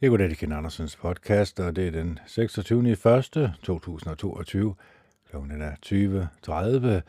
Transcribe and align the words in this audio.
Jeg 0.00 0.10
går 0.10 0.16
til 0.16 0.36
Ken 0.36 0.52
Andersens 0.52 0.96
podcast, 0.96 1.60
og 1.60 1.76
det 1.76 1.86
er 1.86 1.90
den 1.90 2.18
26. 2.26 2.90
1. 2.90 2.98
2022. 3.62 4.74
Klokken 5.30 5.62
er 5.62 5.76
20.30, 5.86 7.02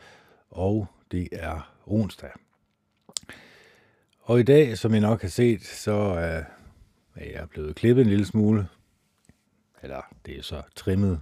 og 0.50 0.86
det 1.10 1.28
er 1.32 1.74
onsdag. 1.86 2.30
Og 4.20 4.40
i 4.40 4.42
dag, 4.42 4.78
som 4.78 4.94
I 4.94 5.00
nok 5.00 5.22
har 5.22 5.28
set, 5.28 5.62
så 5.62 5.92
er 5.92 6.44
jeg 7.16 7.48
blevet 7.50 7.76
klippet 7.76 8.02
en 8.02 8.08
lille 8.08 8.26
smule. 8.26 8.68
Eller 9.82 10.14
det 10.26 10.38
er 10.38 10.42
så 10.42 10.62
trimmet. 10.76 11.20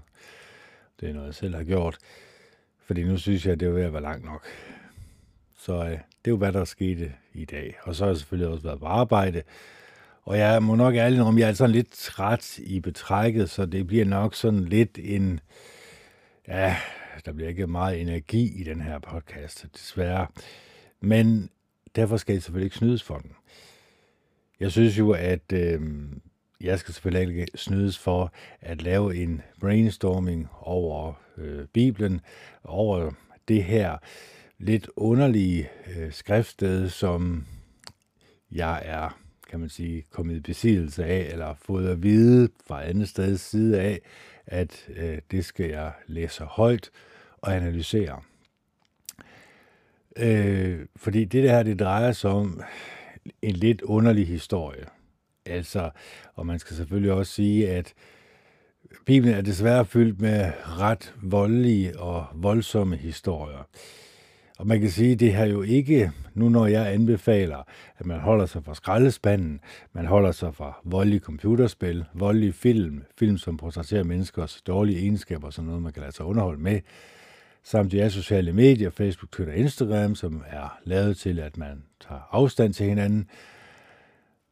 Det 1.01 1.09
er 1.09 1.13
noget, 1.13 1.27
jeg 1.27 1.35
selv 1.35 1.55
har 1.55 1.65
gjort. 1.65 1.99
Fordi 2.85 3.05
nu 3.05 3.19
synes 3.19 3.45
jeg, 3.47 3.53
at 3.53 3.61
det 3.61 3.69
er 3.69 3.73
ved 3.73 3.83
at 3.83 3.93
være 3.93 4.03
langt 4.03 4.25
nok. 4.25 4.47
Så 5.57 5.73
øh, 5.73 5.91
det 5.91 5.99
er 6.25 6.31
jo, 6.31 6.37
hvad 6.37 6.53
der 6.53 6.65
skete 6.65 7.13
i 7.33 7.45
dag. 7.45 7.77
Og 7.83 7.95
så 7.95 8.05
har 8.05 8.11
jeg 8.11 8.17
selvfølgelig 8.17 8.53
også 8.53 8.63
været 8.63 8.81
på 8.81 8.87
arbejde. 8.87 9.43
Og 10.27 10.39
jeg 10.39 10.63
må 10.63 10.75
nok 10.75 10.95
ærligt 10.95 11.23
om, 11.23 11.39
jeg 11.39 11.49
er 11.49 11.53
sådan 11.53 11.75
lidt 11.75 11.91
træt 11.93 12.59
i 12.59 12.81
betrækket, 12.81 13.51
så 13.51 13.67
det 13.67 13.87
bliver 13.87 14.05
nok 14.05 14.35
sådan 14.35 14.65
lidt 14.65 14.99
en... 15.03 15.41
Ja, 16.49 16.77
der 17.25 17.33
bliver 17.33 17.49
ikke 17.49 17.67
meget 17.67 18.01
energi 18.01 18.61
i 18.61 18.65
den 18.65 18.81
her 18.81 18.99
podcast, 18.99 19.67
desværre. 19.75 20.27
Men 21.01 21.51
derfor 21.97 22.17
skal 22.17 22.33
jeg 22.33 22.43
selvfølgelig 22.43 22.67
ikke 22.67 22.77
snydes 22.77 23.03
for 23.03 23.19
den. 23.19 23.33
Jeg 24.61 24.73
synes 24.73 24.99
jo, 24.99 25.11
at 25.11 25.53
øh, 25.53 25.81
jeg 26.61 26.79
skal 26.79 26.95
selvfølgelig 26.95 27.39
ikke 27.39 27.59
snydes 27.59 27.99
for 27.99 28.33
at 28.61 28.83
lave 28.83 29.17
en 29.17 29.43
brainstorming 29.61 30.49
over 30.61 31.13
øh, 31.37 31.67
Bibelen, 31.67 32.21
over 32.65 33.11
det 33.49 33.65
her 33.65 33.97
lidt 34.59 34.89
underlige 34.97 35.69
øh, 35.97 36.13
skriftsted, 36.13 36.89
som 36.89 37.47
jeg 38.51 38.83
er 38.85 39.26
kan 39.51 39.61
man 39.61 39.69
sige, 39.69 40.05
kommet 40.11 40.37
i 40.37 40.41
besiddelse 40.41 41.05
af, 41.05 41.29
eller 41.33 41.55
fået 41.55 41.89
at 41.89 42.03
vide 42.03 42.49
fra 42.67 42.85
andet 42.85 43.09
sted 43.09 43.37
side 43.37 43.81
af, 43.81 44.01
at 44.47 44.89
øh, 44.97 45.19
det 45.31 45.45
skal 45.45 45.67
jeg 45.67 45.93
læse 46.07 46.45
højt 46.45 46.91
og 47.39 47.57
analysere. 47.57 48.23
Øh, 50.17 50.87
fordi 50.97 51.25
det 51.25 51.45
der, 51.45 51.63
det 51.63 51.81
drejer 51.81 52.13
sig 52.13 52.31
om 52.31 52.63
en 53.43 53.53
lidt 53.53 53.83
underlig 53.83 54.27
historie. 54.27 54.85
Altså, 55.47 55.91
og 56.35 56.47
man 56.47 56.59
skal 56.59 56.77
selvfølgelig 56.77 57.13
også 57.13 57.33
sige, 57.33 57.71
at 57.71 57.95
Bibelen 59.07 59.35
er 59.35 59.41
desværre 59.41 59.85
fyldt 59.85 60.21
med 60.21 60.53
ret 60.65 61.15
voldelige 61.23 61.99
og 61.99 62.27
voldsomme 62.35 62.97
historier. 62.97 63.59
Øh, 63.59 64.06
og 64.57 64.67
man 64.67 64.81
kan 64.81 64.91
sige, 64.91 65.13
at 65.13 65.21
det 65.21 65.35
her 65.35 65.45
jo 65.45 65.63
ikke, 65.63 66.13
nu 66.35 66.49
når 66.49 66.67
jeg 66.67 66.93
anbefaler, 66.93 67.63
at 67.99 68.07
man 68.07 68.21
holder 68.21 68.47
sig 68.47 68.65
fra 68.65 68.75
skraldespanden, 68.75 69.61
man 69.93 70.07
holder 70.07 70.33
sig 70.33 70.55
fra 70.55 70.81
voldelige 70.85 71.21
computerspil, 71.21 72.05
voldelige 72.15 72.53
film, 72.53 73.03
film 73.19 73.39
som 73.39 73.57
portrætterer 73.57 74.05
menneskers 74.05 74.63
dårlige 74.63 74.99
egenskaber, 74.99 75.51
som 75.51 75.65
noget 75.65 75.83
man 75.83 75.93
kan 75.93 76.03
lade 76.03 76.13
sig 76.13 76.25
underholde 76.25 76.63
med, 76.63 76.81
samt 77.65 77.93
de 77.93 78.11
sociale 78.11 78.53
medier, 78.53 78.91
Facebook, 78.91 79.33
Twitter 79.33 79.55
og 79.55 79.59
Instagram, 79.59 80.15
som 80.15 80.45
er 80.47 80.79
lavet 80.85 81.17
til, 81.17 81.39
at 81.39 81.57
man 81.57 81.83
tager 82.09 82.21
afstand 82.31 82.75
til 82.75 82.87
hinanden. 82.87 83.29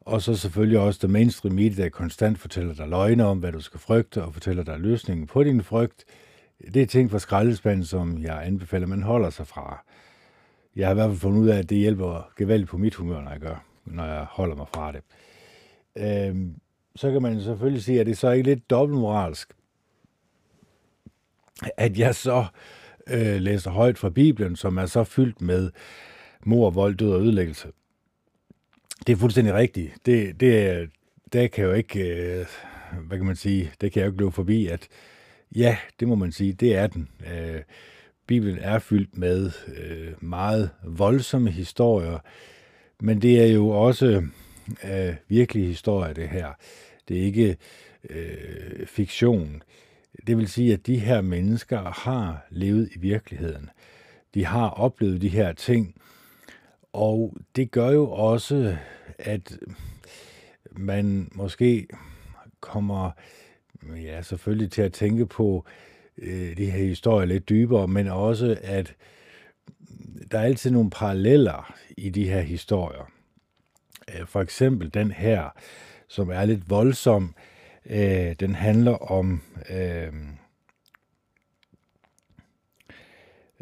Og 0.00 0.22
så 0.22 0.36
selvfølgelig 0.36 0.78
også 0.78 0.98
det 1.02 1.10
mainstream 1.10 1.54
media, 1.54 1.84
der 1.84 1.90
konstant 1.90 2.38
fortæller 2.38 2.74
dig 2.74 2.88
løgne 2.88 3.24
om, 3.24 3.38
hvad 3.38 3.52
du 3.52 3.60
skal 3.60 3.80
frygte, 3.80 4.22
og 4.22 4.32
fortæller 4.34 4.64
dig 4.64 4.78
løsningen 4.78 5.26
på 5.26 5.42
din 5.42 5.62
frygt. 5.62 6.04
Det 6.74 6.82
er 6.82 6.86
ting 6.86 7.10
fra 7.10 7.18
skraldespanden, 7.18 7.84
som 7.84 8.22
jeg 8.22 8.46
anbefaler, 8.46 8.86
man 8.86 9.02
holder 9.02 9.30
sig 9.30 9.46
fra. 9.46 9.84
Jeg 10.76 10.86
har 10.86 10.90
i 10.90 10.94
hvert 10.94 11.10
fald 11.10 11.18
fundet 11.18 11.40
ud 11.40 11.48
af, 11.48 11.58
at 11.58 11.70
det 11.70 11.78
hjælper 11.78 12.32
gevaldigt 12.36 12.70
på 12.70 12.78
mit 12.78 12.94
humør, 12.94 13.20
når 13.20 13.30
jeg 13.30 13.40
gør, 13.40 13.64
når 13.84 14.04
jeg 14.04 14.24
holder 14.30 14.56
mig 14.56 14.66
fra 14.68 14.92
det. 14.92 15.02
Øhm, 15.96 16.54
så 16.96 17.12
kan 17.12 17.22
man 17.22 17.40
selvfølgelig 17.40 17.82
sige, 17.82 18.00
at 18.00 18.06
det 18.06 18.18
så 18.18 18.30
ikke 18.30 18.48
lidt 18.48 18.70
dobbeltmoralsk, 18.70 19.52
at 21.76 21.98
jeg 21.98 22.14
så 22.14 22.46
øh, 23.06 23.40
læser 23.40 23.70
højt 23.70 23.98
fra 23.98 24.10
Bibelen, 24.10 24.56
som 24.56 24.76
er 24.76 24.86
så 24.86 25.04
fyldt 25.04 25.40
med 25.40 25.70
mor, 26.44 26.70
vold, 26.70 26.94
død 26.94 27.12
og 27.12 27.20
ødelæggelse. 27.20 27.68
Det 29.06 29.12
er 29.12 29.16
fuldstændig 29.16 29.54
rigtigt. 29.54 29.92
Det, 30.06 30.40
det, 30.40 30.90
det 31.32 31.50
kan 31.50 31.64
jo 31.64 31.72
ikke, 31.72 32.00
øh, 32.00 32.46
hvad 33.06 33.18
kan 33.18 33.26
man 33.26 33.36
sige, 33.36 33.72
det 33.80 33.92
kan 33.92 34.00
jeg 34.00 34.06
jo 34.06 34.12
ikke 34.12 34.22
løbe 34.22 34.32
forbi, 34.32 34.66
at 34.66 34.88
ja, 35.56 35.76
det 36.00 36.08
må 36.08 36.14
man 36.14 36.32
sige, 36.32 36.52
det 36.52 36.76
er 36.76 36.86
den. 36.86 37.08
Øh, 37.32 37.62
Bibelen 38.26 38.58
er 38.58 38.78
fyldt 38.78 39.18
med 39.18 39.50
øh, 39.76 40.12
meget 40.20 40.70
voldsomme 40.84 41.50
historier, 41.50 42.18
men 43.00 43.22
det 43.22 43.42
er 43.42 43.46
jo 43.46 43.68
også 43.68 44.22
øh, 44.84 45.14
virkelig 45.28 45.66
historie, 45.66 46.14
det 46.14 46.28
her. 46.28 46.48
Det 47.08 47.18
er 47.18 47.22
ikke 47.22 47.56
øh, 48.10 48.86
fiktion. 48.86 49.62
Det 50.26 50.36
vil 50.36 50.48
sige, 50.48 50.72
at 50.72 50.86
de 50.86 50.98
her 50.98 51.20
mennesker 51.20 51.80
har 51.80 52.46
levet 52.50 52.90
i 52.96 52.98
virkeligheden. 52.98 53.70
De 54.34 54.44
har 54.44 54.68
oplevet 54.68 55.20
de 55.20 55.28
her 55.28 55.52
ting, 55.52 55.94
og 56.92 57.36
det 57.56 57.70
gør 57.70 57.90
jo 57.90 58.10
også, 58.10 58.76
at 59.18 59.58
man 60.70 61.28
måske 61.32 61.86
kommer 62.60 63.10
ja, 64.02 64.22
selvfølgelig 64.22 64.70
til 64.70 64.82
at 64.82 64.92
tænke 64.92 65.26
på 65.26 65.66
øh, 65.66 65.93
Øh, 66.18 66.56
de 66.56 66.70
her 66.70 66.84
historier 66.84 67.26
lidt 67.26 67.48
dybere, 67.48 67.88
men 67.88 68.08
også, 68.08 68.58
at 68.62 68.94
der 70.30 70.38
er 70.38 70.42
altid 70.42 70.70
nogle 70.70 70.90
paralleller 70.90 71.74
i 71.96 72.10
de 72.10 72.28
her 72.28 72.40
historier. 72.40 73.10
Øh, 74.14 74.26
for 74.26 74.40
eksempel 74.40 74.94
den 74.94 75.10
her, 75.10 75.50
som 76.08 76.30
er 76.30 76.44
lidt 76.44 76.70
voldsom, 76.70 77.34
øh, 77.86 78.32
den 78.40 78.54
handler 78.54 79.12
om 79.12 79.42
øh, 79.70 80.12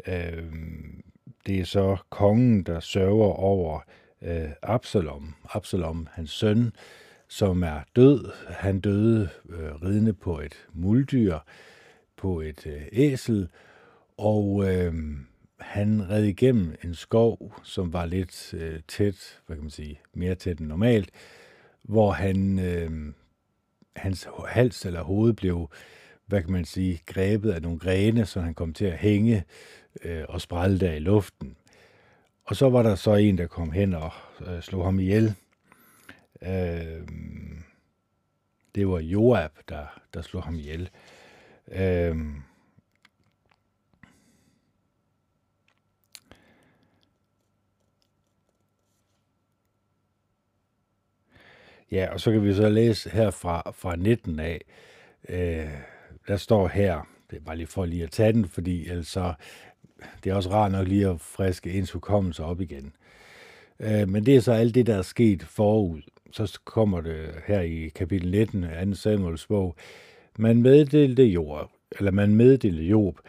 øh, 0.07 0.43
det 1.47 1.59
er 1.59 1.65
så 1.65 1.97
kongen, 2.09 2.63
der 2.63 2.79
sørger 2.79 3.33
over 3.33 3.79
øh, 4.21 4.49
Absalom, 4.61 5.33
Absalom, 5.53 6.07
hans 6.11 6.31
søn, 6.31 6.71
som 7.27 7.63
er 7.63 7.79
død. 7.95 8.31
Han 8.49 8.79
døde 8.79 9.29
øh, 9.49 9.81
ridende 9.81 10.13
på 10.13 10.39
et 10.39 10.67
muldyr, 10.73 11.39
på 12.23 12.41
et 12.41 12.67
øh, 12.67 12.81
æsel, 12.91 13.49
og 14.17 14.63
øh, 14.67 14.93
han 15.59 16.09
red 16.09 16.23
igennem 16.23 16.75
en 16.83 16.95
skov, 16.95 17.55
som 17.63 17.93
var 17.93 18.05
lidt 18.05 18.53
øh, 18.53 18.79
tæt, 18.87 19.41
hvad 19.45 19.57
kan 19.57 19.63
man 19.63 19.71
sige, 19.71 19.99
mere 20.13 20.35
tæt 20.35 20.59
end 20.59 20.67
normalt, 20.67 21.09
hvor 21.81 22.11
han, 22.11 22.59
øh, 22.59 23.13
hans 23.95 24.27
hals 24.47 24.85
eller 24.85 25.03
hoved 25.03 25.33
blev, 25.33 25.69
hvad 26.25 26.41
kan 26.41 26.51
man 26.51 26.65
sige, 26.65 27.01
grebet 27.05 27.51
af 27.51 27.61
nogle 27.61 27.79
grene, 27.79 28.25
så 28.25 28.41
han 28.41 28.53
kom 28.53 28.73
til 28.73 28.85
at 28.85 28.97
hænge 28.97 29.43
øh, 30.03 30.23
og 30.29 30.41
sprælle 30.41 30.79
der 30.79 30.93
i 30.93 30.99
luften. 30.99 31.57
Og 32.43 32.55
så 32.55 32.69
var 32.69 32.83
der 32.83 32.95
så 32.95 33.15
en, 33.15 33.37
der 33.37 33.47
kom 33.47 33.71
hen 33.71 33.93
og 33.93 34.11
øh, 34.47 34.61
slog 34.61 34.85
ham 34.85 34.99
ihjel. 34.99 35.35
Øh, 36.41 37.07
det 38.75 38.87
var 38.87 38.99
Joab, 38.99 39.51
der, 39.69 39.85
der 40.13 40.21
slog 40.21 40.43
ham 40.43 40.55
ihjel. 40.55 40.81
Øh, 40.81 41.12
Øhm. 41.71 42.43
Ja, 51.91 52.13
og 52.13 52.19
så 52.19 52.31
kan 52.31 52.43
vi 52.43 52.53
så 52.53 52.69
læse 52.69 53.09
her 53.09 53.31
fra, 53.31 53.71
fra 53.75 53.95
19 53.95 54.39
af. 54.39 54.61
Øh, 55.29 55.69
der 56.27 56.37
står 56.37 56.67
her, 56.67 57.07
det 57.31 57.37
er 57.37 57.41
bare 57.41 57.57
lige 57.57 57.67
for 57.67 57.85
lige 57.85 58.03
at 58.03 58.11
tage 58.11 58.33
den, 58.33 58.47
fordi 58.47 58.89
altså, 58.89 59.33
det 60.23 60.29
er 60.29 60.35
også 60.35 60.49
rart 60.51 60.71
nok 60.71 60.87
lige 60.87 61.07
at 61.09 61.21
friske 61.21 61.71
ens 61.71 61.91
hukommelse 61.91 62.43
op 62.43 62.61
igen. 62.61 62.93
Øh, 63.79 64.09
men 64.09 64.25
det 64.25 64.35
er 64.35 64.39
så 64.39 64.51
alt 64.51 64.75
det, 64.75 64.87
der 64.87 64.97
er 64.97 65.01
sket 65.01 65.43
forud. 65.43 66.01
Så 66.31 66.59
kommer 66.65 67.01
det 67.01 67.29
her 67.47 67.59
i 67.61 67.91
kapitel 67.95 68.31
19 68.31 68.63
af 68.63 68.85
2. 68.85 68.93
Samuels 68.93 69.47
bog. 69.47 69.75
Man 70.37 70.61
meddelte 70.61 71.23
Job, 71.23 71.69
eller 71.97 72.11
man 72.11 72.35
meddelte 72.35 72.83
Job, 72.83 73.19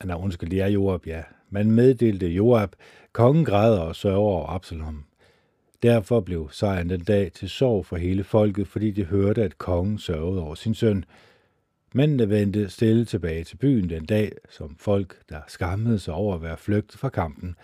ah, 0.00 0.06
nej 0.06 0.16
undskyld, 0.16 0.50
det 0.50 0.60
er 0.60 0.66
Joab, 0.66 1.06
ja. 1.06 1.22
Man 1.50 1.70
meddelte 1.70 2.28
Joab, 2.28 2.76
kongen 3.12 3.44
græder 3.44 3.80
og 3.80 3.96
sørger 3.96 4.18
over 4.18 4.46
Absalom. 4.46 5.04
Derfor 5.82 6.20
blev 6.20 6.48
sejren 6.52 6.90
den 6.90 7.00
dag 7.00 7.32
til 7.32 7.48
sorg 7.48 7.86
for 7.86 7.96
hele 7.96 8.24
folket, 8.24 8.68
fordi 8.68 8.90
de 8.90 9.04
hørte, 9.04 9.42
at 9.42 9.58
kongen 9.58 9.98
sørgede 9.98 10.42
over 10.42 10.54
sin 10.54 10.74
søn. 10.74 11.04
Mændene 11.94 12.28
vendte 12.28 12.68
stille 12.68 13.04
tilbage 13.04 13.44
til 13.44 13.56
byen 13.56 13.90
den 13.90 14.06
dag, 14.06 14.32
som 14.50 14.76
folk, 14.76 15.16
der 15.28 15.40
skammede 15.48 15.98
sig 15.98 16.14
over 16.14 16.34
at 16.34 16.42
være 16.42 16.56
flygtet 16.56 16.98
fra 16.98 17.08
kampen. 17.08 17.56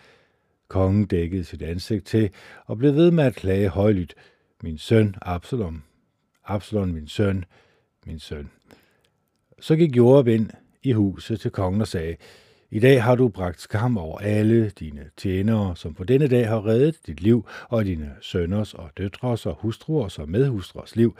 Kongen 0.68 1.06
dækkede 1.06 1.44
sit 1.44 1.62
ansigt 1.62 2.06
til 2.06 2.30
og 2.66 2.78
blev 2.78 2.94
ved 2.94 3.10
med 3.10 3.24
at 3.24 3.34
klage 3.34 3.68
højlydt. 3.68 4.14
Min 4.62 4.78
søn, 4.78 5.14
Absalom. 5.22 5.82
Absalom, 6.44 6.88
min 6.88 7.08
søn, 7.08 7.44
min 8.08 8.18
søn. 8.18 8.50
Så 9.60 9.76
gik 9.76 9.96
Joab 9.96 10.28
ind 10.28 10.50
i 10.82 10.92
huset 10.92 11.40
til 11.40 11.50
kongen 11.50 11.80
og 11.80 11.88
sagde, 11.88 12.16
I 12.70 12.80
dag 12.80 13.02
har 13.02 13.14
du 13.14 13.28
bragt 13.28 13.60
skam 13.60 13.98
over 13.98 14.18
alle 14.18 14.70
dine 14.70 15.10
tjenere, 15.16 15.76
som 15.76 15.94
på 15.94 16.04
denne 16.04 16.28
dag 16.28 16.48
har 16.48 16.66
reddet 16.66 17.06
dit 17.06 17.20
liv 17.20 17.46
og 17.68 17.84
dine 17.84 18.14
sønners 18.20 18.74
og 18.74 18.90
døtres 18.98 19.46
og 19.46 19.54
hustruers 19.54 20.18
og 20.18 20.28
medhustruers 20.28 20.96
liv. 20.96 21.16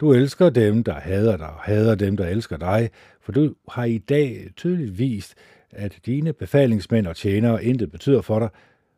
Du 0.00 0.12
elsker 0.12 0.50
dem, 0.50 0.84
der 0.84 0.94
hader 0.94 1.36
dig, 1.36 1.46
og 1.46 1.60
hader 1.60 1.94
dem, 1.94 2.16
der 2.16 2.26
elsker 2.26 2.56
dig, 2.56 2.90
for 3.20 3.32
du 3.32 3.54
har 3.68 3.84
i 3.84 3.98
dag 3.98 4.50
tydeligt 4.56 4.98
vist, 4.98 5.34
at 5.70 5.98
dine 6.06 6.32
befalingsmænd 6.32 7.06
og 7.06 7.16
tjenere 7.16 7.64
intet 7.64 7.90
betyder 7.90 8.20
for 8.20 8.38
dig, 8.38 8.48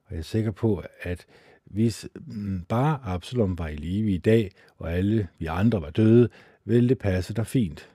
og 0.06 0.12
jeg 0.12 0.19
er 0.19 0.23
sikker 0.23 0.50
på, 0.50 0.82
at 1.02 1.26
hvis 1.64 2.08
mm, 2.26 2.64
bare 2.69 2.99
Absalom 3.05 3.58
var 3.58 3.69
i 3.69 3.76
live 3.76 4.11
i 4.11 4.19
dag, 4.19 4.50
og 4.79 4.93
alle 4.93 5.29
vi 5.38 5.46
andre 5.46 5.82
var 5.82 5.91
døde, 5.91 6.29
ville 6.65 6.89
det 6.89 6.99
passe 6.99 7.35
dig 7.35 7.47
fint. 7.47 7.91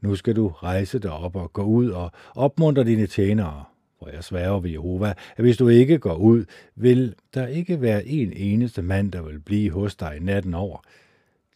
Nu 0.00 0.14
skal 0.14 0.36
du 0.36 0.48
rejse 0.48 0.98
dig 0.98 1.12
op 1.12 1.36
og 1.36 1.52
gå 1.52 1.62
ud 1.62 1.90
og 1.90 2.10
opmuntre 2.34 2.84
dine 2.84 3.06
tjenere, 3.06 3.64
for 3.98 4.08
jeg 4.08 4.24
sværger 4.24 4.60
ved 4.60 4.70
Jehova, 4.70 5.14
at 5.36 5.44
hvis 5.44 5.56
du 5.56 5.68
ikke 5.68 5.98
går 5.98 6.14
ud, 6.14 6.44
vil 6.74 7.14
der 7.34 7.46
ikke 7.46 7.80
være 7.80 8.06
en 8.06 8.32
eneste 8.32 8.82
mand, 8.82 9.12
der 9.12 9.22
vil 9.22 9.40
blive 9.40 9.70
hos 9.70 9.96
dig 9.96 10.20
natten 10.20 10.54
over. 10.54 10.78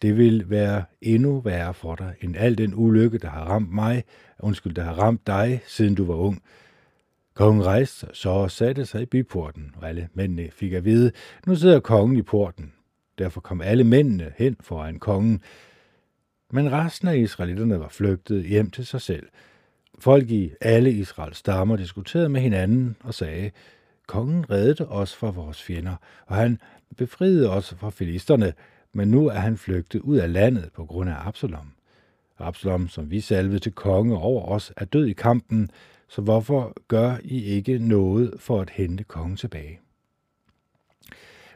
Det 0.02 0.16
vil 0.16 0.50
være 0.50 0.84
endnu 1.00 1.40
værre 1.40 1.74
for 1.74 1.94
dig, 1.94 2.14
end 2.20 2.36
al 2.36 2.58
den 2.58 2.72
ulykke, 2.74 3.18
der 3.18 3.28
har 3.28 3.44
ramt 3.44 3.72
mig, 3.72 4.04
undskyld, 4.40 4.74
der 4.74 4.82
har 4.82 4.92
ramt 4.92 5.26
dig, 5.26 5.60
siden 5.66 5.94
du 5.94 6.04
var 6.04 6.14
ung. 6.14 6.42
Kongen 7.34 7.64
rejste 7.64 8.06
så 8.12 8.28
og 8.28 8.50
satte 8.50 8.86
sig 8.86 9.02
i 9.02 9.06
byporten, 9.06 9.74
og 9.76 9.88
alle 9.88 10.08
mændene 10.14 10.50
fik 10.50 10.72
at 10.72 10.84
vide, 10.84 11.12
nu 11.46 11.54
sidder 11.54 11.80
kongen 11.80 12.16
i 12.16 12.22
porten. 12.22 12.72
Derfor 13.18 13.40
kom 13.40 13.60
alle 13.60 13.84
mændene 13.84 14.32
hen 14.36 14.56
foran 14.60 14.98
kongen, 14.98 15.42
men 16.52 16.72
resten 16.72 17.08
af 17.08 17.16
israelitterne 17.16 17.80
var 17.80 17.88
flygtet 17.88 18.44
hjem 18.44 18.70
til 18.70 18.86
sig 18.86 19.00
selv. 19.00 19.26
Folk 19.98 20.30
i 20.30 20.50
alle 20.60 20.92
Israels 20.92 21.36
stammer 21.36 21.76
diskuterede 21.76 22.28
med 22.28 22.40
hinanden 22.40 22.96
og 23.04 23.14
sagde, 23.14 23.50
Kongen 24.06 24.50
reddede 24.50 24.88
os 24.88 25.16
fra 25.16 25.30
vores 25.30 25.62
fjender, 25.62 25.96
og 26.26 26.36
han 26.36 26.58
befriede 26.96 27.50
os 27.50 27.74
fra 27.74 27.90
filisterne, 27.90 28.52
men 28.92 29.08
nu 29.08 29.26
er 29.26 29.38
han 29.38 29.56
flygtet 29.56 30.00
ud 30.00 30.16
af 30.16 30.32
landet 30.32 30.72
på 30.72 30.84
grund 30.84 31.10
af 31.10 31.26
Absalom. 31.26 31.72
Absalom, 32.38 32.88
som 32.88 33.10
vi 33.10 33.20
salvede 33.20 33.58
til 33.58 33.72
konge 33.72 34.16
over 34.18 34.44
os, 34.44 34.72
er 34.76 34.84
død 34.84 35.06
i 35.06 35.12
kampen, 35.12 35.70
så 36.08 36.22
hvorfor 36.22 36.72
gør 36.88 37.16
I 37.22 37.44
ikke 37.44 37.78
noget 37.78 38.34
for 38.38 38.60
at 38.60 38.70
hente 38.70 39.04
kongen 39.04 39.36
tilbage? 39.36 39.80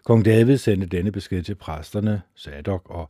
Kong 0.04 0.24
David 0.24 0.56
sendte 0.56 0.86
denne 0.86 1.12
besked 1.12 1.42
til 1.42 1.54
præsterne, 1.54 2.22
Sadok 2.34 2.90
og 2.90 3.08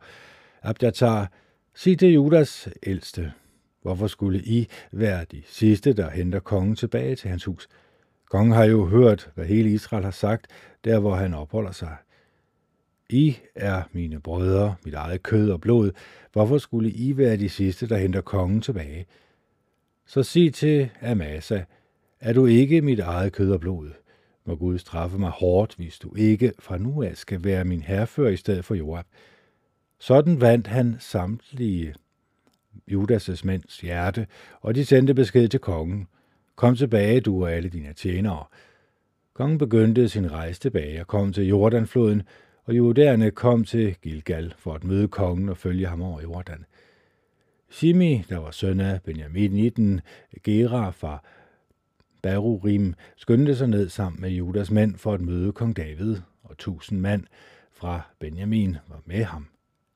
Abjatar, 0.63 1.31
sig 1.79 1.97
til 1.97 2.13
Judas 2.13 2.69
ældste, 2.83 3.33
hvorfor 3.83 4.07
skulle 4.07 4.43
I 4.43 4.69
være 4.93 5.25
de 5.33 5.43
sidste, 5.47 5.93
der 5.93 6.11
henter 6.11 6.41
kongen 6.41 6.77
tilbage 6.77 7.17
til 7.17 7.31
hans 7.31 7.45
hus? 7.45 7.69
Kongen 8.31 8.53
har 8.53 8.65
jo 8.65 8.87
hørt, 8.87 9.31
hvad 9.35 9.45
hele 9.45 9.71
Israel 9.71 10.05
har 10.05 10.11
sagt, 10.11 10.47
der 10.85 10.99
hvor 10.99 11.15
han 11.15 11.35
opholder 11.35 11.73
sig. 11.73 11.97
I 13.11 13.37
er 13.55 13.83
mine 13.93 14.21
brødre, 14.21 14.75
mit 14.85 14.95
eget 14.95 15.23
kød 15.23 15.51
og 15.51 15.61
blod. 15.61 15.91
Hvorfor 16.33 16.59
skulle 16.59 16.91
I 16.91 17.17
være 17.17 17.37
de 17.37 17.49
sidste, 17.49 17.89
der 17.89 17.97
henter 17.97 18.21
kongen 18.21 18.61
tilbage? 18.61 19.07
Så 20.07 20.23
sig 20.23 20.55
til 20.55 20.91
Amasa, 21.03 21.65
er 22.21 22.33
du 22.33 22.47
ikke 22.47 22.83
mit 22.83 23.01
eget 23.01 23.33
kød 23.33 23.53
og 23.53 23.61
blod? 23.61 23.91
Må 24.47 24.57
Gud 24.57 24.79
straffe 24.79 25.19
mig 25.19 25.31
hårdt, 25.31 25.75
hvis 25.77 25.99
du 25.99 26.15
ikke 26.15 26.53
fra 26.59 26.79
nu 26.79 27.03
af 27.03 27.17
skal 27.17 27.45
være 27.45 27.65
min 27.65 27.83
herrefører 27.83 28.31
i 28.31 28.37
stedet 28.37 28.65
for 28.65 28.75
Joab. 28.75 29.07
Sådan 29.99 30.41
vandt 30.41 30.67
han 30.67 30.97
samtlige 30.99 31.95
Judas' 32.91 33.41
mænds 33.45 33.81
hjerte, 33.81 34.27
og 34.61 34.75
de 34.75 34.85
sendte 34.85 35.15
besked 35.15 35.49
til 35.49 35.61
kongen. 35.61 36.09
Kom 36.57 36.77
tilbage, 36.77 37.21
du 37.21 37.43
og 37.43 37.53
alle 37.53 37.69
dine 37.69 37.93
tjenere. 37.93 38.45
Kongen 39.35 39.59
begyndte 39.59 40.09
sin 40.09 40.33
rejse 40.33 40.61
tilbage 40.61 41.01
og 41.01 41.07
kom 41.07 41.33
til 41.33 41.49
Jordanfloden, 41.49 42.23
og 42.65 42.77
judæerne 42.77 43.31
kom 43.31 43.65
til 43.65 43.97
Gilgal 44.03 44.55
for 44.59 44.75
at 44.75 44.85
møde 44.85 45.09
kongen 45.09 45.49
og 45.49 45.57
følge 45.57 45.87
ham 45.87 46.03
over 46.03 46.21
Jordan. 46.21 46.65
Shimi, 47.71 48.25
der 48.29 48.39
var 48.39 48.51
søn 48.51 48.81
af 48.81 49.03
Benjamin 49.03 49.57
i 49.57 49.69
den 49.69 50.01
Gera 50.45 50.91
fra 50.91 51.23
Barurim, 52.23 52.95
skyndte 53.17 53.57
sig 53.57 53.69
ned 53.69 53.89
sammen 53.89 54.21
med 54.21 54.31
Judas 54.31 54.71
mænd 54.71 54.97
for 54.97 55.13
at 55.13 55.21
møde 55.21 55.53
kong 55.53 55.77
David, 55.77 56.17
og 56.43 56.59
tusind 56.59 57.01
mand 57.01 57.25
fra 57.73 58.01
Benjamin 58.19 58.77
var 58.89 59.03
med 59.07 59.25
ham. 59.25 59.47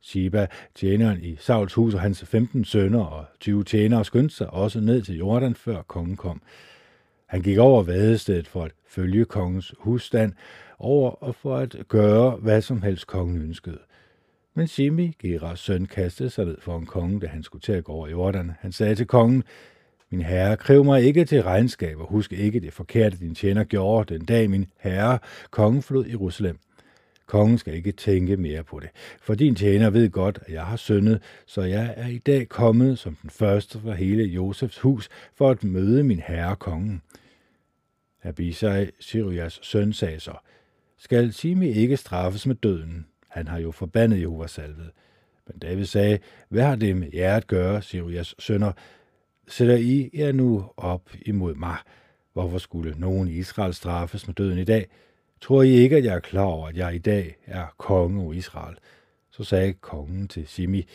Shiba, 0.03 0.47
tjeneren 0.75 1.19
i 1.23 1.37
Sauls 1.37 1.75
hus 1.75 1.95
og 1.95 2.01
hans 2.01 2.25
15 2.25 2.65
sønner 2.65 3.05
og 3.05 3.25
20 3.41 3.65
tjenere 3.65 4.05
skyndte 4.05 4.35
sig 4.35 4.51
også 4.51 4.81
ned 4.81 5.03
til 5.03 5.17
Jordan, 5.17 5.55
før 5.55 5.83
kongen 5.83 6.17
kom. 6.17 6.43
Han 7.27 7.43
gik 7.43 7.59
over 7.59 7.83
vadestedet 7.83 8.49
for 8.49 8.65
at 8.65 8.73
følge 8.89 9.25
kongens 9.25 9.75
husstand, 9.79 10.33
over 10.79 11.11
og 11.11 11.35
for 11.35 11.57
at 11.57 11.77
gøre, 11.89 12.31
hvad 12.31 12.63
som 12.63 12.83
helst 12.83 13.07
kongen 13.07 13.43
ønskede. 13.43 13.79
Men 14.55 14.67
Shimi, 14.67 15.17
Geras 15.19 15.61
søn, 15.61 15.87
kastede 15.87 16.31
sig 16.31 16.45
ned 16.45 16.57
for 16.61 16.79
en 16.79 16.87
konge, 16.87 17.21
da 17.21 17.27
han 17.27 17.43
skulle 17.43 17.63
til 17.63 17.73
at 17.73 17.85
gå 17.85 17.93
over 17.93 18.09
Jordan. 18.09 18.53
Han 18.61 18.73
sagde 18.73 18.95
til 18.95 19.07
kongen, 19.07 19.45
min 20.11 20.23
herre, 20.23 20.57
kræv 20.57 20.85
mig 20.85 21.03
ikke 21.03 21.25
til 21.25 21.43
regnskab, 21.43 21.99
og 21.99 22.07
husk 22.07 22.33
ikke 22.33 22.61
det 22.61 22.73
forkerte, 22.73 23.17
din 23.17 23.35
tjener 23.35 23.65
gjorde 23.65 24.15
den 24.15 24.25
dag, 24.25 24.51
min 24.51 24.67
herre, 24.81 25.19
kongen 25.51 25.83
flod 25.83 26.07
Jerusalem. 26.07 26.59
Kongen 27.27 27.59
skal 27.59 27.75
ikke 27.75 27.93
tænke 27.93 28.37
mere 28.37 28.65
på 28.65 28.81
det, 28.81 28.91
for 29.21 29.35
din 29.35 29.55
tjener 29.55 29.91
ved 29.91 30.11
godt, 30.11 30.39
at 30.47 30.53
jeg 30.53 30.67
har 30.67 30.77
syndet, 30.77 31.23
så 31.47 31.63
jeg 31.63 31.95
er 31.97 32.07
i 32.09 32.19
dag 32.19 32.49
kommet 32.49 32.99
som 32.99 33.15
den 33.15 33.31
første 33.31 33.81
fra 33.81 33.95
hele 33.95 34.25
Josefs 34.25 34.79
hus 34.79 35.09
for 35.35 35.51
at 35.51 35.65
møde 35.65 36.05
min 36.05 36.21
herre 36.27 36.57
kongen. 36.57 37.03
Abisai, 38.23 38.91
Sirias 39.01 39.59
søn, 39.63 39.93
sagde 39.93 40.21
så, 40.21 40.33
skal 40.99 41.33
Simi 41.33 41.69
ikke 41.69 41.97
straffes 41.97 42.47
med 42.47 42.55
døden? 42.55 43.07
Han 43.29 43.49
har 43.49 43.59
jo 43.59 43.71
forbandet 43.71 44.21
Jehovas 44.21 44.51
salvet. 44.51 44.91
Men 45.47 45.59
David 45.59 45.85
sagde, 45.85 46.19
hvad 46.49 46.63
har 46.63 46.77
det 46.77 46.97
med 46.97 47.09
jer 47.15 47.37
at 47.37 47.47
gøre, 47.47 47.83
Sirias 47.83 48.35
sønner? 48.39 48.73
Sætter 49.49 49.77
I 49.77 50.11
jer 50.15 50.33
nu 50.33 50.65
op 50.77 51.11
imod 51.27 51.55
mig? 51.55 51.77
Hvorfor 52.33 52.59
skulle 52.59 52.95
nogen 52.99 53.29
i 53.29 53.33
Israel 53.33 53.75
straffes 53.75 54.27
med 54.27 54.35
døden 54.35 54.59
i 54.59 54.65
dag? 54.65 54.87
Tror 55.43 55.63
I 55.63 55.71
ikke, 55.71 55.97
at 55.97 56.05
jeg 56.05 56.15
er 56.15 56.21
klar 56.21 56.45
over, 56.45 56.69
at 56.69 56.77
jeg 56.77 56.95
i 56.95 56.99
dag 56.99 57.37
er 57.47 57.67
konge 57.79 58.23
over 58.23 58.33
Israel? 58.33 58.77
Så 59.31 59.45
sagde 59.45 59.73
kongen 59.73 60.29
til 60.29 60.47
Simi, 60.47 60.87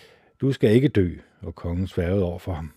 du 0.41 0.51
skal 0.51 0.71
ikke 0.71 0.87
dø, 0.87 1.15
og 1.41 1.55
kongen 1.55 1.87
sværede 1.87 2.23
over 2.23 2.39
for 2.39 2.53
ham. 2.53 2.71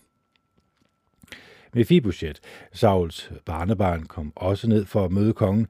Mephibosheth, 1.73 2.41
Sauls 2.73 3.31
barnebarn, 3.45 4.05
kom 4.05 4.33
også 4.35 4.67
ned 4.67 4.85
for 4.85 5.05
at 5.05 5.11
møde 5.11 5.33
kongen. 5.33 5.67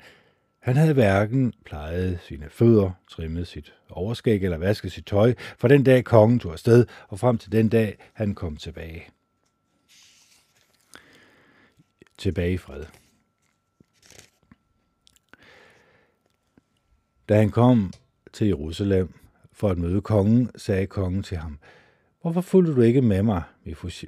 Han 0.59 0.75
havde 0.75 0.93
hverken 0.93 1.53
plejet 1.65 2.19
sine 2.21 2.49
fødder, 2.49 2.91
trimmet 3.09 3.47
sit 3.47 3.73
overskæg 3.89 4.43
eller 4.43 4.57
vasket 4.57 4.91
sit 4.91 5.05
tøj, 5.05 5.33
for 5.57 5.67
den 5.67 5.83
dag 5.83 6.03
kongen 6.03 6.39
tog 6.39 6.51
afsted, 6.51 6.85
og 7.07 7.19
frem 7.19 7.37
til 7.37 7.51
den 7.51 7.69
dag, 7.69 7.97
han 8.13 8.35
kom 8.35 8.57
tilbage. 8.57 9.03
Tilbage 12.17 12.53
i 12.53 12.57
fred. 12.57 12.85
Da 17.31 17.37
han 17.39 17.49
kom 17.49 17.93
til 18.33 18.47
Jerusalem 18.47 19.13
for 19.53 19.69
at 19.69 19.77
møde 19.77 20.01
kongen, 20.01 20.49
sagde 20.55 20.87
kongen 20.87 21.23
til 21.23 21.37
ham, 21.37 21.57
Hvorfor 22.21 22.41
fulgte 22.41 22.75
du 22.75 22.81
ikke 22.81 23.01
med 23.01 23.23
mig, 23.23 23.41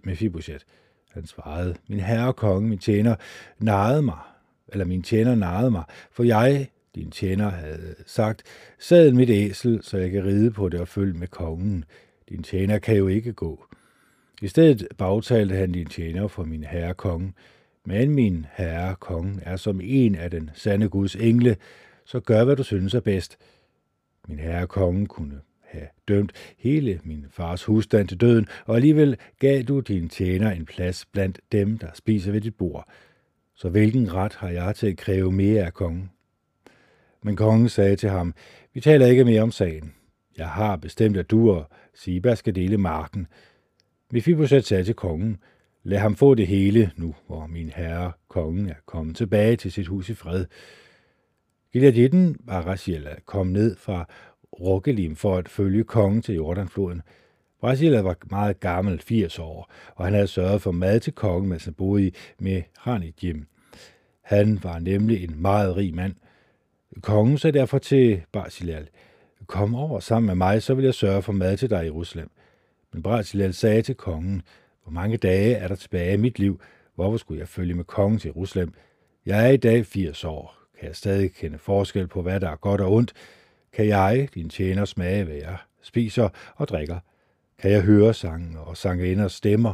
Mephibosheth? 0.04 0.66
Han 1.14 1.28
svarede, 1.28 1.76
Min 1.88 2.00
herre 2.00 2.34
konge, 2.34 2.70
min 2.70 2.78
tjener, 2.78 3.16
narrede 3.60 4.02
mig, 4.02 4.18
eller 4.68 4.86
min 4.86 5.04
tjener 5.04 5.36
narrede 5.36 5.72
mig, 5.72 5.84
for 6.12 6.24
jeg, 6.24 6.68
din 6.96 7.12
tjener, 7.12 7.50
havde 7.50 7.96
sagt, 8.06 8.44
sad 8.80 9.12
mit 9.12 9.30
æsel, 9.30 9.84
så 9.84 9.98
jeg 9.98 10.12
kan 10.12 10.26
ride 10.26 10.52
på 10.52 10.70
det 10.70 10.80
og 10.80 10.88
følge 10.88 11.14
med 11.14 11.28
kongen. 11.28 11.86
Din 12.30 12.44
tjener 12.44 12.80
kan 12.80 12.98
jo 12.98 13.08
ikke 13.08 13.34
gå. 13.34 13.66
I 14.42 14.48
stedet 14.48 14.88
bagtalte 14.98 15.56
han 15.56 15.72
din 15.72 15.88
tjener 15.88 16.28
for 16.28 16.44
min 16.44 16.64
herre 16.64 16.94
konge, 16.94 17.34
men 17.86 18.10
min 18.10 18.46
herre 18.54 18.96
konge 18.96 19.40
er 19.42 19.56
som 19.56 19.82
en 19.84 20.16
af 20.16 20.32
den 20.32 20.50
sande 20.54 20.90
Guds 20.90 21.16
engle, 21.16 21.56
så 22.06 22.20
gør, 22.20 22.44
hvad 22.44 22.56
du 22.56 22.64
synes 22.64 22.94
er 22.94 23.00
bedst. 23.00 23.38
Min 24.28 24.40
herre 24.40 24.68
konge 24.68 25.08
kunne 25.08 25.42
have 25.62 25.88
dømt 26.08 26.32
hele 26.58 27.00
min 27.04 27.26
fars 27.30 27.64
husstand 27.64 28.08
til 28.08 28.22
døden, 28.22 28.48
og 28.66 28.76
alligevel 28.76 29.18
gav 29.40 29.62
du 29.62 29.80
din 29.80 30.10
tjener 30.10 30.52
en 30.52 30.66
plads 30.66 31.06
blandt 31.06 31.40
dem, 31.52 31.78
der 31.78 31.88
spiser 31.94 32.32
ved 32.32 32.42
dit 32.42 32.56
bord. 32.56 32.88
Så 33.56 33.70
hvilken 33.70 34.14
ret 34.14 34.36
har 34.36 34.50
jeg 34.50 34.76
til 34.76 34.88
at 34.88 34.98
kræve 34.98 35.32
mere 35.32 35.66
af 35.66 35.74
kongen? 35.74 36.12
Men 37.24 37.36
kongen 37.36 37.70
sagde 37.70 37.96
til 37.96 38.10
ham, 38.10 38.34
vi 38.74 38.82
taler 38.82 39.06
ikke 39.06 39.26
mere 39.26 39.42
om 39.42 39.52
sagen. 39.52 39.94
Jeg 40.38 40.50
har 40.50 40.76
bestemt, 40.76 41.18
at 41.18 41.32
du 41.32 41.52
og 41.52 41.70
Siba 41.94 42.36
skal 42.36 42.56
dele 42.56 42.78
marken. 42.78 43.28
Mephibosheth 44.12 44.66
sagde 44.66 44.84
til 44.84 44.96
kongen, 44.96 45.38
lad 45.84 46.00
ham 46.00 46.16
få 46.16 46.36
det 46.36 46.48
hele 46.48 46.92
nu, 46.96 47.16
hvor 47.28 47.48
min 47.48 47.70
herre, 47.76 48.12
kongen, 48.28 48.70
er 48.70 48.76
kommet 48.86 49.16
tilbage 49.16 49.56
til 49.56 49.72
sit 49.72 49.88
hus 49.88 50.10
i 50.10 50.14
fred. 50.14 50.46
Gileaditten 51.74 52.36
Barasiel 52.48 53.08
kom 53.26 53.48
ned 53.48 53.76
fra 53.76 54.06
Rokkelim 54.60 55.16
for 55.16 55.38
at 55.38 55.50
følge 55.50 55.84
kongen 55.84 56.22
til 56.22 56.36
Jordanfloden. 56.36 57.02
Brasilia 57.62 58.02
var 58.02 58.18
meget 58.32 58.60
gammel, 58.60 59.00
80 59.00 59.40
år, 59.40 59.72
og 59.96 60.06
han 60.06 60.14
havde 60.14 60.28
sørget 60.28 60.62
for 60.62 60.72
mad 60.72 61.00
til 61.00 61.14
kongen, 61.14 61.50
mens 61.50 61.66
han 61.66 61.74
boede 61.74 62.08
i 62.08 62.16
Mehanijim. 62.40 63.48
Han 64.22 64.60
var 64.64 64.80
nemlig 64.80 65.24
en 65.24 65.42
meget 65.42 65.78
rig 65.78 65.96
mand. 65.96 66.16
Kongen 67.02 67.38
sagde 67.38 67.60
derfor 67.60 67.78
til 67.78 68.22
Barzilal, 68.32 68.88
kom 69.48 69.76
over 69.76 70.00
sammen 70.00 70.28
med 70.28 70.36
mig, 70.36 70.64
så 70.64 70.74
vil 70.74 70.86
jeg 70.86 70.94
sørge 70.94 71.22
for 71.22 71.34
mad 71.34 71.58
til 71.58 71.70
dig 71.70 71.82
i 71.82 71.86
Jerusalem. 71.86 72.30
Men 72.94 73.04
Barzilal 73.04 73.54
sagde 73.54 73.82
til 73.82 73.96
kongen, 73.96 74.42
hvor 74.84 74.92
mange 74.92 75.18
dage 75.18 75.56
er 75.56 75.68
der 75.68 75.76
tilbage 75.76 76.14
i 76.14 76.18
mit 76.18 76.40
liv? 76.40 76.62
Hvorfor 76.96 77.18
skulle 77.18 77.40
jeg 77.40 77.48
følge 77.48 77.74
med 77.74 77.84
kongen 77.84 78.20
til 78.20 78.28
Jerusalem? 78.28 78.74
Jeg 79.26 79.46
er 79.46 79.52
i 79.52 79.58
dag 79.58 79.86
80 79.86 80.24
år. 80.24 80.63
Kan 80.84 80.88
jeg 80.88 80.96
stadig 80.96 81.34
kende 81.34 81.58
forskel 81.58 82.08
på, 82.08 82.22
hvad 82.22 82.40
der 82.40 82.50
er 82.50 82.56
godt 82.56 82.82
og 82.82 82.92
ondt? 82.92 83.14
Kan 83.74 83.88
jeg, 83.88 84.28
din 84.34 84.50
tjener, 84.50 84.86
smage, 84.86 85.24
hvad 85.24 85.36
jeg 85.36 85.58
spiser 85.82 86.30
og 86.56 86.68
drikker? 86.68 87.00
Kan 87.58 87.72
jeg 87.72 87.82
høre 87.82 88.14
sangen 88.14 88.58
og 88.58 88.78
sangerinders 88.78 89.34
stemmer? 89.34 89.74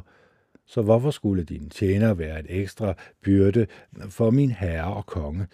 Så 0.66 0.82
hvorfor 0.82 1.12
skulle 1.12 1.44
din 1.44 1.70
tjener 1.70 2.14
være 2.14 2.40
et 2.40 2.46
ekstra 2.50 2.94
byrde 3.24 3.68
for 4.10 4.30
min 4.32 4.52
herre 4.52 4.94
og 4.94 5.06
konge? 5.06 5.48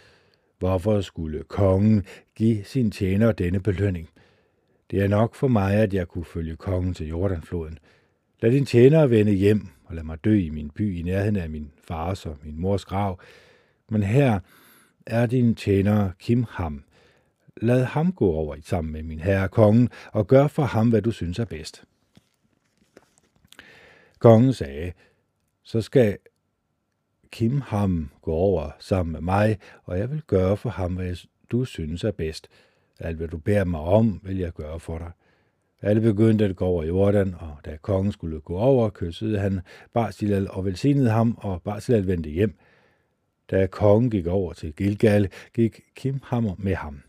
Hvorfor 0.60 1.02
skulle 1.02 1.44
kongen 1.44 2.06
give 2.36 2.64
sin 2.64 2.92
tjener 2.92 3.32
denne 3.32 3.60
belønning? 3.60 4.10
Det 4.92 5.04
er 5.04 5.08
nok 5.08 5.36
for 5.36 5.48
mig, 5.48 5.76
at 5.76 5.94
jeg 5.94 6.08
kunne 6.08 6.26
følge 6.26 6.56
kongen 6.56 6.94
til 6.94 7.08
Jordanfloden. 7.08 7.80
Lad 8.42 8.52
din 8.52 8.66
tjener 8.66 9.08
vende 9.08 9.32
hjem 9.32 9.68
og 9.86 9.96
lad 9.96 10.04
mig 10.04 10.26
dø 10.26 10.40
i 10.40 10.50
min 10.50 10.70
by 10.70 11.00
i 11.00 11.02
nærheden 11.02 11.36
af 11.36 11.50
min 11.50 11.72
fars 11.88 12.26
og 12.26 12.38
min 12.44 12.60
mors 12.60 12.86
grav. 12.86 13.20
Men 13.90 14.04
her 14.04 14.40
er 15.06 15.26
din 15.26 15.56
tjener 15.56 16.12
Kim 16.20 16.46
Ham. 16.50 16.84
Lad 17.62 17.84
ham 17.84 18.12
gå 18.12 18.32
over 18.32 18.56
sammen 18.64 18.94
med 18.94 19.04
min 19.04 19.20
herre 19.20 19.48
kongen 19.48 19.90
og 20.12 20.28
gør 20.28 20.48
for 20.48 20.64
ham, 20.64 20.90
hvad 20.90 21.02
du 21.02 21.12
synes 21.12 21.40
er 21.40 21.46
bedst. 21.46 21.84
Kongen 24.20 24.54
sagde, 24.54 24.92
så 25.64 25.82
skal 25.82 26.18
Kim 27.32 27.62
ham 27.62 28.10
gå 28.22 28.32
over 28.32 28.72
sammen 28.80 29.14
med 29.14 29.22
mig, 29.22 29.58
og 29.84 30.00
jeg 30.00 30.12
vil 30.12 30.22
gøre 30.28 30.58
for 30.58 30.70
ham, 30.70 30.96
hvad 30.96 31.16
du 31.52 31.66
synes 31.66 32.04
er 32.04 32.12
bedst. 32.12 32.48
Alt 33.00 33.18
hvad 33.18 33.28
du 33.28 33.38
bærer 33.38 33.64
mig 33.64 33.80
om, 33.80 34.22
vil 34.24 34.38
jeg 34.38 34.52
gøre 34.52 34.80
for 34.80 34.98
dig. 34.98 35.12
Alle 35.82 36.02
begyndte 36.02 36.46
at 36.46 36.56
gå 36.56 36.66
over 36.66 36.84
Jordan, 36.84 37.36
og 37.40 37.58
da 37.66 37.78
kongen 37.82 38.12
skulle 38.12 38.40
gå 38.40 38.58
over, 38.58 38.90
kyssede 38.90 39.40
han 39.40 39.62
Barzilal 39.94 40.48
og 40.52 40.66
velsignede 40.66 41.10
ham, 41.10 41.38
og 41.38 41.62
Barzilal 41.62 42.08
vendte 42.08 42.30
hjem. 42.30 42.58
Da 43.52 43.68
kongen 43.68 44.12
gik 44.12 44.28
over 44.28 44.54
til 44.54 44.74
Gilgal, 44.74 45.30
gik 45.54 45.82
Kimhammer 45.96 46.56
med 46.58 46.76
ham. 46.76 47.02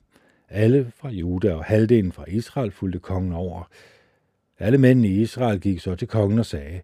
Alle 0.48 0.92
fra 0.96 1.08
Juda 1.08 1.54
og 1.54 1.64
halvdelen 1.64 2.12
fra 2.12 2.24
Israel 2.28 2.70
fulgte 2.70 2.98
kongen 2.98 3.32
over. 3.32 3.68
Alle 4.58 4.78
mændene 4.78 5.08
i 5.08 5.20
Israel 5.20 5.60
gik 5.60 5.80
så 5.80 5.94
til 5.94 6.08
kongen 6.08 6.38
og 6.38 6.46
sagde, 6.46 6.80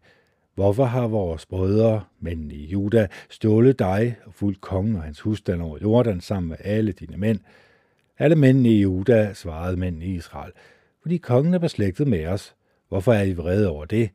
Hvorfor 0.54 0.84
har 0.84 1.08
vores 1.08 1.46
brødre, 1.46 2.04
mændene 2.20 2.54
i 2.54 2.66
Juda, 2.66 3.08
stjålet 3.30 3.78
dig 3.78 4.16
og 4.24 4.34
fulgt 4.34 4.60
kongen 4.60 4.96
og 4.96 5.02
hans 5.02 5.20
husstand 5.20 5.62
over 5.62 5.78
Jordan 5.82 6.20
sammen 6.20 6.48
med 6.48 6.56
alle 6.60 6.92
dine 6.92 7.16
mænd? 7.16 7.40
Alle 8.18 8.36
mændene 8.36 8.68
i 8.68 8.80
Juda 8.80 9.34
svarede 9.34 9.76
mændene 9.76 10.04
i 10.04 10.14
Israel, 10.14 10.52
fordi 11.02 11.16
kongen 11.16 11.54
er 11.54 11.58
beslægtet 11.58 12.06
med 12.06 12.26
os. 12.26 12.54
Hvorfor 12.88 13.12
er 13.12 13.22
I 13.22 13.32
vrede 13.32 13.68
over 13.68 13.84
det? 13.84 14.10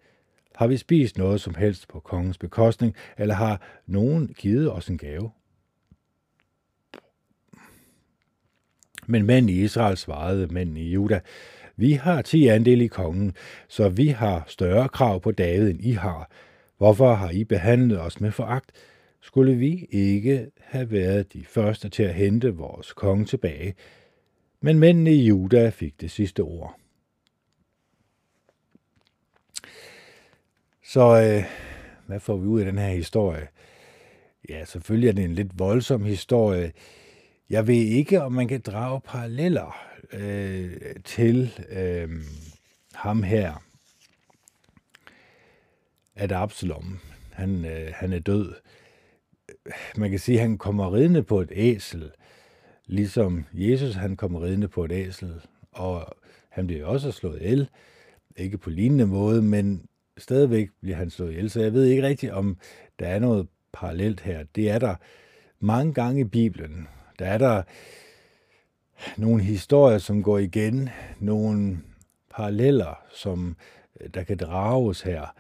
Har 0.58 0.68
vi 0.68 0.78
spist 0.78 1.18
noget 1.18 1.42
som 1.42 1.56
helst 1.56 1.88
på 1.88 2.00
kongens 2.00 2.38
bekostning, 2.38 2.96
eller 3.18 3.36
har 3.36 3.62
nogen 3.86 4.28
givet 4.28 4.72
os 4.72 4.88
en 4.88 4.98
gave? 4.98 5.32
Men 9.08 9.26
mænd 9.26 9.50
i 9.50 9.64
Israel 9.64 9.98
svarede 9.98 10.48
mænd 10.48 10.78
i 10.78 10.92
Juda, 10.92 11.20
vi 11.76 11.92
har 11.92 12.22
ti 12.22 12.48
andel 12.48 12.82
i 12.82 12.88
kongen, 12.88 13.36
så 13.68 13.90
vi 13.90 14.08
har 14.08 14.46
større 14.48 14.90
krav 14.90 15.22
på 15.22 15.32
David, 15.32 15.70
end 15.70 15.82
I 15.82 15.92
har. 15.92 16.32
Hvorfor 16.78 17.14
har 17.14 17.30
I 17.30 17.44
behandlet 17.44 18.02
os 18.02 18.22
med 18.22 18.32
foragt? 18.32 18.72
Skulle 19.22 19.56
vi 19.56 19.88
ikke 19.92 20.52
have 20.60 20.92
været 20.92 21.34
de 21.34 21.46
første 21.46 21.90
til 21.90 22.04
at 22.04 22.14
hente 22.14 22.56
vores 22.56 22.94
konge 22.94 23.26
tilbage? 23.26 23.76
Men 24.62 24.80
mændene 24.80 25.14
i 25.14 25.26
Juda 25.26 25.70
fik 25.70 26.02
det 26.02 26.12
sidste 26.12 26.40
ord. 26.40 26.80
Så 30.90 31.22
øh, 31.22 31.44
hvad 32.06 32.20
får 32.20 32.38
vi 32.38 32.48
ud 32.48 32.60
af 32.60 32.66
den 32.66 32.78
her 32.78 32.90
historie? 32.90 33.48
Ja, 34.50 34.66
selvfølgelig 34.66 35.10
er 35.10 35.14
det 35.14 35.24
en 35.24 35.34
lidt 35.34 35.60
voldsom 35.60 36.04
historie. 36.04 36.72
Jeg 37.50 37.68
ved 37.68 37.76
ikke, 37.76 38.22
om 38.22 38.32
man 38.32 38.48
kan 38.48 38.62
drage 38.62 39.02
paralleller 39.02 39.78
øh, 40.14 40.72
til 41.06 41.54
øh, 41.70 42.10
ham 42.94 43.24
her, 43.24 43.64
at 46.16 46.32
Absalom, 46.32 47.00
han, 47.32 47.66
øh, 47.66 47.92
han 47.96 48.14
er 48.14 48.20
død. 48.20 48.54
Man 49.98 50.10
kan 50.10 50.20
sige, 50.20 50.38
at 50.38 50.42
han 50.42 50.58
kommer 50.58 50.94
ridende 50.94 51.24
på 51.24 51.42
et 51.42 51.52
æsel, 51.56 52.12
ligesom 52.86 53.46
Jesus 53.54 53.96
han 53.96 54.16
kommer 54.16 54.44
ridende 54.44 54.68
på 54.68 54.86
et 54.86 54.92
æsel, 54.92 55.42
og 55.72 56.16
han 56.50 56.68
bliver 56.68 56.86
også 56.86 57.12
slået 57.12 57.52
el, 57.52 57.70
ikke 58.38 58.58
på 58.58 58.70
lignende 58.70 59.06
måde, 59.06 59.42
men 59.42 59.88
stadigvæk 60.18 60.70
bliver 60.82 60.98
han 60.98 61.10
slået 61.10 61.32
ihjel, 61.32 61.50
så 61.50 61.62
jeg 61.62 61.74
ved 61.74 61.86
ikke 61.86 62.08
rigtigt, 62.08 62.32
om 62.32 62.58
der 63.00 63.08
er 63.08 63.20
noget 63.20 63.48
parallelt 63.74 64.22
her. 64.22 64.44
Det 64.56 64.70
er 64.70 64.80
der 64.80 64.96
mange 65.60 65.94
gange 65.94 66.22
i 66.22 66.24
Bibelen. 66.24 66.88
Der 67.20 67.26
er 67.26 67.38
der 67.38 67.64
nogle 69.18 69.44
historier, 69.44 69.98
som 69.98 70.24
går 70.24 70.38
igen, 70.38 70.90
nogle 71.20 71.78
paralleller, 72.30 73.04
som 73.14 73.56
øh, 74.02 74.10
der 74.14 74.24
kan 74.24 74.38
drages 74.38 75.02
her. 75.02 75.36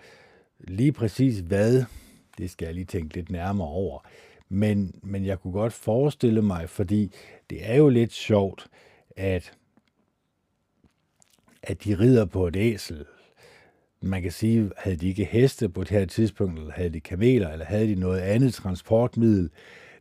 Lige 0.60 0.92
præcis 0.92 1.40
hvad, 1.40 1.84
det 2.38 2.50
skal 2.50 2.66
jeg 2.66 2.76
lige 2.76 2.86
tænke 2.86 3.16
lidt 3.16 3.32
nærmere 3.32 3.68
over. 3.68 4.08
Men, 4.50 5.00
men 5.04 5.26
jeg 5.26 5.40
kunne 5.40 5.54
godt 5.54 5.74
forestille 5.74 6.42
mig, 6.42 6.70
fordi 6.70 7.12
det 7.50 7.70
er 7.70 7.76
jo 7.76 7.90
lidt 7.90 8.14
sjovt, 8.14 8.68
at, 9.18 9.54
at 11.64 11.84
de 11.84 12.00
rider 12.00 12.26
på 12.26 12.48
et 12.48 12.56
æsel. 12.56 13.06
Man 14.08 14.22
kan 14.22 14.32
sige, 14.32 14.72
havde 14.78 14.98
de 14.98 15.08
ikke 15.08 15.26
heste 15.26 15.70
på 15.70 15.82
det 15.84 15.90
her 15.90 16.06
tidspunkt, 16.06 16.60
eller 16.60 16.72
havde 16.72 16.90
de 16.90 17.00
kameler, 17.00 17.50
eller 17.50 17.66
havde 17.66 17.88
de 17.88 17.96
noget 17.96 18.20
andet 18.20 18.54
transportmiddel, 18.54 19.50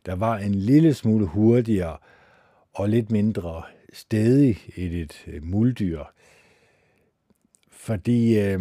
der 0.05 0.15
var 0.15 0.37
en 0.37 0.55
lille 0.55 0.93
smule 0.93 1.25
hurtigere 1.25 1.97
og 2.73 2.89
lidt 2.89 3.11
mindre 3.11 3.63
stedig 3.93 4.57
i 4.75 5.01
et 5.01 5.23
øh, 5.27 5.43
muldyr. 5.43 6.03
Fordi 7.71 8.39
øh, 8.39 8.59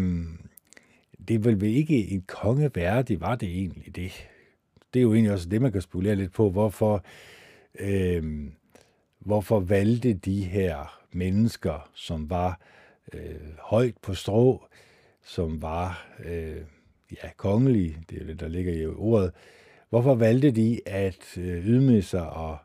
det 1.28 1.44
vel 1.44 1.62
ikke 1.62 2.08
en 2.08 2.22
konge 2.26 2.70
værdig, 2.74 3.20
var 3.20 3.34
det 3.34 3.48
egentlig 3.48 3.96
det. 3.96 4.28
Det 4.94 5.00
er 5.00 5.02
jo 5.02 5.14
egentlig 5.14 5.32
også 5.32 5.48
det, 5.48 5.62
man 5.62 5.72
kan 5.72 5.80
spekulere 5.80 6.16
lidt 6.16 6.32
på, 6.32 6.50
hvorfor, 6.50 7.04
øh, 7.78 8.50
hvorfor 9.18 9.60
valgte 9.60 10.12
de 10.12 10.44
her 10.44 11.00
mennesker, 11.12 11.90
som 11.94 12.30
var 12.30 12.60
øh, 13.12 13.40
højt 13.58 13.94
på 14.02 14.14
strå, 14.14 14.66
som 15.26 15.62
var 15.62 16.08
øh, 16.24 16.56
ja, 17.12 17.28
kongelige, 17.36 17.98
det 18.10 18.22
er 18.22 18.26
det, 18.26 18.40
der 18.40 18.48
ligger 18.48 18.72
i 18.72 18.86
ordet, 18.86 19.32
hvorfor 19.90 20.14
valgte 20.14 20.50
de 20.50 20.80
at 20.86 21.38
øh, 21.38 21.66
ydmyge 21.66 22.02
sig 22.02 22.30
og 22.30 22.58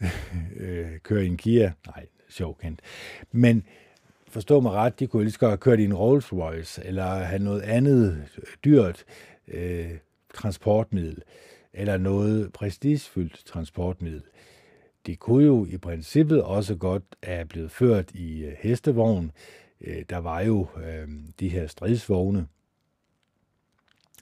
øh, 0.56 0.98
køre 1.02 1.24
i 1.24 1.26
en 1.26 1.36
Kia. 1.36 1.72
Nej, 1.86 2.06
sjov 2.28 2.58
kendt. 2.58 2.80
Men 3.32 3.64
forstå 4.28 4.60
mig 4.60 4.72
ret, 4.72 5.00
de 5.00 5.06
kunne 5.06 5.22
lige 5.22 5.32
så 5.32 5.38
godt 5.38 5.50
have 5.50 5.58
kørt 5.58 5.80
i 5.80 5.84
en 5.84 5.94
Rolls 5.94 6.32
Royce, 6.32 6.84
eller 6.84 7.04
have 7.04 7.42
noget 7.42 7.60
andet 7.60 8.24
dyrt 8.64 9.04
øh, 9.48 9.90
transportmiddel, 10.34 11.22
eller 11.72 11.96
noget 11.96 12.52
prestigefyldt 12.52 13.42
transportmiddel. 13.46 14.22
De 15.06 15.16
kunne 15.16 15.44
jo 15.44 15.66
i 15.66 15.76
princippet 15.76 16.42
også 16.42 16.74
godt 16.74 17.04
have 17.22 17.46
blevet 17.46 17.70
ført 17.70 18.10
i 18.14 18.44
øh, 18.44 18.52
hestevogn. 18.58 19.24
Øh, 19.24 19.59
Øh, 19.80 20.04
der 20.10 20.18
var 20.18 20.40
jo 20.40 20.66
øh, 20.76 21.08
de 21.40 21.48
her 21.48 21.66
stridsvogne. 21.66 22.46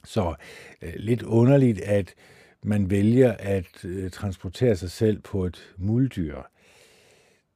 Så 0.04 0.34
øh, 0.82 0.92
lidt 0.96 1.22
underligt, 1.22 1.80
at 1.80 2.14
man 2.62 2.90
vælger 2.90 3.32
at 3.32 3.84
øh, 3.84 4.10
transportere 4.10 4.76
sig 4.76 4.90
selv 4.90 5.20
på 5.20 5.44
et 5.44 5.74
muldyr. 5.76 6.42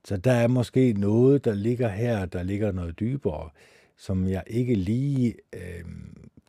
Så 0.04 0.16
der 0.16 0.32
er 0.32 0.46
måske 0.46 0.92
noget, 0.92 1.44
der 1.44 1.54
ligger 1.54 1.88
her, 1.88 2.26
der 2.26 2.42
ligger 2.42 2.72
noget 2.72 3.00
dybere, 3.00 3.50
som 3.96 4.28
jeg 4.28 4.42
ikke 4.46 4.74
lige 4.74 5.34
øh, 5.52 5.84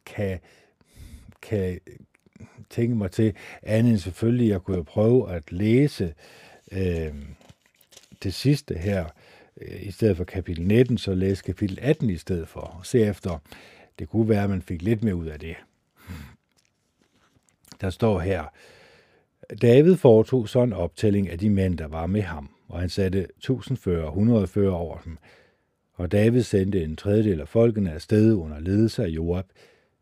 kan, 0.06 0.40
kan 1.42 1.80
tænke 2.70 2.96
mig 2.96 3.12
til, 3.12 3.36
andet 3.62 3.92
end 3.92 4.00
selvfølgelig, 4.00 4.50
jeg 4.50 4.62
kunne 4.62 4.78
jo 4.78 4.84
prøve 4.84 5.32
at 5.32 5.52
læse 5.52 6.14
øh, 6.72 7.14
det 8.24 8.34
sidste 8.34 8.76
her, 8.76 9.04
øh, 9.04 9.10
Øh, 9.62 9.84
i 9.84 9.92
stedet 9.92 10.18
for 10.18 10.24
kapitel 10.24 10.68
19, 10.68 10.98
så 10.98 11.16
læse 11.16 11.44
kapitel 11.44 11.80
18 11.82 12.10
i 12.10 12.18
stedet 12.18 12.48
for, 12.48 12.60
og 12.60 12.86
se 12.86 13.00
efter, 13.00 13.40
det 14.00 14.10
kunne 14.10 14.30
være, 14.30 14.44
at 14.44 14.50
man 14.50 14.62
fik 14.62 14.82
lidt 14.82 15.04
mere 15.04 15.16
ud 15.16 15.26
af 15.26 15.40
det. 15.40 15.56
Der 17.82 17.90
står 17.90 18.20
her, 18.20 18.44
David 19.62 19.96
foretog 19.96 20.50
så 20.50 20.64
en 20.64 20.74
optælling 20.74 21.30
af 21.30 21.40
de 21.40 21.50
mænd, 21.50 21.78
der 21.78 21.88
var 21.88 22.06
med 22.06 22.22
ham, 22.22 22.50
og 22.68 22.80
han 22.80 22.90
satte 22.90 23.28
1000 23.38 23.78
fører, 23.78 24.08
100 24.08 24.48
fører 24.48 24.74
over 24.74 24.98
dem. 24.98 25.18
Og 25.94 26.12
David 26.12 26.42
sendte 26.44 26.84
en 26.84 26.96
tredjedel 26.96 27.42
af 27.42 27.48
folkene 27.48 27.94
afsted 27.94 28.34
under 28.34 28.60
ledelse 28.60 29.04
af 29.04 29.08
Joab, 29.08 29.46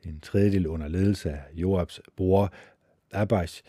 en 0.06 0.20
tredjedel 0.20 0.68
under 0.68 0.88
ledelse 0.88 1.32
af 1.32 1.42
Joabs 1.54 2.02
bror 2.18 2.54
Abbas, 3.12 3.64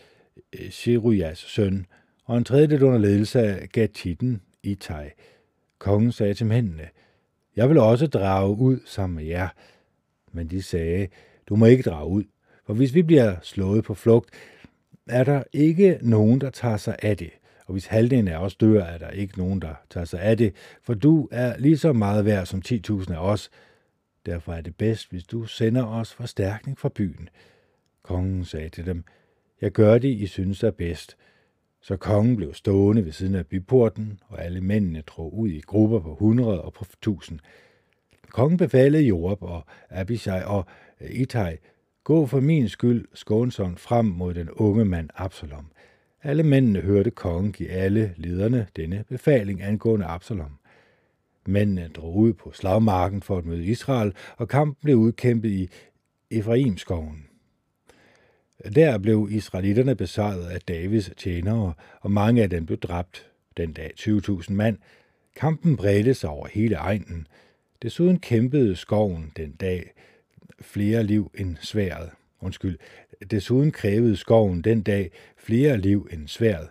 eh, 0.53 0.69
Shirujas 0.69 1.37
søn, 1.37 1.85
og 2.25 2.37
en 2.37 2.43
tredjedel 2.43 2.83
under 2.83 2.99
ledelse 2.99 3.39
af 3.39 3.69
Gatitten, 3.69 4.41
Itai. 4.63 5.09
Kongen 5.83 6.11
sagde 6.11 6.33
til 6.33 6.45
mændene, 6.45 6.89
jeg 7.55 7.69
vil 7.69 7.77
også 7.77 8.07
drage 8.07 8.57
ud 8.57 8.79
sammen 8.85 9.15
med 9.15 9.25
jer. 9.25 9.47
Men 10.31 10.47
de 10.47 10.61
sagde, 10.61 11.07
du 11.49 11.55
må 11.55 11.65
ikke 11.65 11.83
drage 11.83 12.07
ud, 12.07 12.23
for 12.65 12.73
hvis 12.73 12.93
vi 12.93 13.01
bliver 13.01 13.35
slået 13.41 13.83
på 13.83 13.93
flugt, 13.93 14.29
er 15.07 15.23
der 15.23 15.43
ikke 15.53 15.99
nogen, 16.01 16.41
der 16.41 16.49
tager 16.49 16.77
sig 16.77 16.95
af 17.01 17.17
det. 17.17 17.29
Og 17.65 17.71
hvis 17.71 17.85
halvdelen 17.85 18.27
af 18.27 18.37
os 18.37 18.55
dør, 18.55 18.83
er 18.83 18.97
der 18.97 19.09
ikke 19.09 19.37
nogen, 19.37 19.61
der 19.61 19.73
tager 19.89 20.05
sig 20.05 20.21
af 20.21 20.37
det, 20.37 20.55
for 20.81 20.93
du 20.93 21.27
er 21.31 21.57
lige 21.57 21.77
så 21.77 21.93
meget 21.93 22.25
værd 22.25 22.45
som 22.45 22.61
10.000 22.65 23.13
af 23.13 23.17
os. 23.17 23.49
Derfor 24.25 24.53
er 24.53 24.61
det 24.61 24.75
bedst, 24.75 25.09
hvis 25.09 25.23
du 25.23 25.45
sender 25.45 25.85
os 25.85 26.13
forstærkning 26.13 26.79
fra 26.79 26.89
byen. 26.95 27.29
Kongen 28.03 28.45
sagde 28.45 28.69
til 28.69 28.85
dem, 28.85 29.03
jeg 29.61 29.71
gør 29.71 29.97
det, 29.97 30.09
I 30.09 30.27
synes 30.27 30.63
er 30.63 30.71
bedst. 30.71 31.17
Så 31.83 31.97
kongen 31.97 32.35
blev 32.35 32.53
stående 32.53 33.05
ved 33.05 33.11
siden 33.11 33.35
af 33.35 33.47
byporten, 33.47 34.19
og 34.27 34.43
alle 34.43 34.61
mændene 34.61 35.01
drog 35.01 35.37
ud 35.37 35.49
i 35.49 35.59
grupper 35.59 35.99
på 35.99 36.11
100 36.11 36.61
og 36.61 36.73
på 36.73 36.83
1000. 36.83 37.39
Kongen 38.29 38.57
befalede 38.57 39.03
Jorup 39.03 39.41
og 39.41 39.65
Abishai 39.89 40.43
og 40.45 40.65
øh, 41.01 41.09
Itai, 41.11 41.55
gå 42.03 42.25
for 42.25 42.39
min 42.39 42.69
skyld 42.69 43.07
skånsomt 43.13 43.79
frem 43.79 44.05
mod 44.05 44.33
den 44.33 44.49
unge 44.51 44.85
mand 44.85 45.09
Absalom. 45.15 45.71
Alle 46.23 46.43
mændene 46.43 46.79
hørte 46.79 47.11
kongen 47.11 47.51
give 47.51 47.69
alle 47.69 48.13
lederne 48.17 48.67
denne 48.75 49.03
befaling 49.09 49.61
angående 49.61 50.05
Absalom. 50.05 50.59
Mændene 51.47 51.89
drog 51.95 52.15
ud 52.15 52.33
på 52.33 52.51
slagmarken 52.51 53.21
for 53.21 53.37
at 53.37 53.45
møde 53.45 53.65
Israel, 53.65 54.13
og 54.37 54.47
kampen 54.47 54.77
blev 54.83 54.97
udkæmpet 54.97 55.49
i 55.49 55.69
Efraimskoven. 56.31 57.32
Der 58.75 58.97
blev 58.97 59.27
israelitterne 59.31 59.95
besejret 59.95 60.45
af 60.45 60.61
Davids 60.61 61.11
tjenere, 61.17 61.73
og 62.01 62.11
mange 62.11 62.43
af 62.43 62.49
dem 62.49 62.65
blev 62.65 62.77
dræbt. 62.77 63.29
Den 63.57 63.73
dag 63.73 63.91
20.000 63.99 64.53
mand. 64.53 64.77
Kampen 65.35 65.77
bredte 65.77 66.13
sig 66.13 66.29
over 66.29 66.47
hele 66.47 66.75
egnen. 66.75 67.27
Desuden 67.81 68.19
kæmpede 68.19 68.75
skoven 68.75 69.31
den 69.37 69.51
dag 69.51 69.91
flere 70.61 71.03
liv 71.03 71.31
end 71.37 71.57
sværet. 71.61 72.09
Undskyld, 72.41 72.77
desuden 73.31 73.71
krævede 73.71 74.15
skoven 74.17 74.61
den 74.61 74.81
dag 74.81 75.11
flere 75.37 75.77
liv 75.77 76.09
end 76.11 76.27
sværet. 76.27 76.67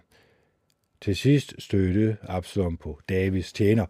Til 1.00 1.16
sidst 1.16 1.54
stødte 1.58 2.16
Absalom 2.22 2.76
på 2.76 3.00
Davids 3.08 3.52
tjener. 3.52 3.86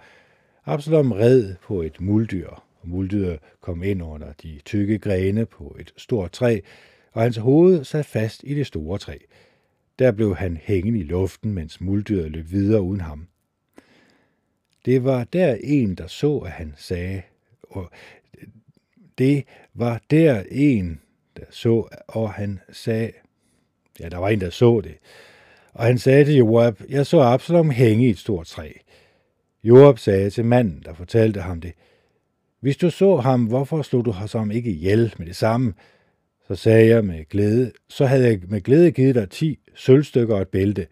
Absalom 0.66 1.12
red 1.12 1.54
på 1.62 1.82
et 1.82 2.00
muldyr, 2.00 2.48
og 2.48 2.88
muldyret 2.88 3.38
kom 3.60 3.82
ind 3.82 4.02
under 4.02 4.32
de 4.32 4.60
tykke 4.64 4.98
grene 4.98 5.46
på 5.46 5.76
et 5.80 5.92
stort 5.96 6.32
træ, 6.32 6.60
og 7.12 7.22
hans 7.22 7.36
hoved 7.36 7.84
sad 7.84 8.04
fast 8.04 8.44
i 8.44 8.54
det 8.54 8.66
store 8.66 8.98
træ. 8.98 9.18
Der 9.98 10.12
blev 10.12 10.36
han 10.36 10.58
hængende 10.62 10.98
i 10.98 11.02
luften, 11.02 11.54
mens 11.54 11.80
muldyret 11.80 12.30
løb 12.30 12.50
videre 12.50 12.82
uden 12.82 13.00
ham. 13.00 13.28
Det 14.84 15.04
var 15.04 15.24
der 15.24 15.56
en, 15.60 15.94
der 15.94 16.06
så, 16.06 16.38
at 16.38 16.50
han 16.50 16.74
sagde, 16.76 17.22
og 17.62 17.90
det 19.18 19.44
var 19.74 20.00
der 20.10 20.42
en, 20.50 21.00
der 21.36 21.44
så, 21.50 21.88
og 22.08 22.32
han 22.32 22.60
sagde, 22.72 23.12
ja, 24.00 24.08
der 24.08 24.16
var 24.16 24.28
en, 24.28 24.40
der 24.40 24.50
så 24.50 24.80
det, 24.80 24.98
og 25.72 25.84
han 25.84 25.98
sagde 25.98 26.24
til 26.24 26.34
Joab, 26.34 26.80
jeg 26.88 27.06
så 27.06 27.20
Absalom 27.20 27.70
hænge 27.70 28.06
i 28.06 28.10
et 28.10 28.18
stort 28.18 28.46
træ. 28.46 28.72
Joab 29.64 29.98
sagde 29.98 30.30
til 30.30 30.44
manden, 30.44 30.82
der 30.84 30.94
fortalte 30.94 31.40
ham 31.40 31.60
det, 31.60 31.72
hvis 32.60 32.76
du 32.76 32.90
så 32.90 33.16
ham, 33.16 33.44
hvorfor 33.44 33.82
slog 33.82 34.04
du 34.04 34.10
ham 34.10 34.50
ikke 34.50 34.70
ihjel 34.70 35.14
med 35.18 35.26
det 35.26 35.36
samme? 35.36 35.74
Så 36.48 36.54
sagde 36.54 36.88
jeg 36.88 37.04
med 37.04 37.28
glæde, 37.28 37.72
så 37.88 38.06
havde 38.06 38.24
jeg 38.24 38.40
med 38.48 38.60
glæde 38.60 38.90
givet 38.90 39.14
dig 39.14 39.30
ti 39.30 39.58
sølvstykker 39.74 40.34
og 40.34 40.42
et 40.42 40.48
bælte. 40.48 40.86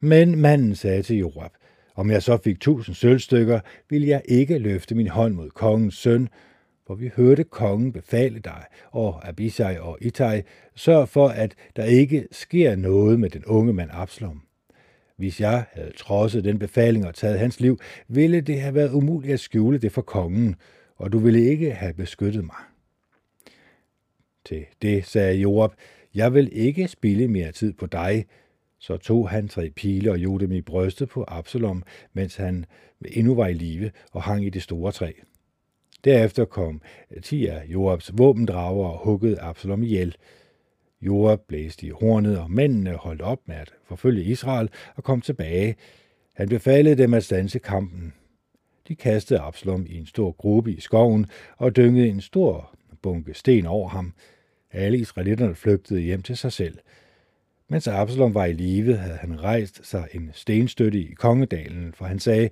Men 0.00 0.40
manden 0.40 0.74
sagde 0.74 1.02
til 1.02 1.16
Joab, 1.16 1.50
om 1.94 2.10
jeg 2.10 2.22
så 2.22 2.36
fik 2.36 2.60
tusind 2.60 2.94
sølvstykker, 2.94 3.60
ville 3.90 4.08
jeg 4.08 4.22
ikke 4.24 4.58
løfte 4.58 4.94
min 4.94 5.08
hånd 5.08 5.34
mod 5.34 5.50
kongens 5.50 5.94
søn, 5.94 6.28
for 6.86 6.94
vi 6.94 7.10
hørte 7.16 7.44
kongen 7.44 7.92
befale 7.92 8.38
dig, 8.38 8.64
og 8.90 9.28
Abisai 9.28 9.76
og 9.78 9.98
Itai, 10.00 10.42
sørg 10.74 11.08
for, 11.08 11.28
at 11.28 11.54
der 11.76 11.84
ikke 11.84 12.26
sker 12.32 12.76
noget 12.76 13.20
med 13.20 13.30
den 13.30 13.44
unge 13.44 13.72
mand 13.72 13.90
Absalom. 13.92 14.42
Hvis 15.16 15.40
jeg 15.40 15.64
havde 15.72 15.92
trodset 15.96 16.44
den 16.44 16.58
befaling 16.58 17.06
og 17.06 17.14
taget 17.14 17.38
hans 17.38 17.60
liv, 17.60 17.78
ville 18.08 18.40
det 18.40 18.60
have 18.60 18.74
været 18.74 18.92
umuligt 18.92 19.34
at 19.34 19.40
skjule 19.40 19.78
det 19.78 19.92
for 19.92 20.02
kongen, 20.02 20.54
og 20.96 21.12
du 21.12 21.18
ville 21.18 21.44
ikke 21.44 21.72
have 21.72 21.94
beskyttet 21.94 22.44
mig. 22.44 22.56
Til 24.48 24.66
det 24.82 25.06
sagde 25.06 25.34
Joab, 25.34 25.70
jeg 26.14 26.34
vil 26.34 26.48
ikke 26.52 26.88
spille 26.88 27.28
mere 27.28 27.52
tid 27.52 27.72
på 27.72 27.86
dig. 27.86 28.26
Så 28.78 28.96
tog 28.96 29.28
han 29.30 29.48
tre 29.48 29.70
pile 29.70 30.10
og 30.10 30.18
gjorde 30.18 30.44
dem 30.44 30.52
i 30.52 30.60
brystet 30.60 31.08
på 31.08 31.24
Absalom, 31.28 31.82
mens 32.12 32.36
han 32.36 32.64
endnu 33.06 33.34
var 33.34 33.46
i 33.46 33.52
live 33.52 33.90
og 34.12 34.22
hang 34.22 34.44
i 34.44 34.50
det 34.50 34.62
store 34.62 34.92
træ. 34.92 35.12
Derefter 36.04 36.44
kom 36.44 36.82
ti 37.22 37.46
af 37.46 37.64
Joabs 37.66 38.10
våbendrager 38.18 38.86
og 38.86 39.04
huggede 39.04 39.40
Absalom 39.40 39.82
ihjel. 39.82 40.16
Joab 41.02 41.40
blæste 41.48 41.86
i 41.86 41.90
hornet, 41.90 42.38
og 42.38 42.50
mændene 42.50 42.92
holdt 42.92 43.22
op 43.22 43.40
med 43.46 43.56
at 43.56 43.72
forfølge 43.84 44.24
Israel 44.24 44.70
og 44.96 45.04
kom 45.04 45.20
tilbage. 45.20 45.76
Han 46.34 46.48
befalede 46.48 47.02
dem 47.02 47.14
at 47.14 47.24
stanse 47.24 47.58
kampen. 47.58 48.12
De 48.88 48.96
kastede 48.96 49.40
Absalom 49.40 49.86
i 49.88 49.98
en 49.98 50.06
stor 50.06 50.32
gruppe 50.32 50.72
i 50.72 50.80
skoven 50.80 51.26
og 51.56 51.76
dyngede 51.76 52.08
en 52.08 52.20
stor 52.20 52.78
bunke 53.02 53.34
sten 53.34 53.66
over 53.66 53.88
ham. 53.88 54.14
Alle 54.72 54.98
israelitterne 54.98 55.54
flygtede 55.54 56.00
hjem 56.00 56.22
til 56.22 56.36
sig 56.36 56.52
selv. 56.52 56.78
Mens 57.68 57.88
Absalom 57.88 58.34
var 58.34 58.44
i 58.44 58.52
live, 58.52 58.96
havde 58.96 59.16
han 59.16 59.42
rejst 59.42 59.86
sig 59.86 60.08
en 60.12 60.30
stenstøtte 60.32 60.98
i 60.98 61.12
Kongedalen, 61.12 61.92
for 61.92 62.04
han 62.04 62.18
sagde, 62.18 62.50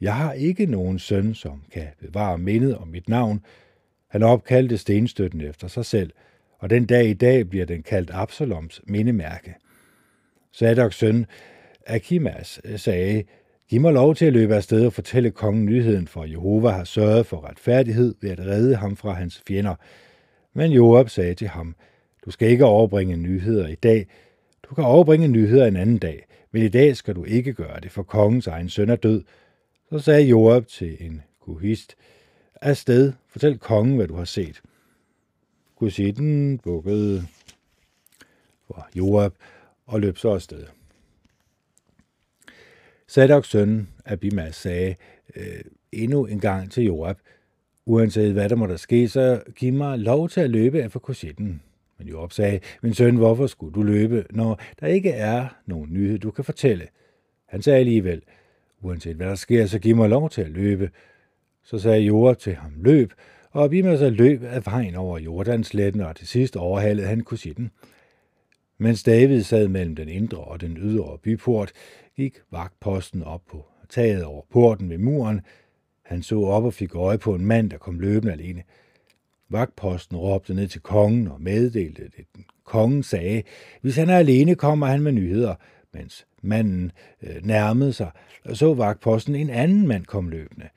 jeg 0.00 0.14
har 0.14 0.32
ikke 0.32 0.66
nogen 0.66 0.98
søn, 0.98 1.34
som 1.34 1.62
kan 1.72 1.86
bevare 2.00 2.38
mindet 2.38 2.76
om 2.76 2.88
mit 2.88 3.08
navn. 3.08 3.44
Han 4.08 4.22
opkaldte 4.22 4.78
stenstøtten 4.78 5.40
efter 5.40 5.68
sig 5.68 5.84
selv, 5.84 6.10
og 6.58 6.70
den 6.70 6.86
dag 6.86 7.06
i 7.06 7.14
dag 7.14 7.48
bliver 7.48 7.66
den 7.66 7.82
kaldt 7.82 8.10
Absaloms 8.12 8.80
mindemærke. 8.86 9.54
Sadoks 10.52 10.96
søn 10.96 11.26
Akimas 11.86 12.60
øh, 12.64 12.78
sagde, 12.78 13.24
Giv 13.68 13.80
mig 13.80 13.92
lov 13.92 14.14
til 14.14 14.26
at 14.26 14.32
løbe 14.32 14.54
afsted 14.54 14.86
og 14.86 14.92
fortælle 14.92 15.30
kongen 15.30 15.64
nyheden, 15.64 16.08
for 16.08 16.24
Jehova 16.24 16.70
har 16.70 16.84
sørget 16.84 17.26
for 17.26 17.48
retfærdighed 17.48 18.14
ved 18.20 18.30
at 18.30 18.38
redde 18.38 18.76
ham 18.76 18.96
fra 18.96 19.12
hans 19.12 19.42
fjender. 19.48 19.74
Men 20.54 20.72
Joab 20.72 21.08
sagde 21.08 21.34
til 21.34 21.48
ham, 21.48 21.76
du 22.24 22.30
skal 22.30 22.48
ikke 22.48 22.64
overbringe 22.64 23.16
nyheder 23.16 23.68
i 23.68 23.74
dag. 23.74 24.06
Du 24.62 24.74
kan 24.74 24.84
overbringe 24.84 25.28
nyheder 25.28 25.66
en 25.66 25.76
anden 25.76 25.98
dag, 25.98 26.26
men 26.50 26.62
i 26.62 26.68
dag 26.68 26.96
skal 26.96 27.14
du 27.14 27.24
ikke 27.24 27.52
gøre 27.52 27.80
det, 27.80 27.92
for 27.92 28.02
kongens 28.02 28.46
egen 28.46 28.68
søn 28.68 28.90
er 28.90 28.96
død. 28.96 29.22
Så 29.90 29.98
sagde 29.98 30.22
Joab 30.22 30.66
til 30.66 30.96
en 31.00 31.22
kuhist, 31.40 31.96
afsted, 32.60 33.12
fortæl 33.28 33.58
kongen, 33.58 33.96
hvad 33.96 34.08
du 34.08 34.16
har 34.16 34.24
set. 34.24 34.62
Kuhisten 35.76 36.58
bukkede 36.58 37.26
for 38.66 38.88
Joab 38.94 39.32
og 39.86 40.00
løb 40.00 40.18
så 40.18 40.28
afsted. 40.28 40.66
Sadoks 43.06 43.48
søn 43.48 43.88
Abimas 44.04 44.56
sagde 44.56 44.94
øh, 45.36 45.60
endnu 45.92 46.26
en 46.26 46.40
gang 46.40 46.70
til 46.70 46.84
Joab, 46.84 47.16
Uanset 47.86 48.32
hvad 48.32 48.48
der 48.48 48.56
må 48.56 48.66
der 48.66 48.76
ske, 48.76 49.08
så 49.08 49.42
giv 49.56 49.72
mig 49.72 49.98
lov 49.98 50.28
til 50.28 50.40
at 50.40 50.50
løbe 50.50 50.82
af 50.82 50.92
for 50.92 50.98
kusitten. 50.98 51.62
Men 51.98 52.08
Job 52.08 52.32
sagde, 52.32 52.60
min 52.82 52.94
søn, 52.94 53.16
hvorfor 53.16 53.46
skulle 53.46 53.74
du 53.74 53.82
løbe, 53.82 54.24
når 54.30 54.60
der 54.80 54.86
ikke 54.86 55.10
er 55.10 55.46
nogen 55.66 55.92
nyhed, 55.92 56.18
du 56.18 56.30
kan 56.30 56.44
fortælle? 56.44 56.86
Han 57.46 57.62
sagde 57.62 57.78
alligevel, 57.78 58.22
uanset 58.82 59.16
hvad 59.16 59.26
der 59.26 59.34
sker, 59.34 59.66
så 59.66 59.78
giv 59.78 59.96
mig 59.96 60.08
lov 60.08 60.30
til 60.30 60.42
at 60.42 60.50
løbe. 60.50 60.90
Så 61.62 61.78
sagde 61.78 62.00
Joab 62.00 62.38
til 62.38 62.54
ham, 62.54 62.72
løb, 62.76 63.12
og 63.50 63.64
Abimas 63.64 64.00
løb 64.00 64.42
af 64.42 64.66
vejen 64.66 64.94
over 64.94 65.18
Jordansletten, 65.18 66.00
og 66.00 66.16
til 66.16 66.28
sidst 66.28 66.56
overhalede 66.56 67.06
han 67.06 67.20
kusitten. 67.20 67.70
Mens 68.78 69.02
David 69.02 69.42
sad 69.42 69.68
mellem 69.68 69.96
den 69.96 70.08
indre 70.08 70.38
og 70.38 70.60
den 70.60 70.76
ydre 70.76 71.18
byport, 71.22 71.72
gik 72.16 72.38
vagtposten 72.50 73.22
op 73.22 73.42
på 73.50 73.64
taget 73.88 74.24
over 74.24 74.42
porten 74.52 74.90
ved 74.90 74.98
muren, 74.98 75.40
han 76.04 76.22
så 76.22 76.40
op 76.40 76.64
og 76.64 76.74
fik 76.74 76.94
øje 76.94 77.18
på 77.18 77.34
en 77.34 77.46
mand, 77.46 77.70
der 77.70 77.78
kom 77.78 77.98
løbende 78.00 78.32
alene. 78.32 78.62
Vagtposten 79.48 80.16
råbte 80.16 80.54
ned 80.54 80.68
til 80.68 80.80
kongen 80.80 81.28
og 81.28 81.40
meddelte 81.40 82.02
det. 82.02 82.26
Kongen 82.64 83.02
sagde, 83.02 83.42
hvis 83.80 83.96
han 83.96 84.10
er 84.10 84.16
alene, 84.16 84.54
kommer 84.54 84.86
han 84.86 85.00
med 85.00 85.12
nyheder. 85.12 85.54
Mens 85.92 86.26
manden 86.42 86.92
øh, 87.22 87.36
nærmede 87.42 87.92
sig, 87.92 88.10
så 88.52 88.74
vagtposten 88.74 89.34
en 89.34 89.50
anden 89.50 89.88
mand 89.88 90.04
kom 90.04 90.28
løbende. 90.28 90.68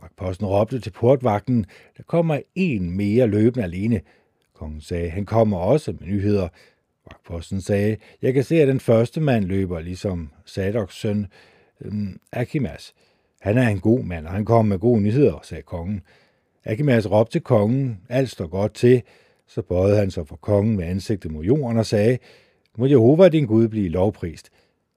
Vagtposten 0.00 0.46
råbte 0.46 0.80
til 0.80 0.90
portvagten, 0.90 1.66
der 1.96 2.02
kommer 2.02 2.40
en 2.54 2.90
mere 2.90 3.26
løbende 3.26 3.64
alene. 3.64 4.00
Kongen 4.54 4.80
sagde, 4.80 5.10
han 5.10 5.26
kommer 5.26 5.58
også 5.58 5.92
med 5.92 6.08
nyheder. 6.08 6.48
Vagtposten 7.10 7.60
sagde, 7.60 7.96
jeg 8.22 8.34
kan 8.34 8.44
se, 8.44 8.60
at 8.60 8.68
den 8.68 8.80
første 8.80 9.20
mand 9.20 9.44
løber, 9.44 9.80
ligesom 9.80 10.30
Sadoks 10.44 11.00
søn 11.00 11.26
øh, 11.80 11.92
Akimas. 12.32 12.94
Han 13.46 13.58
er 13.58 13.68
en 13.68 13.80
god 13.80 14.02
mand, 14.02 14.26
og 14.26 14.32
han 14.32 14.44
kommer 14.44 14.68
med 14.68 14.78
gode 14.78 15.00
nyheder, 15.00 15.40
sagde 15.42 15.62
kongen. 15.62 16.02
Akimas 16.64 17.10
råbte 17.10 17.32
til 17.32 17.40
kongen, 17.40 18.00
alt 18.08 18.30
står 18.30 18.46
godt 18.46 18.74
til, 18.74 19.02
så 19.46 19.62
bøjede 19.62 19.98
han 19.98 20.10
sig 20.10 20.28
for 20.28 20.36
kongen 20.36 20.76
med 20.76 20.84
ansigtet 20.84 21.30
mod 21.30 21.44
jorden 21.44 21.78
og 21.78 21.86
sagde, 21.86 22.18
må 22.78 22.86
Jehova 22.86 23.28
din 23.28 23.46
Gud 23.46 23.68
blive 23.68 23.88
lovprist. 23.88 24.50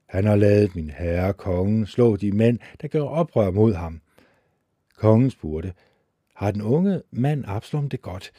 Han 0.05 0.25
har 0.25 0.35
lavet 0.35 0.75
min 0.75 0.89
herre 0.89 1.33
kongen 1.33 1.85
slå 1.85 2.15
de 2.15 2.31
mænd, 2.31 2.59
der 2.81 2.87
gør 2.87 3.01
oprør 3.01 3.51
mod 3.51 3.73
ham. 3.73 4.01
Kongen 4.97 5.31
spurgte, 5.31 5.73
har 6.35 6.51
den 6.51 6.61
unge 6.61 7.01
mand 7.11 7.43
Absalom 7.47 7.89
det 7.89 8.01
godt? 8.01 8.31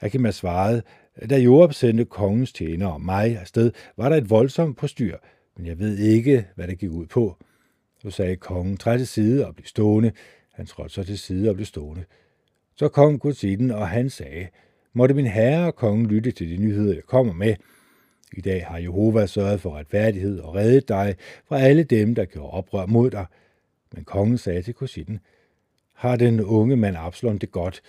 Akimas 0.00 0.34
svarede, 0.34 0.82
da 1.30 1.38
Joab 1.38 1.72
sendte 1.72 2.04
kongens 2.04 2.52
tjener 2.52 2.86
og 2.86 3.00
mig 3.00 3.38
afsted, 3.38 3.72
var 3.96 4.08
der 4.08 4.16
et 4.16 4.30
voldsomt 4.30 4.76
postyr, 4.76 5.16
men 5.56 5.66
jeg 5.66 5.78
ved 5.78 5.98
ikke, 5.98 6.46
hvad 6.54 6.68
det 6.68 6.78
gik 6.78 6.90
ud 6.90 7.06
på. 7.06 7.36
Så 8.02 8.10
sagde 8.10 8.36
kongen, 8.36 8.76
træd 8.76 8.98
til 8.98 9.06
side 9.06 9.46
og 9.46 9.54
bliv 9.54 9.66
stående. 9.66 10.12
Han 10.52 10.66
trådte 10.66 10.94
så 10.94 11.04
til 11.04 11.18
side 11.18 11.48
og 11.48 11.54
blev 11.54 11.66
stående. 11.66 12.04
Så 12.76 12.88
kom 12.88 13.18
Gudsiden, 13.18 13.70
og 13.70 13.88
han 13.88 14.10
sagde, 14.10 14.48
måtte 14.92 15.14
min 15.14 15.26
herre 15.26 15.66
og 15.66 15.76
kongen 15.76 16.06
lytte 16.06 16.30
til 16.30 16.50
de 16.50 16.56
nyheder, 16.56 16.94
jeg 16.94 17.04
kommer 17.04 17.32
med. 17.32 17.54
I 18.32 18.40
dag 18.40 18.66
har 18.66 18.78
Jehova 18.78 19.26
sørget 19.26 19.60
for 19.60 19.76
retfærdighed 19.76 20.40
og 20.40 20.54
reddet 20.54 20.88
dig 20.88 21.16
fra 21.48 21.60
alle 21.60 21.82
dem, 21.82 22.14
der 22.14 22.24
gjorde 22.24 22.50
oprør 22.50 22.86
mod 22.86 23.10
dig. 23.10 23.26
Men 23.94 24.04
kongen 24.04 24.38
sagde 24.38 24.62
til 24.62 24.74
Kusitten, 24.74 25.20
har 25.94 26.16
den 26.16 26.40
unge 26.40 26.76
mand 26.76 26.96
Absalom 26.98 27.38
det 27.38 27.50
godt? 27.50 27.82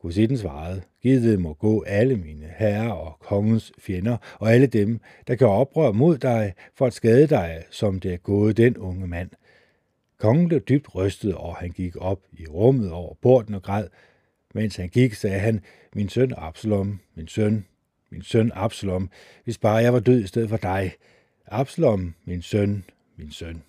Kusitten 0.00 0.38
svarede, 0.38 0.82
givet 1.02 1.40
må 1.40 1.54
gå 1.54 1.82
alle 1.82 2.16
mine 2.16 2.46
herrer 2.56 2.90
og 2.90 3.18
kongens 3.20 3.72
fjender, 3.78 4.16
og 4.38 4.52
alle 4.52 4.66
dem, 4.66 5.00
der 5.26 5.34
gør 5.34 5.46
oprør 5.46 5.92
mod 5.92 6.18
dig, 6.18 6.54
for 6.74 6.86
at 6.86 6.92
skade 6.92 7.26
dig, 7.26 7.64
som 7.70 8.00
det 8.00 8.12
er 8.12 8.16
gået 8.16 8.56
den 8.56 8.76
unge 8.76 9.06
mand. 9.06 9.30
Kongen 10.18 10.48
blev 10.48 10.60
dybt 10.60 10.94
rystet, 10.94 11.34
og 11.34 11.56
han 11.56 11.70
gik 11.70 11.96
op 11.96 12.20
i 12.32 12.46
rummet 12.46 12.92
over 12.92 13.14
porten 13.22 13.54
og 13.54 13.62
græd. 13.62 13.88
Mens 14.54 14.76
han 14.76 14.88
gik, 14.88 15.14
sagde 15.14 15.38
han, 15.38 15.60
min 15.94 16.08
søn 16.08 16.34
Absalom, 16.36 17.00
min 17.14 17.28
søn, 17.28 17.66
min 18.10 18.22
søn 18.22 18.52
Absalom, 18.54 19.10
hvis 19.44 19.58
bare 19.58 19.76
jeg 19.76 19.92
var 19.92 20.00
død 20.00 20.24
i 20.24 20.26
stedet 20.26 20.48
for 20.48 20.56
dig. 20.56 20.92
Absalom, 21.46 22.14
min 22.24 22.42
søn, 22.42 22.84
min 23.16 23.30
søn. 23.30 23.62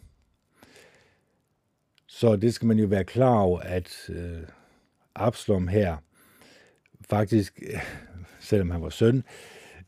Så 2.08 2.36
det 2.36 2.54
skal 2.54 2.68
man 2.68 2.80
jo 2.80 2.88
være 2.88 3.04
klar 3.04 3.40
over, 3.40 3.60
at 3.60 4.10
øh, 4.10 4.42
Absalom 5.16 5.68
her 5.68 5.98
faktisk, 7.10 7.62
selvom 8.40 8.70
han 8.70 8.82
var 8.82 8.90
søn, 8.90 9.24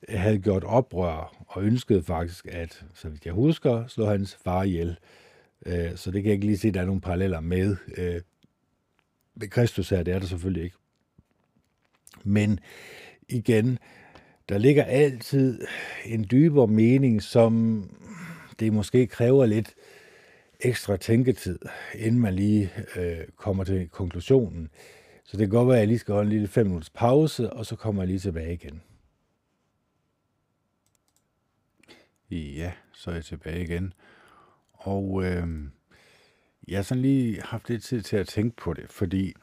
havde 0.10 0.40
gjort 0.40 0.64
oprør 0.64 1.46
og 1.48 1.64
ønskede 1.64 2.04
faktisk 2.04 2.48
at, 2.52 2.86
så 2.94 3.10
vidt 3.10 3.26
jeg 3.26 3.34
husker, 3.34 3.88
slå 3.88 4.06
hans 4.06 4.38
far 4.44 4.64
ihjel. 4.64 4.98
Øh, 5.66 5.96
så 5.96 6.12
det 6.12 6.24
kan 6.24 6.30
jeg 6.30 6.34
ikke 6.34 6.46
lige 6.46 6.58
se, 6.58 6.68
at 6.68 6.74
der 6.74 6.82
er 6.82 6.86
nogle 6.86 7.02
paralleller 7.02 7.40
med. 7.40 7.76
Øh, 7.98 8.22
med 9.36 9.48
Kristus 9.48 9.90
her, 9.90 10.04
det 10.04 10.14
er 10.14 10.20
der 10.20 10.26
selvfølgelig 10.26 10.64
ikke. 10.64 10.78
Men 12.24 12.60
igen, 13.30 13.80
der 14.50 14.58
ligger 14.58 14.84
altid 14.84 15.68
en 16.06 16.26
dybere 16.32 16.68
mening, 16.68 17.24
som 17.24 17.84
det 18.60 18.74
måske 18.74 19.08
kræver 19.08 19.46
lidt 19.46 19.76
ekstra 20.60 20.98
tænketid, 20.98 21.60
inden 21.96 22.22
man 22.22 22.34
lige 22.34 22.72
øh, 22.96 23.28
kommer 23.36 23.64
til 23.64 23.90
konklusionen. 23.90 24.70
Så 25.24 25.38
det 25.38 25.48
kan 25.48 25.58
godt 25.58 25.68
være, 25.68 25.78
at 25.78 25.80
jeg 25.80 25.88
lige 25.88 26.00
skal 26.00 26.14
holde 26.14 26.28
en 26.28 26.34
lille 26.34 26.48
5 26.48 26.66
minutters 26.66 26.90
pause, 26.90 27.54
og 27.54 27.66
så 27.66 27.76
kommer 27.76 28.02
jeg 28.02 28.08
lige 28.08 28.20
tilbage 28.20 28.54
igen. 28.54 28.82
Ja, 32.32 32.72
så 32.94 33.12
er 33.12 33.16
jeg 33.16 33.26
tilbage 33.26 33.64
igen. 33.64 33.94
Og 34.80 35.24
øh, 35.24 35.48
jeg 36.68 36.78
har 36.78 36.84
sådan 36.84 37.02
lige 37.02 37.42
haft 37.42 37.70
lidt 37.70 37.84
tid 37.84 38.02
til 38.02 38.18
at 38.18 38.28
tænke 38.28 38.56
på 38.56 38.74
det, 38.74 38.90
fordi 38.90 39.34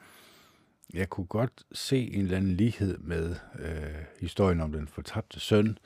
jeg 0.93 1.09
kunne 1.09 1.25
godt 1.25 1.63
se 1.71 1.97
en 1.97 2.21
eller 2.21 2.37
anden 2.37 2.51
lighed 2.51 2.97
med 2.97 3.35
øh, 3.59 4.03
historien 4.19 4.61
om 4.61 4.71
den 4.71 4.87
fortabte 4.87 5.39
søn. 5.39 5.77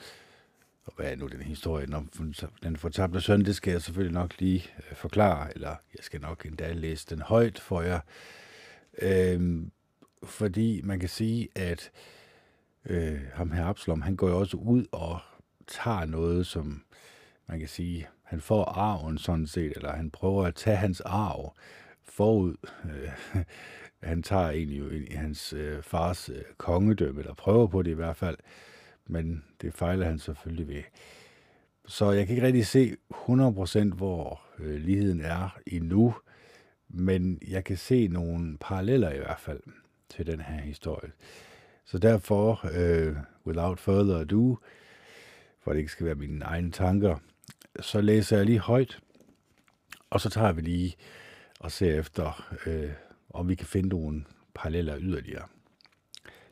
Og 0.85 0.93
hvad 0.95 1.11
er 1.11 1.15
nu 1.15 1.27
den 1.27 1.41
historie 1.41 1.95
om 1.95 2.09
den 2.63 2.77
fortabte 2.77 3.21
søn? 3.21 3.45
Det 3.45 3.55
skal 3.55 3.71
jeg 3.71 3.81
selvfølgelig 3.81 4.13
nok 4.13 4.39
lige 4.39 4.65
øh, 4.77 4.95
forklare, 4.95 5.53
eller 5.53 5.69
jeg 5.69 6.03
skal 6.03 6.21
nok 6.21 6.45
endda 6.45 6.73
læse 6.73 7.07
den 7.09 7.21
højt 7.21 7.59
for 7.59 7.81
jer. 7.81 7.99
Øh, 9.01 9.61
fordi 10.23 10.81
man 10.83 10.99
kan 10.99 11.09
sige, 11.09 11.49
at 11.55 11.91
øh, 12.85 13.21
ham 13.33 13.51
her 13.51 13.65
Absalom, 13.65 14.01
han 14.01 14.15
går 14.15 14.29
jo 14.29 14.39
også 14.39 14.57
ud 14.57 14.85
og 14.91 15.19
tager 15.67 16.05
noget, 16.05 16.47
som 16.47 16.83
man 17.47 17.59
kan 17.59 17.67
sige, 17.67 18.07
han 18.31 18.41
får 18.41 18.63
arven 18.65 19.17
sådan 19.17 19.47
set, 19.47 19.73
eller 19.75 19.91
han 19.91 20.09
prøver 20.11 20.45
at 20.45 20.55
tage 20.55 20.77
hans 20.77 21.01
arv 21.01 21.55
forud. 22.03 22.55
Øh, 22.85 23.43
han 24.09 24.23
tager 24.23 24.49
egentlig 24.49 24.79
jo 24.79 24.89
ind 24.89 25.07
i 25.07 25.13
hans 25.13 25.53
øh, 25.53 25.83
fars 25.83 26.29
øh, 26.29 26.41
kongedømme, 26.57 27.21
eller 27.21 27.33
prøver 27.33 27.67
på 27.67 27.81
det 27.81 27.91
i 27.91 27.93
hvert 27.93 28.15
fald, 28.15 28.37
men 29.07 29.43
det 29.61 29.73
fejler 29.73 30.05
han 30.05 30.19
selvfølgelig 30.19 30.67
ved. 30.67 30.83
Så 31.85 32.11
jeg 32.11 32.27
kan 32.27 32.35
ikke 32.35 32.47
rigtig 32.47 32.67
se 32.67 32.95
100% 33.13 33.95
hvor 33.95 34.41
øh, 34.59 34.81
ligheden 34.81 35.21
er 35.21 35.59
endnu, 35.67 36.15
men 36.89 37.39
jeg 37.47 37.63
kan 37.63 37.77
se 37.77 38.07
nogle 38.07 38.57
paralleller 38.57 39.11
i 39.11 39.17
hvert 39.17 39.39
fald 39.39 39.61
til 40.09 40.27
den 40.27 40.41
her 40.41 40.61
historie. 40.61 41.11
Så 41.85 41.97
derfor, 41.97 42.69
øh, 42.73 43.15
without 43.45 43.79
further 43.79 44.19
ado, 44.19 44.57
for 45.59 45.71
det 45.71 45.79
ikke 45.79 45.91
skal 45.91 46.05
være 46.05 46.15
mine 46.15 46.45
egne 46.45 46.71
tanker, 46.71 47.17
så 47.79 48.01
læser 48.01 48.37
jeg 48.37 48.45
lige 48.45 48.59
højt, 48.59 48.99
og 50.09 50.21
så 50.21 50.29
tager 50.29 50.51
vi 50.51 50.61
lige 50.61 50.95
og 51.59 51.71
ser 51.71 51.99
efter, 51.99 52.53
øh, 52.65 52.91
om 53.29 53.49
vi 53.49 53.55
kan 53.55 53.67
finde 53.67 53.89
nogle 53.89 54.25
paralleller 54.53 54.97
yderligere. 54.99 55.47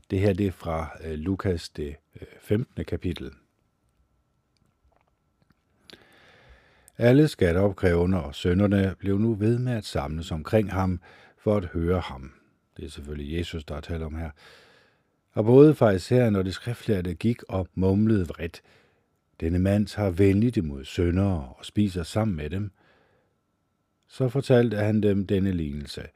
Det 0.09 0.19
her 0.19 0.33
det 0.33 0.47
er 0.47 0.51
fra 0.51 0.97
øh, 1.03 1.13
Lukas 1.13 1.69
det 1.69 1.95
øh, 2.21 2.27
15. 2.41 2.85
kapitel. 2.85 3.31
Alle 6.97 7.27
skatteopkrævende 7.27 8.23
og 8.23 8.35
sønderne 8.35 8.95
blev 8.99 9.19
nu 9.19 9.33
ved 9.33 9.59
med 9.59 9.73
at 9.73 9.85
samles 9.85 10.31
omkring 10.31 10.71
ham 10.71 11.01
for 11.37 11.57
at 11.57 11.65
høre 11.65 11.99
ham. 11.99 12.31
Det 12.77 12.85
er 12.85 12.89
selvfølgelig 12.89 13.37
Jesus, 13.37 13.65
der 13.65 13.75
er 13.75 13.81
tale 13.81 14.05
om 14.05 14.15
her. 14.15 14.29
Og 15.33 15.45
både 15.45 15.75
farisæerne 15.75 16.39
og 16.39 16.45
de 16.45 16.51
skriftlærte 16.51 17.13
gik 17.13 17.43
og 17.43 17.67
mumlede 17.75 18.27
vredt. 18.27 18.61
Denne 19.39 19.59
mand 19.59 19.87
tager 19.87 20.09
venligt 20.09 20.57
imod 20.57 20.85
søndere 20.85 21.53
og 21.57 21.65
spiser 21.65 22.03
sammen 22.03 22.37
med 22.37 22.49
dem. 22.49 22.71
Så 24.07 24.29
fortalte 24.29 24.77
han 24.77 25.03
dem 25.03 25.27
denne 25.27 25.51
lignelse. 25.51 26.07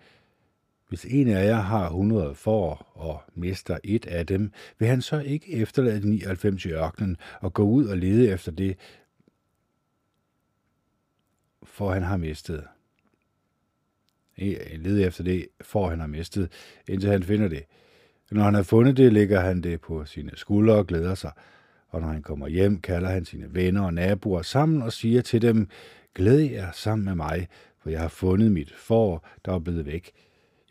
Hvis 0.90 1.06
en 1.06 1.28
af 1.28 1.46
jer 1.46 1.62
har 1.62 1.86
100 1.86 2.36
får 2.36 2.92
og 2.94 3.22
mister 3.36 3.78
et 3.84 4.06
af 4.06 4.28
dem, 4.28 4.52
vil 4.80 4.88
han 4.88 5.02
så 5.02 5.20
ikke 5.20 5.54
efterlade 5.54 6.10
99 6.10 6.66
i 6.66 6.70
ørkenen 6.70 7.18
og 7.42 7.54
gå 7.54 7.64
ud 7.64 7.86
og 7.86 7.98
lede 7.98 8.30
efter 8.30 8.52
det, 8.52 8.78
for 11.64 11.94
han 11.94 12.04
har 12.04 12.18
mistet 12.18 12.68
e, 14.38 14.78
lede 14.78 15.04
efter 15.04 15.24
det, 15.24 15.48
får 15.62 15.90
han 15.90 16.00
har 16.00 16.08
mistet, 16.08 16.52
indtil 16.88 17.10
han 17.10 17.24
finder 17.24 17.48
det. 17.48 17.64
Når 18.32 18.44
han 18.44 18.54
har 18.54 18.64
fundet 18.64 18.98
det, 18.98 19.14
lægger 19.14 19.40
han 19.40 19.62
det 19.62 19.82
på 19.82 20.06
sine 20.06 20.32
skuldre 20.36 20.76
og 20.76 20.88
glæder 20.88 21.16
sig. 21.16 21.32
Og 21.94 22.02
når 22.02 22.08
han 22.08 22.22
kommer 22.22 22.48
hjem, 22.48 22.82
kalder 22.82 23.10
han 23.10 23.26
sine 23.26 23.54
venner 23.54 23.82
og 23.82 23.94
naboer 23.94 24.42
sammen 24.42 24.82
og 24.82 24.94
siger 24.94 25.22
til 25.22 25.42
dem, 25.42 25.68
glæd 26.16 26.40
jer 26.40 26.72
sammen 26.72 27.06
med 27.06 27.16
mig, 27.16 27.48
for 27.80 27.90
jeg 27.90 28.00
har 28.00 28.08
fundet 28.08 28.52
mit 28.52 28.74
får, 28.76 29.28
der 29.46 29.54
er 29.54 29.60
blevet 29.60 29.86
væk. 29.86 30.12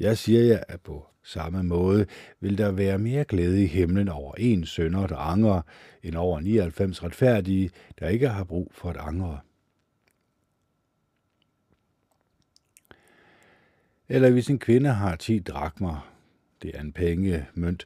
Jeg 0.01 0.19
siger 0.19 0.43
jer, 0.43 0.61
at 0.69 0.81
på 0.81 1.07
samme 1.23 1.63
måde 1.63 2.07
vil 2.41 2.59
der 2.59 2.73
være 2.73 2.99
mere 2.99 3.25
glæde 3.25 3.65
i 3.65 3.67
himlen 3.67 4.09
over 4.09 4.35
en 4.39 4.67
sønder, 4.67 5.07
der 5.07 5.17
angrer, 5.17 5.63
end 6.03 6.17
over 6.17 6.41
99 6.41 7.03
retfærdige, 7.03 7.71
der 7.99 8.09
ikke 8.09 8.29
har 8.29 8.45
brug 8.45 8.71
for 8.75 8.91
at 8.91 8.97
angre. 8.97 9.41
Eller 14.09 14.31
hvis 14.31 14.51
en 14.51 14.59
kvinde 14.59 14.91
har 14.91 15.17
10 15.17 15.39
drakmer, 15.39 16.13
det 16.63 16.71
er 16.77 16.81
en 16.81 16.93
penge, 16.93 17.47
mønt, 17.55 17.85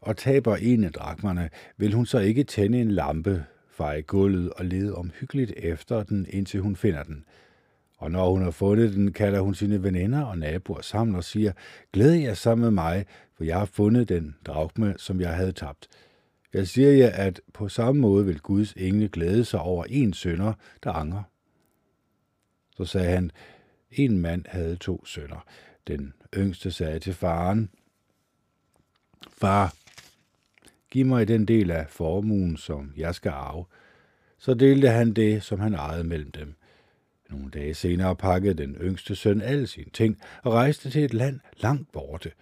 og 0.00 0.16
taber 0.16 0.56
en 0.56 0.84
af 0.84 0.92
drakmerne, 0.92 1.50
vil 1.76 1.92
hun 1.92 2.06
så 2.06 2.18
ikke 2.18 2.44
tænde 2.44 2.80
en 2.80 2.90
lampe, 2.90 3.44
feje 3.70 4.00
gulvet 4.00 4.50
og 4.50 4.64
lede 4.64 4.94
omhyggeligt 4.94 5.52
efter 5.56 6.02
den, 6.02 6.26
indtil 6.30 6.60
hun 6.60 6.76
finder 6.76 7.02
den. 7.02 7.24
Og 7.98 8.10
når 8.10 8.30
hun 8.30 8.42
har 8.42 8.50
fundet 8.50 8.94
den, 8.94 9.12
kalder 9.12 9.40
hun 9.40 9.54
sine 9.54 9.82
veninder 9.82 10.24
og 10.24 10.38
naboer 10.38 10.80
sammen 10.80 11.16
og 11.16 11.24
siger, 11.24 11.52
glæd 11.92 12.12
jer 12.12 12.34
sammen 12.34 12.62
med 12.62 12.70
mig, 12.70 13.06
for 13.36 13.44
jeg 13.44 13.58
har 13.58 13.64
fundet 13.64 14.08
den 14.08 14.36
drakme, 14.46 14.94
som 14.98 15.20
jeg 15.20 15.34
havde 15.34 15.52
tabt. 15.52 15.88
Jeg 16.52 16.68
siger 16.68 16.90
jer, 16.90 17.10
at 17.10 17.40
på 17.52 17.68
samme 17.68 18.00
måde 18.00 18.26
vil 18.26 18.40
Guds 18.40 18.72
engle 18.72 19.08
glæde 19.08 19.44
sig 19.44 19.60
over 19.60 19.84
en 19.84 20.12
sønder, 20.12 20.52
der 20.84 20.92
angrer. 20.92 21.22
Så 22.76 22.84
sagde 22.84 23.10
han, 23.10 23.30
en 23.90 24.18
mand 24.18 24.44
havde 24.48 24.76
to 24.76 25.04
sønner. 25.04 25.44
Den 25.86 26.12
yngste 26.36 26.70
sagde 26.70 26.98
til 26.98 27.14
faren, 27.14 27.70
Far, 29.40 29.74
giv 30.96 31.06
mig 31.06 31.28
den 31.28 31.44
del 31.44 31.70
af 31.70 31.86
formuen, 31.88 32.56
som 32.56 32.92
jeg 32.96 33.14
skal 33.14 33.30
arve. 33.30 33.64
Så 34.38 34.54
delte 34.54 34.88
han 34.88 35.12
det, 35.12 35.42
som 35.42 35.60
han 35.60 35.74
ejede 35.74 36.04
mellem 36.04 36.30
dem. 36.30 36.54
Nogle 37.30 37.50
dage 37.50 37.74
senere 37.74 38.16
pakkede 38.16 38.54
den 38.54 38.74
yngste 38.74 39.14
søn 39.14 39.40
alle 39.40 39.66
sine 39.66 39.90
ting 39.92 40.18
og 40.42 40.52
rejste 40.52 40.90
til 40.90 41.04
et 41.04 41.14
land 41.14 41.40
langt 41.56 41.92
borte, 41.92 42.32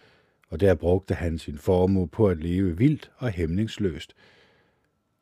og 0.50 0.60
der 0.60 0.74
brugte 0.74 1.14
han 1.14 1.38
sin 1.38 1.58
formue 1.58 2.08
på 2.08 2.28
at 2.28 2.38
leve 2.38 2.78
vildt 2.78 3.10
og 3.16 3.30
hæmningsløst. 3.30 4.14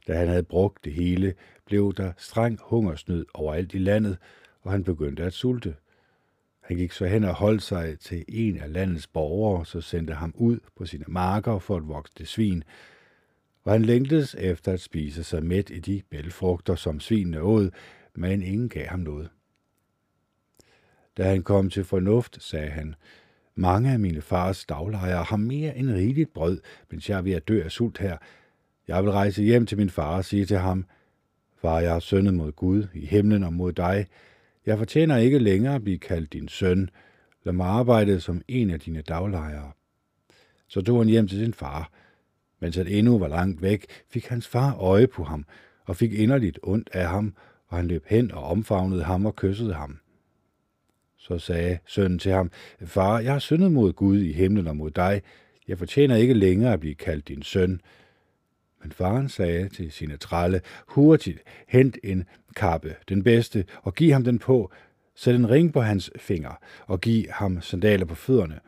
Da 0.09 0.15
han 0.15 0.29
havde 0.29 0.43
brugt 0.43 0.85
det 0.85 0.93
hele, 0.93 1.35
blev 1.67 1.95
der 1.97 2.13
streng 2.17 2.59
hungersnød 2.63 3.27
overalt 3.35 3.75
i 3.75 3.79
landet, 3.79 4.19
og 4.63 4.73
han 4.73 4.85
begyndte 4.85 5.23
at 5.23 5.33
sulte. 5.33 5.75
Han 6.61 6.77
gik 6.77 6.93
så 6.93 7.07
hen 7.07 7.25
og 7.25 7.35
holdt 7.35 7.63
sig 7.63 7.99
til 7.99 8.25
en 8.29 8.57
af 8.57 8.73
landets 8.73 9.07
borgere, 9.07 9.67
så 9.67 9.81
sendte 9.81 10.15
ham 10.15 10.35
ud 10.37 10.59
på 10.77 10.87
sine 10.87 11.05
marker 11.09 11.59
for 11.59 11.77
at 11.77 11.89
vokse 11.89 12.27
svin, 12.27 12.65
og 13.65 13.73
han 13.73 13.83
længtes 13.83 14.35
efter 14.39 14.73
at 14.73 14.81
spise 14.81 15.25
sig 15.25 15.45
mæt 15.45 15.71
i 15.71 15.79
de 15.79 16.03
bælfrugter, 16.11 16.75
som 16.75 17.01
svinene 17.01 17.41
åd, 17.41 17.71
men 18.15 18.43
ingen 18.43 18.69
gav 18.69 18.87
ham 18.87 19.01
noget. 19.01 19.31
Da 21.17 21.23
han 21.23 21.43
kom 21.43 21.71
til 21.71 21.85
fornuft, 21.85 22.43
sagde 22.43 22.71
han, 22.71 22.95
mange 23.55 23.93
af 23.93 23.99
mine 23.99 24.21
fars 24.21 24.65
daglejere 24.65 25.25
har 25.25 25.37
mere 25.37 25.77
end 25.77 25.91
rigeligt 25.91 26.33
brød, 26.33 26.61
mens 26.91 27.11
jeg 27.11 27.19
er 27.19 27.23
ved 27.23 27.33
at 27.33 27.49
dø 27.49 27.63
af 27.65 27.71
sult 27.71 27.99
her. 27.99 28.17
Jeg 28.89 29.05
vil 29.05 29.13
rejse 29.13 29.43
hjem 29.43 29.67
til 29.67 29.79
min 29.79 29.91
far 29.91 30.17
og 30.17 30.25
sige 30.25 30.45
til 30.45 30.59
ham, 30.59 30.87
Far, 31.63 31.81
jeg 31.81 31.93
har 31.93 32.01
syndet 32.01 32.35
mod 32.35 32.53
Gud 32.53 32.87
i 32.95 33.07
himlen 33.07 33.45
og 33.45 33.53
mod 33.53 33.73
dig. 33.73 34.07
Jeg 34.67 34.79
fortjener 34.79 35.17
ikke 35.17 35.39
længere 35.39 35.75
at 35.75 35.85
blive 35.85 35.99
kaldt 35.99 36.33
din 36.33 36.49
søn. 36.49 36.91
Lad 37.45 37.53
mig 37.53 37.67
arbejde 37.67 38.21
som 38.21 38.43
en 38.49 38.71
af 38.71 38.81
dine 38.81 39.03
daglejere. 39.03 39.73
Så 40.69 40.83
tog 40.83 40.99
han 40.99 41.09
hjem 41.09 41.29
til 41.29 41.39
sin 41.39 41.55
far. 41.55 41.91
Mens 42.63 42.77
han 42.77 42.87
endnu 42.87 43.19
var 43.19 43.29
langt 43.29 43.63
væk, 43.63 43.87
fik 44.09 44.27
hans 44.27 44.49
far 44.49 44.75
øje 44.75 45.07
på 45.07 45.25
ham 45.25 45.45
og 45.85 45.97
fik 45.97 46.13
inderligt 46.13 46.59
ondt 46.63 46.91
af 46.93 47.09
ham, 47.09 47.35
og 47.69 47.77
han 47.77 47.87
løb 47.87 48.05
hen 48.07 48.33
og 48.33 48.45
omfavnede 48.45 49.05
ham 49.05 49.27
og 49.27 49.37
kyssede 49.37 49.75
ham. 49.75 49.99
Så 51.17 51.39
sagde 51.39 51.79
sønnen 51.87 52.19
til 52.19 52.33
ham, 52.33 52.51
Far, 52.85 53.21
jeg 53.21 53.33
har 53.33 53.39
syndet 53.39 53.73
mod 53.73 53.93
Gud 53.93 54.19
i 54.19 54.33
himlen 54.33 54.67
og 54.67 54.77
mod 54.77 54.91
dig. 54.91 55.23
Jeg 55.69 55.79
fortjener 55.79 56.17
ikke 56.17 56.35
længere 56.35 56.73
at 56.73 56.81
blive 56.81 56.95
kaldt 56.95 57.29
din 57.29 57.43
søn. 57.43 57.81
Men 58.83 58.93
faren 58.93 59.29
sagde 59.29 59.69
til 59.69 59.93
sine 59.93 60.17
trælle, 60.17 60.61
hurtigt, 60.87 61.39
hent 61.69 61.99
en 62.05 62.25
kappe, 62.57 62.95
den 63.09 63.23
bedste, 63.23 63.65
og 63.83 63.95
giv 63.95 64.13
ham 64.13 64.25
den 64.25 64.39
på, 64.39 64.73
sæt 65.15 65.35
en 65.35 65.51
ring 65.51 65.73
på 65.73 65.81
hans 65.81 66.11
finger, 66.17 66.61
og 66.87 67.01
giv 67.01 67.25
ham 67.31 67.61
sandaler 67.61 68.05
på 68.05 68.15
fødderne, 68.15 68.61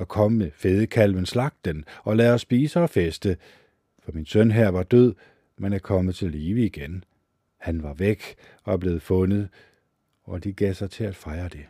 og 0.00 0.08
kom 0.08 0.32
med 0.32 0.50
fedekalven, 0.54 1.26
slag 1.26 1.50
den, 1.64 1.84
og 2.04 2.16
lad 2.16 2.32
os 2.32 2.40
spise 2.40 2.80
og 2.80 2.90
feste, 2.90 3.36
for 4.02 4.12
min 4.12 4.26
søn 4.26 4.50
her 4.50 4.68
var 4.68 4.82
død, 4.82 5.14
men 5.58 5.72
er 5.72 5.78
kommet 5.78 6.14
til 6.14 6.30
live 6.30 6.66
igen. 6.66 7.04
Han 7.58 7.82
var 7.82 7.94
væk 7.94 8.34
og 8.64 8.72
er 8.72 8.76
blevet 8.76 9.02
fundet, 9.02 9.48
og 10.24 10.44
de 10.44 10.52
gav 10.52 10.74
sig 10.74 10.90
til 10.90 11.04
at 11.04 11.16
fejre 11.16 11.48
det. 11.48 11.66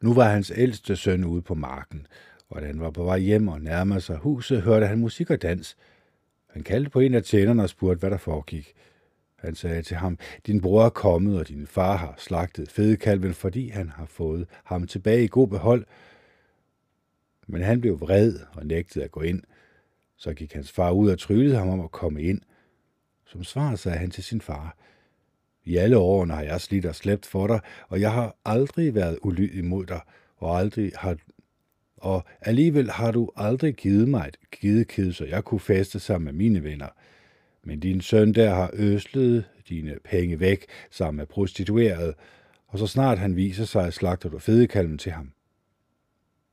Nu 0.00 0.14
var 0.14 0.30
hans 0.30 0.52
ældste 0.56 0.96
søn 0.96 1.24
ude 1.24 1.42
på 1.42 1.54
marken, 1.54 2.06
og 2.48 2.62
da 2.62 2.66
han 2.66 2.80
var 2.80 2.90
på 2.90 3.04
vej 3.04 3.18
hjem 3.18 3.48
og 3.48 3.60
nærmede 3.60 4.00
sig 4.00 4.16
huset, 4.16 4.62
hørte 4.62 4.86
han 4.86 4.98
musik 4.98 5.30
og 5.30 5.42
dans. 5.42 5.76
Han 6.50 6.62
kaldte 6.62 6.90
på 6.90 7.00
en 7.00 7.14
af 7.14 7.22
tjenerne 7.22 7.62
og 7.62 7.68
spurgte, 7.68 8.00
hvad 8.00 8.10
der 8.10 8.16
foregik. 8.16 8.74
Han 9.44 9.54
sagde 9.54 9.82
til 9.82 9.96
ham, 9.96 10.18
din 10.46 10.60
bror 10.60 10.84
er 10.84 10.90
kommet, 10.90 11.38
og 11.38 11.48
din 11.48 11.66
far 11.66 11.96
har 11.96 12.14
slagtet 12.18 12.70
fedekalven, 12.70 13.34
fordi 13.34 13.68
han 13.68 13.88
har 13.88 14.06
fået 14.06 14.46
ham 14.64 14.86
tilbage 14.86 15.24
i 15.24 15.28
god 15.28 15.48
behold. 15.48 15.86
Men 17.46 17.62
han 17.62 17.80
blev 17.80 18.00
vred 18.00 18.34
og 18.52 18.66
nægtede 18.66 19.04
at 19.04 19.10
gå 19.10 19.20
ind. 19.20 19.42
Så 20.16 20.34
gik 20.34 20.52
hans 20.52 20.72
far 20.72 20.90
ud 20.90 21.10
og 21.10 21.18
tryllede 21.18 21.56
ham 21.56 21.68
om 21.68 21.80
at 21.80 21.92
komme 21.92 22.22
ind. 22.22 22.40
Som 23.26 23.44
svar 23.44 23.74
sagde 23.74 23.98
han 23.98 24.10
til 24.10 24.24
sin 24.24 24.40
far, 24.40 24.76
i 25.64 25.76
alle 25.76 25.98
årene 25.98 26.34
har 26.34 26.42
jeg 26.42 26.60
slidt 26.60 26.86
og 26.86 26.94
slæbt 26.94 27.26
for 27.26 27.46
dig, 27.46 27.60
og 27.88 28.00
jeg 28.00 28.12
har 28.12 28.36
aldrig 28.44 28.94
været 28.94 29.18
ulydig 29.22 29.64
mod 29.64 29.86
dig, 29.86 30.00
og 30.36 30.58
aldrig 30.58 30.92
har 30.96 31.16
og 31.96 32.24
alligevel 32.40 32.90
har 32.90 33.10
du 33.10 33.30
aldrig 33.36 33.74
givet 33.74 34.08
mig 34.08 34.28
et 34.28 34.36
gidekid, 34.50 35.12
så 35.12 35.24
jeg 35.24 35.44
kunne 35.44 35.60
feste 35.60 36.00
sammen 36.00 36.24
med 36.24 36.32
mine 36.32 36.64
venner. 36.64 36.88
Men 37.64 37.80
din 37.80 38.00
søn 38.00 38.32
der 38.32 38.54
har 38.54 38.70
øslet 38.72 39.44
dine 39.68 39.98
penge 40.04 40.40
væk 40.40 40.66
sammen 40.90 41.16
med 41.16 41.26
prostitueret, 41.26 42.14
og 42.66 42.78
så 42.78 42.86
snart 42.86 43.18
han 43.18 43.36
viser 43.36 43.64
sig, 43.64 43.92
slagter 43.92 44.28
du 44.28 44.38
fedekalmen 44.38 44.98
til 44.98 45.12
ham. 45.12 45.32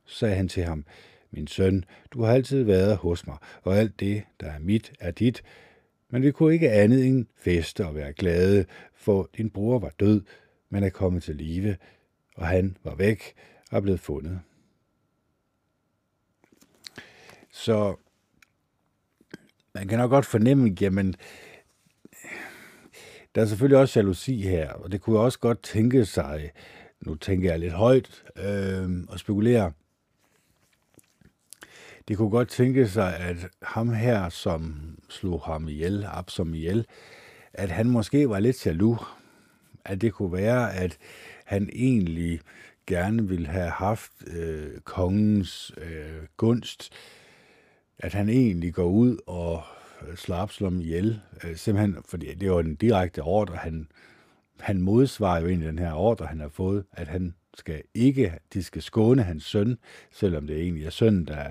Sagde 0.06 0.34
han 0.34 0.48
til 0.48 0.64
ham, 0.64 0.84
min 1.30 1.46
søn, 1.46 1.84
du 2.10 2.22
har 2.22 2.32
altid 2.32 2.62
været 2.62 2.96
hos 2.96 3.26
mig, 3.26 3.36
og 3.62 3.76
alt 3.76 4.00
det, 4.00 4.22
der 4.40 4.50
er 4.50 4.58
mit, 4.58 4.92
er 5.00 5.10
dit, 5.10 5.42
men 6.10 6.22
vi 6.22 6.30
kunne 6.30 6.54
ikke 6.54 6.70
andet 6.70 7.06
end 7.06 7.26
feste 7.36 7.86
og 7.86 7.94
være 7.94 8.12
glade, 8.12 8.64
for 8.94 9.30
din 9.36 9.50
bror 9.50 9.78
var 9.78 9.92
død, 10.00 10.22
men 10.70 10.84
er 10.84 10.90
kommet 10.90 11.22
til 11.22 11.36
live, 11.36 11.76
og 12.36 12.46
han 12.46 12.76
var 12.84 12.94
væk 12.94 13.34
og 13.70 13.76
er 13.76 13.80
blevet 13.80 14.00
fundet. 14.00 14.40
Så 17.50 17.96
man 19.74 19.88
kan 19.88 19.98
nok 19.98 20.10
godt 20.10 20.26
fornemme, 20.26 20.76
jamen, 20.80 21.14
der 23.34 23.42
er 23.42 23.46
selvfølgelig 23.46 23.78
også 23.78 24.00
jalousi 24.00 24.42
her, 24.42 24.72
og 24.72 24.92
det 24.92 25.00
kunne 25.00 25.18
også 25.18 25.38
godt 25.38 25.62
tænke 25.62 26.04
sig, 26.04 26.50
nu 27.00 27.14
tænker 27.14 27.50
jeg 27.50 27.58
lidt 27.58 27.72
højt 27.72 28.24
øh, 28.36 28.90
og 29.08 29.18
spekulerer, 29.18 29.70
det 32.08 32.16
kunne 32.16 32.30
godt 32.30 32.48
tænke 32.48 32.88
sig, 32.88 33.16
at 33.16 33.36
ham 33.62 33.92
her, 33.92 34.28
som 34.28 34.74
slog 35.08 35.42
ham 35.42 35.68
ihjel, 35.68 36.04
Absom 36.08 36.54
ihjel, 36.54 36.86
at 37.52 37.70
han 37.70 37.90
måske 37.90 38.28
var 38.28 38.40
lidt 38.40 38.66
jaloux. 38.66 39.00
At 39.84 40.00
det 40.00 40.12
kunne 40.12 40.32
være, 40.32 40.74
at 40.74 40.98
han 41.44 41.70
egentlig 41.72 42.40
gerne 42.86 43.28
ville 43.28 43.46
have 43.46 43.70
haft 43.70 44.12
øh, 44.26 44.80
kongens 44.84 45.72
øh, 45.76 46.26
gunst, 46.36 46.92
at 47.98 48.12
han 48.12 48.28
egentlig 48.28 48.74
går 48.74 48.84
ud 48.84 49.16
og 49.26 49.62
øh, 50.08 50.16
slår 50.16 50.36
Absalom 50.36 50.80
ihjel, 50.80 51.20
øh, 51.44 51.56
simpelthen, 51.56 51.96
fordi 52.04 52.34
det 52.34 52.50
var 52.50 52.60
en 52.60 52.74
direkte 52.74 53.22
ordre, 53.22 53.56
han, 53.56 53.88
han 54.60 54.82
modsvarer 54.82 55.40
jo 55.40 55.48
egentlig 55.48 55.68
den 55.68 55.78
her 55.78 55.92
ordre, 55.92 56.26
han 56.26 56.40
har 56.40 56.48
fået, 56.48 56.84
at 56.92 57.08
han 57.08 57.34
skal 57.54 57.82
ikke, 57.94 58.38
de 58.52 58.62
skal 58.62 58.82
skåne 58.82 59.22
hans 59.22 59.44
søn, 59.44 59.78
selvom 60.10 60.46
det 60.46 60.56
egentlig 60.56 60.86
er 60.86 60.90
sønnen, 60.90 61.26
der 61.26 61.50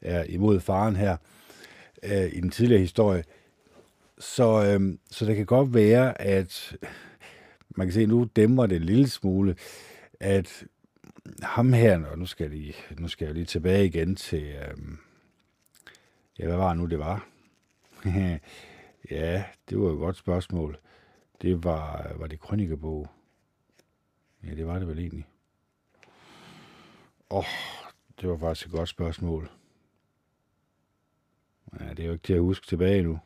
er 0.00 0.24
imod 0.24 0.60
faren 0.60 0.96
her 0.96 1.16
øh, 2.02 2.32
i 2.32 2.40
den 2.40 2.50
tidligere 2.50 2.80
historie. 2.80 3.24
Så, 4.18 4.64
øh, 4.64 4.98
så 5.10 5.24
det 5.24 5.36
kan 5.36 5.46
godt 5.46 5.74
være, 5.74 6.20
at 6.20 6.76
man 7.76 7.86
kan 7.86 7.94
se, 7.94 8.06
nu 8.06 8.28
dæmmer 8.36 8.66
det 8.66 8.76
en 8.76 8.82
lille 8.82 9.08
smule, 9.08 9.56
at 10.20 10.64
ham 11.42 11.72
her, 11.72 12.06
og 12.06 12.18
nu 12.18 12.26
skal, 12.26 12.44
jeg 12.44 12.52
lige, 12.52 12.74
nu 12.98 13.08
skal 13.08 13.24
jeg 13.24 13.34
lige 13.34 13.44
tilbage 13.44 13.86
igen 13.86 14.16
til, 14.16 14.42
øh, 14.42 14.76
ja, 16.40 16.46
hvad 16.46 16.56
var 16.56 16.74
nu 16.74 16.86
det 16.86 16.98
var? 16.98 17.26
ja, 19.10 19.44
det 19.70 19.80
var 19.80 19.92
et 19.92 19.98
godt 19.98 20.16
spørgsmål. 20.16 20.78
Det 21.42 21.64
var, 21.64 22.12
var 22.16 22.26
det 22.26 22.40
krønikebog? 22.40 23.08
Ja, 24.44 24.54
det 24.54 24.66
var 24.66 24.78
det 24.78 24.88
vel 24.88 24.98
egentlig. 24.98 25.26
Åh, 27.30 27.38
oh, 27.38 27.44
det 28.20 28.28
var 28.28 28.36
faktisk 28.36 28.66
et 28.66 28.72
godt 28.72 28.88
spørgsmål. 28.88 29.50
Ja, 31.80 31.90
det 31.90 32.00
er 32.00 32.06
jo 32.06 32.12
ikke 32.12 32.24
til 32.24 32.32
at 32.32 32.40
huske 32.40 32.66
tilbage 32.66 33.02
nu. 33.02 33.18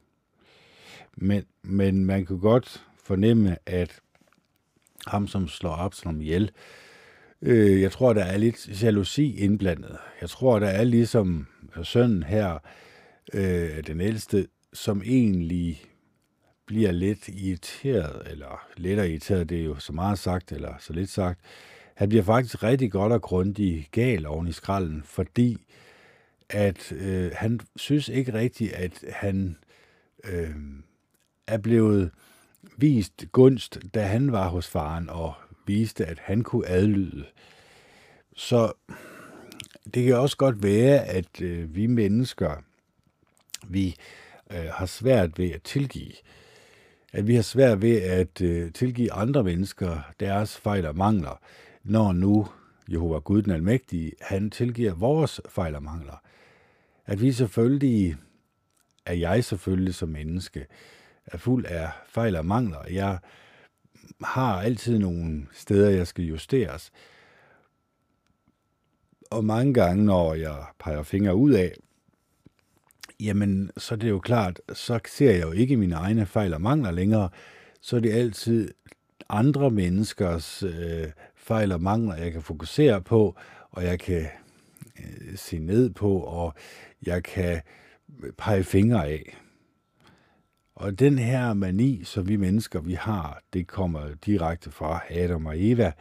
Men, 1.17 1.45
men 1.63 2.05
man 2.05 2.27
kan 2.27 2.39
godt 2.39 2.87
fornemme, 2.97 3.57
at 3.67 4.01
ham, 5.07 5.29
som 5.29 5.49
slår 5.49 5.73
Absalom 5.73 6.21
ihjel, 6.21 6.51
øh, 7.43 7.81
jeg 7.81 7.93
tror, 7.93 8.13
der 8.13 8.25
er 8.25 8.37
lidt 8.37 8.83
jalousi 8.83 9.37
indblandet. 9.37 9.99
Jeg 10.21 10.31
tror, 10.31 10.59
der 10.59 10.69
er 10.69 10.85
ligesom 10.85 11.47
sønnen 11.83 12.23
her, 12.23 12.59
øh, 13.33 13.87
den 13.87 14.01
ældste, 14.01 14.47
som 14.73 15.03
egentlig 15.03 15.83
bliver 16.67 16.93
lidt 16.93 17.29
irriteret, 17.29 18.23
eller 18.31 18.67
lidt 18.77 18.99
irriteret, 18.99 19.49
det 19.49 19.61
er 19.61 19.65
jo 19.65 19.79
så 19.79 19.93
meget 19.93 20.19
sagt, 20.19 20.53
eller 20.53 20.75
så 20.79 20.93
lidt 20.93 21.11
sagt. 21.11 21.41
Han 21.95 22.09
bliver 22.09 22.25
faktisk 22.25 22.63
rigtig 22.63 22.93
godt 22.93 23.13
og 23.13 23.23
grundig 23.23 23.89
gal 23.93 24.27
oven 24.27 24.49
i 24.49 24.53
skralden, 24.53 25.03
fordi 25.05 25.59
at 26.49 26.93
øh, 26.93 27.31
han 27.35 27.61
synes 27.77 28.09
ikke 28.09 28.35
rigtigt, 28.35 28.73
at 28.73 29.05
han 29.09 29.57
øh, 30.25 30.55
er 31.47 31.59
blevet 31.59 32.11
vist 32.77 33.25
gunst, 33.33 33.79
da 33.95 34.03
han 34.03 34.33
var 34.33 34.49
hos 34.49 34.69
faren 34.69 35.11
og 35.11 35.35
viste, 35.67 36.07
at 36.07 36.19
han 36.19 36.43
kunne 36.43 36.69
adlyde. 36.69 37.25
Så 38.37 38.73
det 39.95 40.05
kan 40.05 40.17
også 40.17 40.37
godt 40.37 40.63
være, 40.63 41.05
at 41.05 41.41
øh, 41.43 41.75
vi 41.75 41.87
mennesker, 41.87 42.63
vi 43.69 43.97
øh, 44.51 44.67
har 44.73 44.87
svært 44.87 45.39
ved 45.39 45.51
at 45.51 45.63
tilgive. 45.63 46.13
At 47.13 47.27
vi 47.27 47.35
har 47.35 47.43
svært 47.43 47.83
ved 47.83 48.03
at 48.03 48.41
øh, 48.41 48.73
tilgive 48.73 49.13
andre 49.13 49.45
mennesker 49.45 50.13
deres 50.21 50.57
fejl 50.57 50.87
og 50.87 50.97
mangler, 50.97 51.41
når 51.85 52.13
nu 52.13 52.47
Jehova 52.93 53.19
Gud 53.19 53.43
den 53.43 53.53
Almægtige, 53.53 54.13
han 54.21 54.51
tilgiver 54.51 54.95
vores 54.95 55.41
fejl 55.49 55.75
og 55.75 55.83
mangler 55.83 56.25
at 57.07 57.21
vi 57.21 57.33
selvfølgelig, 57.33 58.17
er 59.07 59.15
jeg 59.15 59.45
selvfølgelig 59.45 59.95
som 59.95 60.09
menneske, 60.09 60.67
er 61.27 61.39
fuld 61.39 61.67
af 61.67 61.91
fejl 62.09 62.37
og 62.37 62.47
mangler. 62.47 62.89
Jeg 62.91 63.19
har 64.25 64.63
altid 64.63 64.99
nogle 64.99 65.47
steder, 65.53 65.91
jeg 65.91 66.07
skal 66.07 66.25
justeres. 66.25 66.93
Og 69.31 69.45
mange 69.45 69.75
gange, 69.75 70.05
når 70.05 70.35
jeg 70.35 70.65
peger 70.79 71.03
fingre 71.03 71.35
ud 71.35 71.53
af, 71.53 71.75
jamen, 73.25 73.71
så 73.77 73.95
er 73.95 73.99
det 73.99 74.11
jo 74.11 74.19
klart, 74.19 74.61
så 74.73 75.01
ser 75.09 75.31
jeg 75.31 75.43
jo 75.43 75.53
ikke 75.53 75.77
mine 75.77 75.95
egne 75.95 76.27
fejl 76.27 76.55
og 76.55 76.61
mangler 76.61 76.91
længere. 76.91 77.29
Så 77.81 77.97
er 77.97 78.01
det 78.01 78.13
altid 78.13 78.75
andre 79.29 79.71
menneskers 79.71 80.63
øh, 80.63 81.07
fejl 81.37 81.73
og 81.73 81.83
mangler, 81.83 82.17
jeg 82.17 82.33
kan 82.33 82.43
fokusere 82.43 83.01
på, 83.01 83.37
og 83.71 83.85
jeg 83.85 83.99
kan 83.99 84.27
øh, 84.99 85.37
se 85.37 85.59
ned 85.59 85.91
på, 85.91 86.19
og 86.19 86.55
jeg 87.07 87.23
kan 87.23 87.61
pege 88.39 88.65
fingre 88.65 89.07
af. 89.07 89.37
Og 90.75 90.99
den 90.99 91.19
her 91.19 91.53
mani, 91.53 92.05
som 92.05 92.29
vi 92.29 92.37
mennesker 92.37 92.81
vi 92.81 92.93
har, 92.93 93.43
det 93.53 93.67
kommer 93.67 94.09
direkte 94.27 94.71
fra 94.71 95.03
Adam 95.11 95.47
og 95.47 95.55
Eva, 95.57 95.93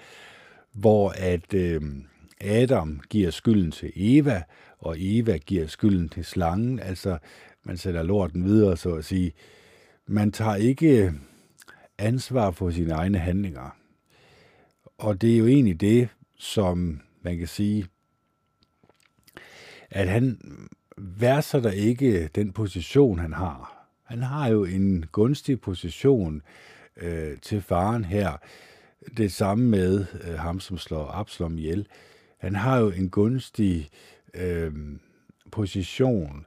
hvor 0.73 1.13
at 1.17 1.53
øh, 1.53 1.81
Adam 2.41 3.01
giver 3.09 3.31
skylden 3.31 3.71
til 3.71 3.91
Eva, 3.95 4.43
og 4.83 4.95
Eva 4.99 5.37
giver 5.37 5.67
skylden 5.67 6.09
til 6.09 6.25
slangen. 6.25 6.79
Altså, 6.79 7.17
man 7.63 7.77
sætter 7.77 8.03
lorten 8.03 8.45
videre, 8.45 8.77
så 8.77 8.93
at 8.93 9.05
sige. 9.05 9.33
Man 10.07 10.31
tager 10.31 10.55
ikke 10.55 11.05
øh, 11.05 11.13
ansvar 11.97 12.51
for 12.51 12.69
sine 12.69 12.93
egne 12.93 13.17
handlinger. 13.17 13.77
Og 14.97 15.21
det 15.21 15.33
er 15.33 15.37
jo 15.37 15.47
egentlig 15.47 15.81
det, 15.81 16.09
som 16.37 17.01
man 17.21 17.37
kan 17.37 17.47
sige, 17.47 17.87
at 19.89 20.09
han 20.09 20.39
værser 20.97 21.59
der 21.59 21.71
ikke 21.71 22.27
den 22.27 22.53
position, 22.53 23.19
han 23.19 23.33
har. 23.33 23.87
Han 24.03 24.21
har 24.21 24.47
jo 24.47 24.65
en 24.65 25.05
gunstig 25.11 25.61
position 25.61 26.41
øh, 26.97 27.37
til 27.41 27.61
faren 27.61 28.05
her. 28.05 28.37
Det 29.17 29.31
samme 29.31 29.69
med 29.69 30.05
øh, 30.23 30.39
ham, 30.39 30.59
som 30.59 30.77
slår 30.77 31.07
Absalom 31.07 31.57
ihjel. 31.57 31.87
Han 32.37 32.55
har 32.55 32.77
jo 32.77 32.89
en 32.89 33.09
gunstig 33.09 33.77
øh, 33.79 34.12
Øh, 34.33 34.73
position, 35.51 36.45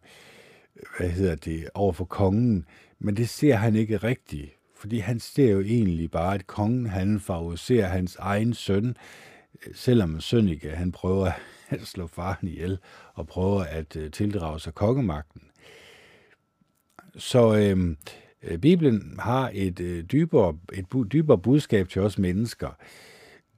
hvad 0.99 1.09
hedder 1.09 1.35
det, 1.35 1.68
over 1.75 1.92
for 1.92 2.05
kongen, 2.05 2.64
men 2.99 3.16
det 3.16 3.29
ser 3.29 3.55
han 3.55 3.77
ikke 3.77 3.96
rigtigt, 3.96 4.51
fordi 4.75 4.99
han 4.99 5.20
ser 5.20 5.51
jo 5.51 5.61
egentlig 5.61 6.11
bare, 6.11 6.35
at 6.35 6.46
kongen 6.46 6.87
han 6.87 7.20
favoriserer 7.20 7.88
hans 7.88 8.16
egen 8.16 8.55
søn, 8.55 8.96
selvom 9.75 10.20
Sønneke 10.20 10.70
han 10.70 10.92
prøver 10.92 11.31
at 11.68 11.81
slå 11.87 12.07
faren 12.07 12.49
ihjel 12.49 12.79
og 13.14 13.27
prøver 13.27 13.62
at 13.62 13.96
øh, 13.96 14.11
tildrage 14.11 14.61
sig 14.61 14.75
kongemagten. 14.75 15.42
Så 17.16 17.57
øh, 17.57 17.96
øh, 18.42 18.59
Bibelen 18.59 19.16
har 19.18 19.51
et, 19.55 19.81
øh, 19.81 20.05
dybere, 20.05 20.59
et 20.72 20.85
bu- 20.94 21.09
dybere 21.09 21.38
budskab 21.38 21.88
til 21.88 22.03
os 22.03 22.18
mennesker. 22.18 22.68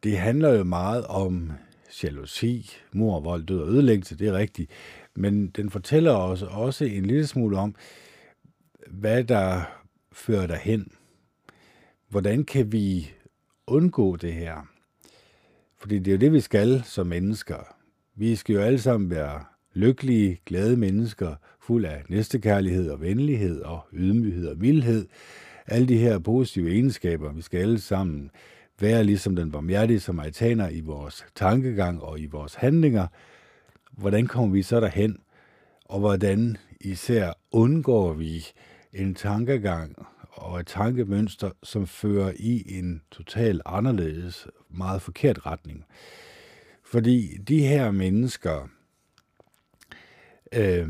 Det 0.03 0.19
handler 0.19 0.49
jo 0.55 0.64
meget 0.64 1.07
om 1.07 1.53
jalousi, 2.05 2.70
mor, 2.92 3.20
vold, 3.20 3.46
død 3.46 3.61
og 3.61 3.68
ødelæggelse, 3.68 4.16
det 4.16 4.29
er 4.29 4.33
rigtigt. 4.33 4.70
Men 5.14 5.46
den 5.46 5.70
fortæller 5.70 6.12
os 6.12 6.42
også 6.42 6.85
en 6.85 7.07
lille 7.07 7.27
smule 7.27 7.59
om, 7.59 7.74
hvad 8.87 9.24
der 9.24 9.62
fører 10.12 10.46
derhen. 10.46 10.92
Hvordan 12.09 12.44
kan 12.44 12.72
vi 12.72 13.11
undgå 13.66 14.16
det 14.16 14.33
her? 14.33 14.68
Fordi 15.79 15.98
det 15.98 16.09
er 16.09 16.12
jo 16.12 16.20
det, 16.20 16.33
vi 16.33 16.40
skal 16.40 16.83
som 16.85 17.07
mennesker. 17.07 17.77
Vi 18.16 18.37
skal 18.37 18.55
jo 18.55 18.61
alle 18.61 18.79
sammen 18.79 19.11
være 19.11 19.44
lykkelige, 19.74 20.40
glade 20.46 20.77
mennesker, 20.77 21.35
fuld 21.61 21.85
af 21.85 22.03
næstekærlighed 22.09 22.90
og 22.90 23.01
venlighed 23.01 23.61
og 23.62 23.81
ydmyghed 23.92 24.48
og 24.48 24.59
mildhed. 24.59 25.09
Alle 25.66 25.88
de 25.88 25.98
her 25.98 26.18
positive 26.18 26.70
egenskaber, 26.70 27.33
vi 27.33 27.42
skal 27.42 27.61
alle 27.61 27.81
sammen 27.81 28.31
være 28.81 29.05
ligesom 29.05 29.37
den 29.37 29.53
barmhjertige 29.53 30.01
samaritaner 30.01 30.69
i 30.69 30.81
vores 30.81 31.27
tankegang 31.35 32.03
og 32.03 32.21
i 32.21 32.27
vores 32.27 32.55
handlinger. 32.55 33.07
Hvordan 33.93 34.27
kommer 34.27 34.53
vi 34.53 34.62
så 34.62 34.81
derhen? 34.81 35.19
Og 35.85 36.01
hvordan 36.01 36.57
især 36.81 37.33
undgår 37.51 38.12
vi 38.12 38.47
en 38.93 39.14
tankegang 39.14 40.07
og 40.31 40.61
et 40.61 40.67
tankemønster, 40.67 41.51
som 41.62 41.87
fører 41.87 42.33
i 42.37 42.79
en 42.79 43.03
total 43.11 43.61
anderledes, 43.67 44.47
meget 44.71 45.03
forkert 45.03 45.47
retning. 45.47 45.85
Fordi 46.85 47.37
de 47.37 47.61
her 47.61 47.91
mennesker 47.91 48.69
øh, 50.53 50.88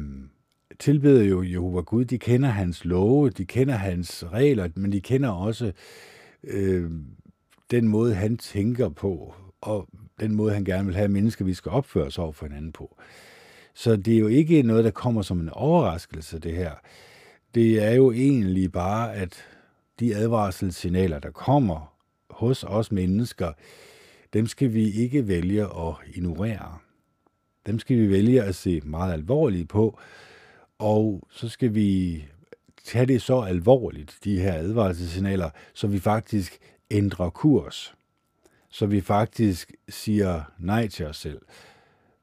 tilbeder 0.79 1.25
jo 1.25 1.43
Jehova 1.43 1.81
Gud, 1.81 2.05
de 2.05 2.19
kender 2.19 2.49
hans 2.49 2.85
love, 2.85 3.31
de 3.31 3.45
kender 3.45 3.75
hans 3.75 4.25
regler, 4.33 4.69
men 4.77 4.93
de 4.93 5.01
kender 5.01 5.29
også 5.29 5.73
øh, 6.45 6.91
den 7.71 7.89
måde, 7.89 8.15
han 8.15 8.37
tænker 8.37 8.89
på, 8.89 9.35
og 9.61 9.89
den 10.21 10.35
måde, 10.35 10.55
han 10.55 10.65
gerne 10.65 10.87
vil 10.87 10.97
have, 10.97 11.09
mennesker, 11.09 11.45
vi 11.45 11.55
skal 11.55 11.73
opføre 11.73 12.05
os 12.05 12.19
over 12.19 12.33
for 12.33 12.47
hinanden 12.47 12.73
på. 12.73 12.97
Så 13.75 13.97
det 13.97 14.15
er 14.15 14.19
jo 14.19 14.27
ikke 14.27 14.63
noget, 14.63 14.85
der 14.85 14.91
kommer 14.91 15.23
som 15.23 15.41
en 15.41 15.49
overraskelse, 15.49 16.39
det 16.39 16.57
her. 16.57 16.73
Det 17.55 17.85
er 17.85 17.93
jo 17.93 18.13
egentlig 18.13 18.73
bare, 18.73 19.15
at 19.15 19.45
de 20.01 20.17
advarselssignaler, 20.17 21.19
der 21.19 21.31
kommer 21.31 21.95
hos 22.31 22.65
os 22.65 22.93
mennesker, 22.93 23.53
dem 24.33 24.47
skal 24.47 24.73
vi 24.75 24.91
ikke 24.91 25.29
vælge 25.29 25.63
at 25.63 25.95
ignorere. 26.15 26.79
Dem 27.67 27.79
skal 27.79 27.97
vi 27.97 28.11
vælge 28.11 28.43
at 28.43 28.55
se 28.55 28.81
meget 28.85 29.13
alvorligt 29.13 29.69
på, 29.69 29.99
og 30.79 31.23
så 31.31 31.49
skal 31.49 31.75
vi 31.75 32.25
tage 32.85 33.07
det 33.07 33.23
så 33.23 33.41
alvorligt, 33.41 34.19
de 34.25 34.41
her 34.41 34.53
advarselssignaler, 34.53 35.51
så 35.75 35.87
vi 35.87 35.99
faktisk 35.99 36.59
ændrer 36.91 37.31
kurs. 37.31 37.95
Så 38.71 38.87
vi 38.87 39.01
faktisk 39.01 39.73
siger 39.89 40.43
nej 40.59 40.89
til 40.89 41.07
os 41.07 41.17
selv. 41.17 41.41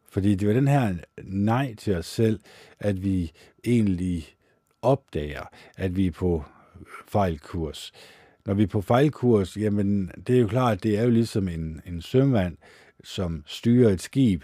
Fordi 0.09 0.35
det 0.35 0.47
var 0.47 0.53
den 0.53 0.67
her 0.67 0.95
nej 1.23 1.75
til 1.75 1.95
os 1.95 2.05
selv, 2.05 2.39
at 2.79 3.03
vi 3.03 3.31
egentlig 3.65 4.35
opdager, 4.81 5.43
at 5.77 5.95
vi 5.95 6.07
er 6.07 6.11
på 6.11 6.43
fejlkurs. 7.07 7.91
Når 8.45 8.53
vi 8.53 8.63
er 8.63 8.67
på 8.67 8.81
fejlkurs, 8.81 9.57
jamen 9.57 10.11
det 10.27 10.35
er 10.35 10.39
jo 10.39 10.47
klart, 10.47 10.83
det 10.83 10.97
er 10.97 11.03
jo 11.03 11.09
ligesom 11.09 11.47
en, 11.47 11.81
en 11.85 12.01
sømand, 12.01 12.57
som 13.03 13.43
styrer 13.47 13.89
et 13.89 14.01
skib, 14.01 14.43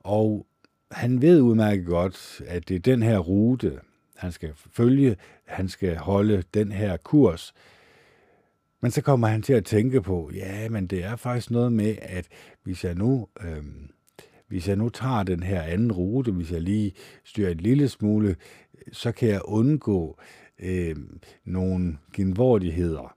og 0.00 0.46
han 0.90 1.22
ved 1.22 1.40
udmærket 1.40 1.86
godt, 1.86 2.42
at 2.46 2.68
det 2.68 2.74
er 2.74 2.80
den 2.80 3.02
her 3.02 3.18
rute, 3.18 3.80
han 4.16 4.32
skal 4.32 4.52
følge, 4.72 5.16
han 5.44 5.68
skal 5.68 5.96
holde 5.96 6.42
den 6.54 6.72
her 6.72 6.96
kurs. 6.96 7.54
Men 8.84 8.90
så 8.90 9.02
kommer 9.02 9.28
han 9.28 9.42
til 9.42 9.52
at 9.52 9.64
tænke 9.64 10.02
på, 10.02 10.30
ja, 10.34 10.68
men 10.68 10.86
det 10.86 11.04
er 11.04 11.16
faktisk 11.16 11.50
noget 11.50 11.72
med, 11.72 11.96
at 12.02 12.28
hvis 12.62 12.84
jeg 12.84 12.94
nu, 12.94 13.28
øh, 13.40 13.64
hvis 14.48 14.68
jeg 14.68 14.76
nu 14.76 14.88
tager 14.88 15.22
den 15.22 15.42
her 15.42 15.62
anden 15.62 15.92
rute, 15.92 16.32
hvis 16.32 16.52
jeg 16.52 16.60
lige 16.60 16.92
styrer 17.24 17.50
et 17.50 17.60
lille 17.60 17.88
smule, 17.88 18.36
så 18.92 19.12
kan 19.12 19.28
jeg 19.28 19.40
undgå 19.44 20.18
øh, 20.58 20.96
nogle 21.44 21.98
genvordigheder. 22.12 23.16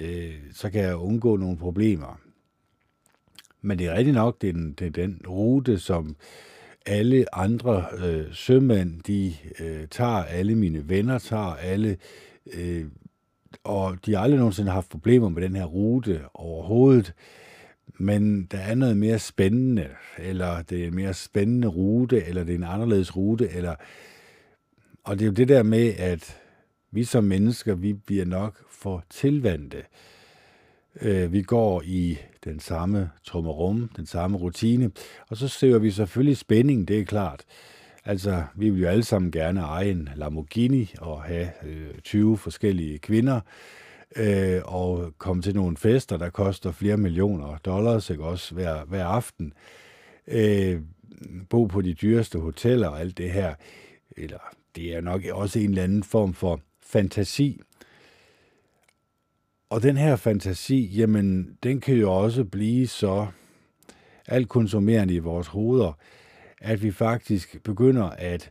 Øh, 0.00 0.34
så 0.52 0.70
kan 0.70 0.80
jeg 0.80 0.96
undgå 0.96 1.36
nogle 1.36 1.56
problemer. 1.56 2.20
Men 3.60 3.78
det 3.78 3.86
er 3.86 3.94
rigtigt 3.94 4.14
nok, 4.14 4.40
det 4.40 4.48
er 4.48 4.52
den, 4.52 4.72
det 4.72 4.86
er 4.86 4.90
den 4.90 5.20
rute, 5.28 5.78
som 5.78 6.16
alle 6.86 7.34
andre 7.34 7.86
øh, 8.04 8.34
sømænd, 8.34 9.00
de 9.00 9.34
øh, 9.60 9.88
tager, 9.88 10.24
alle 10.24 10.54
mine 10.54 10.88
venner 10.88 11.18
tager, 11.18 11.54
alle, 11.54 11.96
øh, 12.54 12.84
og 13.64 13.98
de 14.06 14.14
har 14.14 14.22
aldrig 14.22 14.38
nogensinde 14.38 14.70
haft 14.70 14.88
problemer 14.88 15.28
med 15.28 15.42
den 15.42 15.56
her 15.56 15.64
rute 15.64 16.20
overhovedet. 16.34 17.14
Men 17.98 18.44
der 18.44 18.58
er 18.58 18.74
noget 18.74 18.96
mere 18.96 19.18
spændende, 19.18 19.88
eller 20.18 20.62
det 20.62 20.82
er 20.82 20.86
en 20.86 20.94
mere 20.94 21.14
spændende 21.14 21.68
rute, 21.68 22.24
eller 22.24 22.44
det 22.44 22.52
er 22.52 22.58
en 22.58 22.64
anderledes 22.64 23.16
rute, 23.16 23.48
eller... 23.48 23.74
Og 25.04 25.18
det 25.18 25.22
er 25.22 25.26
jo 25.26 25.32
det 25.32 25.48
der 25.48 25.62
med, 25.62 25.94
at 25.98 26.40
vi 26.90 27.04
som 27.04 27.24
mennesker, 27.24 27.74
vi 27.74 27.92
bliver 27.92 28.24
nok 28.24 28.62
for 28.70 29.04
tilvandte. 29.10 29.82
Øh, 31.00 31.32
vi 31.32 31.42
går 31.42 31.82
i 31.82 32.18
den 32.44 32.60
samme 32.60 33.10
trummerum, 33.24 33.90
den 33.96 34.06
samme 34.06 34.36
rutine, 34.36 34.90
og 35.28 35.36
så 35.36 35.48
ser 35.48 35.78
vi 35.78 35.90
selvfølgelig 35.90 36.36
spænding, 36.36 36.88
det 36.88 37.00
er 37.00 37.04
klart. 37.04 37.44
Altså, 38.04 38.44
vi 38.54 38.70
vil 38.70 38.82
jo 38.82 38.88
alle 38.88 39.04
sammen 39.04 39.30
gerne 39.30 39.60
eje 39.60 39.90
en 39.90 40.08
Lamborghini 40.16 40.94
og 40.98 41.22
have 41.22 41.48
øh, 41.64 41.98
20 42.04 42.38
forskellige 42.38 42.98
kvinder, 42.98 43.40
øh, 44.16 44.60
og 44.64 45.12
komme 45.18 45.42
til 45.42 45.54
nogle 45.54 45.76
fester, 45.76 46.16
der 46.16 46.30
koster 46.30 46.72
flere 46.72 46.96
millioner 46.96 47.56
dollars, 47.56 48.10
ikke 48.10 48.24
også, 48.24 48.54
hver, 48.54 48.84
hver 48.84 49.06
aften. 49.06 49.52
Øh, 50.28 50.80
bo 51.50 51.66
på 51.66 51.82
de 51.82 51.94
dyreste 51.94 52.38
hoteller 52.38 52.88
og 52.88 53.00
alt 53.00 53.18
det 53.18 53.30
her. 53.32 53.54
Eller 54.16 54.38
det 54.76 54.94
er 54.94 55.00
nok 55.00 55.24
også 55.32 55.58
en 55.58 55.70
eller 55.70 55.82
anden 55.82 56.02
form 56.02 56.34
for 56.34 56.60
fantasi. 56.82 57.60
Og 59.70 59.82
den 59.82 59.96
her 59.96 60.16
fantasi, 60.16 60.86
jamen, 60.86 61.58
den 61.62 61.80
kan 61.80 61.94
jo 61.94 62.12
også 62.12 62.44
blive 62.44 62.86
så 62.86 63.26
alt 64.26 64.48
konsumerende 64.48 65.14
i 65.14 65.18
vores 65.18 65.46
hoveder, 65.46 65.92
at 66.64 66.82
vi 66.82 66.90
faktisk 66.90 67.62
begynder 67.62 68.04
at 68.04 68.50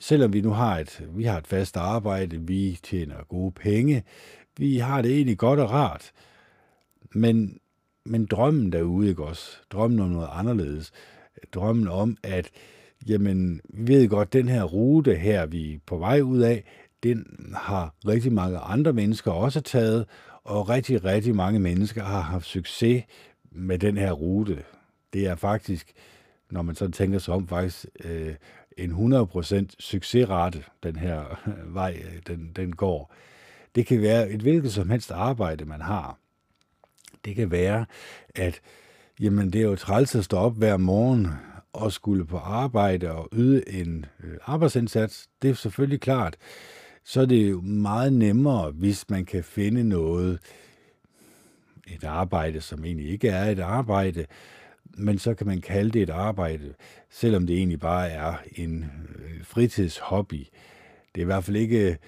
selvom 0.00 0.32
vi 0.32 0.40
nu 0.40 0.50
har 0.50 0.78
et, 0.78 1.06
vi 1.14 1.24
har 1.24 1.38
et 1.38 1.46
fast 1.46 1.76
arbejde, 1.76 2.40
vi 2.40 2.78
tjener 2.82 3.24
gode 3.28 3.52
penge, 3.52 4.02
vi 4.58 4.78
har 4.78 5.02
det 5.02 5.10
egentlig 5.10 5.38
godt 5.38 5.60
og 5.60 5.70
rart, 5.70 6.12
men, 7.14 7.58
men 8.04 8.26
drømmen 8.26 8.72
derude, 8.72 9.08
ikke 9.08 9.24
også? 9.24 9.56
Drømmen 9.70 10.00
om 10.00 10.08
noget 10.08 10.28
anderledes. 10.32 10.92
Drømmen 11.52 11.88
om, 11.88 12.16
at 12.22 12.50
jamen, 13.08 13.60
vi 13.68 13.94
ved 13.94 14.08
godt, 14.08 14.32
den 14.32 14.48
her 14.48 14.62
rute 14.64 15.14
her, 15.14 15.46
vi 15.46 15.74
er 15.74 15.78
på 15.86 15.98
vej 15.98 16.20
ud 16.20 16.40
af, 16.40 16.64
den 17.02 17.26
har 17.56 17.94
rigtig 18.06 18.32
mange 18.32 18.58
andre 18.58 18.92
mennesker 18.92 19.30
også 19.30 19.60
taget, 19.60 20.06
og 20.44 20.68
rigtig, 20.68 21.04
rigtig 21.04 21.34
mange 21.34 21.60
mennesker 21.60 22.04
har 22.04 22.20
haft 22.20 22.46
succes 22.46 23.04
med 23.52 23.78
den 23.78 23.96
her 23.96 24.12
rute. 24.12 24.62
Det 25.12 25.26
er 25.26 25.34
faktisk, 25.34 25.92
når 26.50 26.62
man 26.62 26.74
så 26.74 26.88
tænker 26.88 27.18
sig 27.18 27.34
om, 27.34 27.48
faktisk 27.48 27.86
øh, 28.04 28.34
en 28.76 29.14
100% 29.14 29.64
succesrate, 29.78 30.64
den 30.82 30.96
her 30.96 31.40
øh, 31.46 31.74
vej, 31.74 32.02
øh, 32.04 32.20
den, 32.26 32.52
den 32.56 32.76
går. 32.76 33.14
Det 33.74 33.86
kan 33.86 34.02
være 34.02 34.30
et 34.30 34.40
hvilket 34.40 34.72
som 34.72 34.90
helst 34.90 35.10
arbejde, 35.10 35.64
man 35.64 35.80
har. 35.80 36.18
Det 37.24 37.36
kan 37.36 37.50
være, 37.50 37.86
at 38.34 38.60
jamen, 39.20 39.52
det 39.52 39.60
er 39.60 39.64
jo 39.64 39.76
træls 39.76 40.14
at 40.14 40.24
stå 40.24 40.36
op 40.36 40.56
hver 40.56 40.76
morgen 40.76 41.28
og 41.72 41.92
skulle 41.92 42.26
på 42.26 42.38
arbejde 42.38 43.12
og 43.12 43.28
yde 43.32 43.68
en 43.68 44.06
øh, 44.24 44.36
arbejdsindsats. 44.42 45.28
Det 45.42 45.50
er 45.50 45.54
selvfølgelig 45.54 46.00
klart. 46.00 46.36
Så 47.04 47.20
er 47.20 47.26
det 47.26 47.50
jo 47.50 47.60
meget 47.60 48.12
nemmere, 48.12 48.70
hvis 48.70 49.10
man 49.10 49.24
kan 49.24 49.44
finde 49.44 49.84
noget, 49.84 50.38
et 51.94 52.04
arbejde, 52.04 52.60
som 52.60 52.84
egentlig 52.84 53.08
ikke 53.10 53.28
er 53.28 53.44
et 53.44 53.60
arbejde, 53.60 54.26
men 54.94 55.18
så 55.18 55.34
kan 55.34 55.46
man 55.46 55.60
kalde 55.60 55.90
det 55.90 56.02
et 56.02 56.10
arbejde, 56.10 56.74
selvom 57.10 57.46
det 57.46 57.56
egentlig 57.56 57.80
bare 57.80 58.10
er 58.10 58.34
en 58.52 58.84
øh, 59.18 59.44
fritidshobby. 59.44 60.46
Det 61.14 61.20
er 61.20 61.22
i 61.22 61.24
hvert 61.24 61.44
fald 61.44 61.56
ikke, 61.56 61.98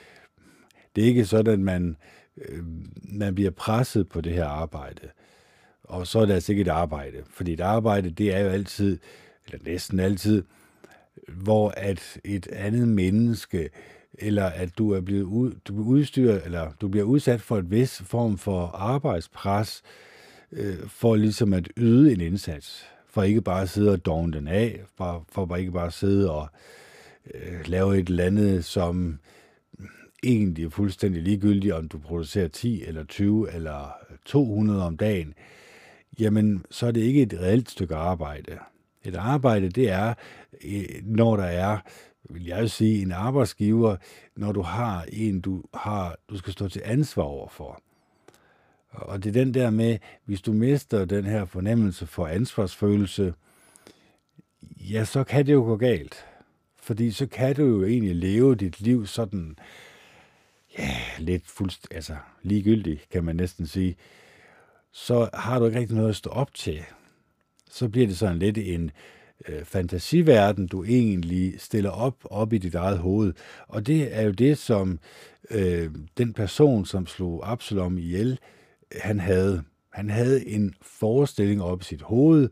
det 0.97 1.05
er 1.05 1.09
ikke 1.09 1.25
sådan, 1.25 1.53
at 1.53 1.61
man, 1.61 1.97
øh, 2.37 2.65
man 3.03 3.35
bliver 3.35 3.51
presset 3.51 4.09
på 4.09 4.21
det 4.21 4.33
her 4.33 4.47
arbejde. 4.47 5.09
Og 5.85 6.07
så 6.07 6.19
er 6.19 6.27
det 6.27 6.35
altså 6.35 6.53
ikke 6.53 6.63
et 6.63 6.69
arbejde, 6.69 7.23
fordi 7.31 7.53
et 7.53 7.61
arbejde, 7.61 8.11
det 8.11 8.35
er 8.35 8.39
jo 8.39 8.49
altid, 8.49 8.99
eller 9.47 9.59
næsten 9.65 10.01
altid, 10.01 10.45
hvor 11.29 11.75
at 11.77 12.21
et 12.25 12.47
andet 12.47 12.89
menneske, 12.89 13.71
eller 14.15 14.45
at 14.45 14.79
du 14.79 14.91
er 14.91 15.01
blevet 15.01 15.23
ud, 15.23 15.53
du 15.65 15.73
bliver 15.73 15.87
udstyret, 15.87 16.45
eller 16.45 16.73
du 16.81 16.89
bliver 16.89 17.05
udsat 17.05 17.41
for 17.41 17.59
et 17.59 17.71
vis 17.71 18.03
form 18.03 18.39
for 18.39 18.67
arbejdspres, 18.67 19.83
øh, 19.85 20.12
Øh, 20.53 20.89
for 20.89 21.17
ligesom 21.17 21.53
at 21.53 21.69
yde 21.77 22.13
en 22.13 22.21
indsats. 22.21 22.87
For 23.07 23.23
ikke 23.23 23.41
bare 23.41 23.63
at 23.63 23.69
sidde 23.69 23.93
og 23.93 24.05
dogne 24.05 24.33
den 24.33 24.49
af, 24.49 24.81
for, 24.97 25.27
for 25.29 25.47
bare 25.47 25.61
ikke 25.61 25.73
bare 25.73 25.87
at 25.87 25.93
sidde 25.93 26.31
og 26.31 26.49
øh, 27.35 27.69
lave 27.69 27.99
et 27.99 28.09
eller 28.09 28.25
andet, 28.25 28.65
som 28.65 29.19
egentlig 30.23 30.65
er 30.65 30.71
fuldstændig 30.71 31.23
ligegyldigt, 31.23 31.75
om 31.75 31.89
du 31.89 31.99
producerer 31.99 32.49
10 32.49 32.85
eller 32.85 33.05
20 33.05 33.53
eller 33.55 33.93
200 34.25 34.83
om 34.83 34.97
dagen, 34.97 35.35
jamen 36.19 36.65
så 36.71 36.87
er 36.87 36.91
det 36.91 37.01
ikke 37.01 37.23
et 37.23 37.35
reelt 37.41 37.71
stykke 37.71 37.95
arbejde. 37.95 38.59
Et 39.05 39.17
arbejde, 39.17 39.69
det 39.69 39.91
er, 39.91 40.15
øh, 40.65 40.85
når 41.03 41.37
der 41.37 41.45
er, 41.45 41.79
vil 42.31 42.45
jeg 42.45 42.71
sige, 42.71 43.03
en 43.03 43.13
arbejdsgiver, 43.13 43.97
når 44.37 44.53
du 44.53 44.63
har 44.63 45.07
en, 45.13 45.41
du, 45.41 45.63
har, 45.75 46.17
du 46.31 46.37
skal 46.37 46.53
stå 46.53 46.69
til 46.69 46.83
ansvar 46.85 47.23
overfor. 47.23 47.83
Og 48.93 49.25
det 49.25 49.37
er 49.37 49.45
den 49.45 49.55
der 49.55 49.71
med, 49.71 49.99
hvis 50.25 50.41
du 50.43 50.53
mister 50.53 51.05
den 51.05 51.25
her 51.25 51.45
fornemmelse 51.45 52.07
for 52.07 52.27
ansvarsfølelse, 52.27 53.35
ja, 54.81 55.05
så 55.05 55.25
kan 55.25 55.47
det 55.47 55.53
jo 55.53 55.63
gå 55.63 55.77
galt. 55.77 56.27
Fordi 56.83 57.11
så 57.11 57.27
kan 57.27 57.57
du 57.57 57.65
jo 57.65 57.85
egentlig 57.85 58.17
leve 58.17 58.55
dit 58.55 58.81
liv 58.81 59.07
sådan, 59.07 59.57
ja, 60.79 60.97
lidt 61.19 61.47
fuldst, 61.47 61.89
altså 61.91 62.17
ligegyldigt, 62.43 63.09
kan 63.11 63.25
man 63.25 63.37
næsten 63.37 63.67
sige. 63.67 63.97
Så 64.93 65.29
har 65.35 65.59
du 65.59 65.67
ikke 65.67 65.79
rigtig 65.79 65.97
noget 65.97 66.09
at 66.09 66.17
stå 66.17 66.31
op 66.31 66.55
til. 66.55 66.83
Så 67.71 67.89
bliver 67.89 68.07
det 68.07 68.19
sådan 68.19 68.39
lidt 68.39 68.59
en 68.59 68.91
øh, 69.49 69.65
fantasiverden, 69.65 70.67
du 70.67 70.85
egentlig 70.85 71.61
stiller 71.61 71.91
op, 71.91 72.17
op 72.25 72.53
i 72.53 72.59
dit 72.59 72.75
eget 72.75 72.99
hoved. 72.99 73.33
Og 73.69 73.87
det 73.87 74.17
er 74.17 74.23
jo 74.23 74.31
det, 74.31 74.59
som 74.59 74.99
øh, 75.51 75.91
den 76.19 76.33
person, 76.33 76.87
som 76.87 77.07
slog 77.07 77.53
Absalom 77.53 77.99
ihjel, 77.99 78.39
han 79.01 79.21
havde. 79.21 79.63
Han 79.93 80.11
havde 80.11 80.49
en 80.49 80.75
forestilling 80.83 81.63
op 81.63 81.81
i 81.81 81.85
sit 81.85 82.03
hoved 82.03 82.49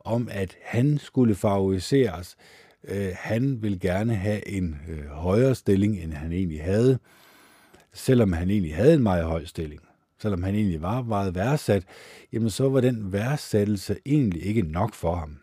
om, 0.00 0.28
at 0.30 0.56
han 0.62 0.98
skulle 0.98 1.34
favoriseres. 1.34 2.36
Øh, 2.84 3.12
han 3.14 3.62
ville 3.62 3.78
gerne 3.78 4.14
have 4.14 4.48
en 4.48 4.80
øh, 4.88 5.06
højere 5.06 5.54
stilling, 5.54 5.98
end 5.98 6.12
han 6.12 6.32
egentlig 6.32 6.62
havde, 6.62 6.98
selvom 7.92 8.32
han 8.32 8.50
egentlig 8.50 8.74
havde 8.74 8.94
en 8.94 9.02
meget 9.02 9.24
høj 9.24 9.44
stilling. 9.44 9.80
Selvom 10.18 10.42
han 10.42 10.54
egentlig 10.54 10.82
var 10.82 11.02
meget 11.02 11.34
værdsat, 11.34 11.84
jamen 12.32 12.50
så 12.50 12.68
var 12.68 12.80
den 12.80 13.12
værdsættelse 13.12 13.96
egentlig 14.06 14.42
ikke 14.42 14.62
nok 14.62 14.94
for 14.94 15.14
ham. 15.14 15.38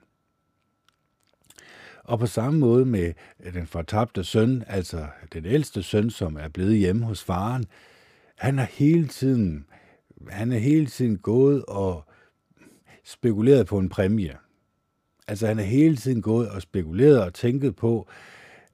Og 2.04 2.20
på 2.20 2.28
samme 2.28 2.60
måde 2.60 2.86
med 2.86 3.14
øh, 3.44 3.54
den 3.54 3.68
fortabte 3.68 4.24
søn, 4.24 4.64
altså 4.68 5.08
den 5.34 5.46
ældste 5.46 5.84
søn, 5.84 6.10
som 6.10 6.38
er 6.38 6.48
blevet 6.48 6.78
hjemme 6.78 7.06
hos 7.06 7.24
faren, 7.24 7.66
han 8.36 8.58
har 8.58 8.66
hele 8.66 9.08
tiden 9.08 9.66
han 10.30 10.52
er 10.52 10.58
hele 10.58 10.86
tiden 10.86 11.18
gået 11.18 11.66
og 11.66 12.06
spekuleret 13.04 13.68
på 13.68 13.78
en 13.78 13.90
præmie. 13.90 14.38
Altså 15.28 15.48
han 15.48 15.60
er 15.60 15.64
hele 15.64 15.96
tiden 15.96 16.22
gået 16.22 16.50
og 16.50 16.62
spekuleret 16.62 17.24
og 17.24 17.34
tænket 17.34 17.76
på, 17.76 18.08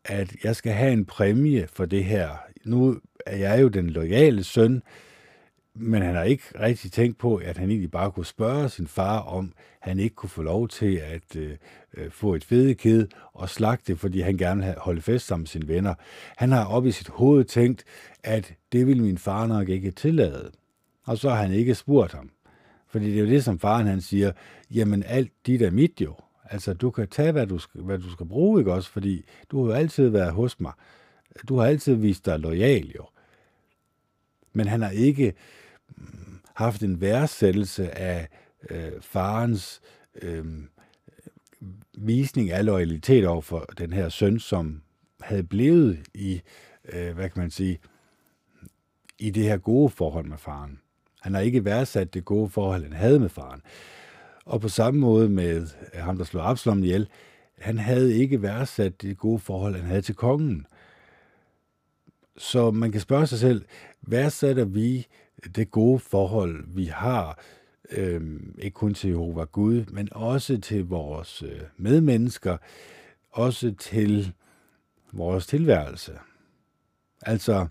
at 0.05 0.35
jeg 0.43 0.55
skal 0.55 0.71
have 0.71 0.93
en 0.93 1.05
præmie 1.05 1.67
for 1.67 1.85
det 1.85 2.05
her. 2.05 2.29
Nu 2.65 2.99
er 3.25 3.37
jeg 3.37 3.61
jo 3.61 3.67
den 3.67 3.89
loyale 3.89 4.43
søn, 4.43 4.81
men 5.75 6.01
han 6.01 6.15
har 6.15 6.23
ikke 6.23 6.43
rigtig 6.59 6.91
tænkt 6.91 7.17
på, 7.17 7.35
at 7.35 7.57
han 7.57 7.69
egentlig 7.69 7.91
bare 7.91 8.11
kunne 8.11 8.25
spørge 8.25 8.69
sin 8.69 8.87
far 8.87 9.19
om, 9.19 9.53
han 9.79 9.99
ikke 9.99 10.15
kunne 10.15 10.29
få 10.29 10.41
lov 10.41 10.67
til 10.67 10.95
at 10.95 11.35
øh, 11.35 11.57
øh 11.97 12.11
få 12.11 12.35
et 12.35 12.43
fedekæde 12.43 13.07
og 13.33 13.49
slagte 13.49 13.95
fordi 13.95 14.19
han 14.19 14.37
gerne 14.37 14.65
vil 14.65 14.75
holde 14.77 15.01
fest 15.01 15.27
sammen 15.27 15.41
med 15.41 15.47
sine 15.47 15.67
venner. 15.67 15.93
Han 16.37 16.51
har 16.51 16.65
op 16.65 16.85
i 16.85 16.91
sit 16.91 17.07
hoved 17.07 17.45
tænkt, 17.45 17.83
at 18.23 18.53
det 18.71 18.87
vil 18.87 19.01
min 19.01 19.17
far 19.17 19.47
nok 19.47 19.69
ikke 19.69 19.91
tillade 19.91 20.51
og 21.09 21.17
så 21.17 21.29
har 21.29 21.41
han 21.41 21.51
ikke 21.51 21.75
spurgt 21.75 22.13
ham. 22.13 22.31
Fordi 22.87 23.05
det 23.05 23.15
er 23.15 23.19
jo 23.19 23.25
det, 23.25 23.43
som 23.43 23.59
faren 23.59 23.87
han 23.87 24.01
siger, 24.01 24.31
jamen 24.71 25.03
alt 25.03 25.31
dit 25.45 25.61
er 25.61 25.71
mit 25.71 26.01
jo. 26.01 26.15
Altså, 26.43 26.73
du 26.73 26.91
kan 26.91 27.07
tage, 27.07 27.31
hvad 27.31 27.47
du 27.47 27.57
skal, 27.57 27.81
hvad 27.81 27.99
du 27.99 28.11
skal 28.11 28.25
bruge, 28.25 28.61
ikke 28.61 28.73
også? 28.73 28.89
Fordi 28.89 29.25
du 29.51 29.61
har 29.61 29.71
jo 29.71 29.79
altid 29.79 30.09
været 30.09 30.33
hos 30.33 30.59
mig. 30.59 30.71
Du 31.49 31.57
har 31.57 31.65
altid 31.65 31.93
vist 31.95 32.25
dig 32.25 32.39
lojal, 32.39 32.91
jo. 32.91 33.05
Men 34.53 34.67
han 34.67 34.81
har 34.81 34.89
ikke 34.89 35.33
mm, 35.97 36.39
haft 36.53 36.83
en 36.83 37.01
værdsættelse 37.01 37.97
af 37.97 38.27
øh, 38.69 38.91
farens 39.01 39.81
øh, 40.21 40.45
visning 41.97 42.51
af 42.51 42.65
loyalitet 42.65 43.27
over 43.27 43.41
for 43.41 43.59
den 43.77 43.93
her 43.93 44.09
søn, 44.09 44.39
som 44.39 44.81
havde 45.21 45.43
blevet 45.43 46.07
i, 46.13 46.41
øh, 46.93 47.15
hvad 47.15 47.29
kan 47.29 47.41
man 47.41 47.51
sige, 47.51 47.79
i 49.19 49.29
det 49.29 49.43
her 49.43 49.57
gode 49.57 49.89
forhold 49.89 50.25
med 50.25 50.37
faren. 50.37 50.79
Han 51.21 51.33
har 51.33 51.41
ikke 51.41 51.65
værdsat 51.65 52.13
det 52.13 52.25
gode 52.25 52.49
forhold, 52.49 52.83
han 52.83 52.93
havde 52.93 53.19
med 53.19 53.29
faren. 53.29 53.61
Og 54.45 54.61
på 54.61 54.69
samme 54.69 54.99
måde 54.99 55.29
med 55.29 55.67
øh, 55.93 56.01
ham, 56.01 56.17
der 56.17 56.23
slog 56.23 56.49
Absalom 56.49 56.83
ihjel, 56.83 57.09
han 57.59 57.77
havde 57.77 58.15
ikke 58.15 58.41
værdsat 58.41 59.01
det 59.01 59.17
gode 59.17 59.39
forhold, 59.39 59.75
han 59.75 59.85
havde 59.85 60.01
til 60.01 60.15
kongen. 60.15 60.65
Så 62.37 62.71
man 62.71 62.91
kan 62.91 63.01
spørge 63.01 63.27
sig 63.27 63.39
selv, 63.39 63.65
værdsætter 64.01 64.65
vi 64.65 65.07
det 65.55 65.71
gode 65.71 65.99
forhold, 65.99 66.65
vi 66.67 66.85
har, 66.85 67.39
øh, 67.91 68.39
ikke 68.57 68.75
kun 68.75 68.93
til 68.93 69.09
Jehova 69.09 69.43
Gud, 69.43 69.85
men 69.85 70.07
også 70.11 70.57
til 70.57 70.85
vores 70.85 71.43
øh, 71.43 71.61
medmennesker, 71.77 72.57
også 73.31 73.73
til 73.79 74.33
vores 75.13 75.47
tilværelse. 75.47 76.19
Altså, 77.21 77.67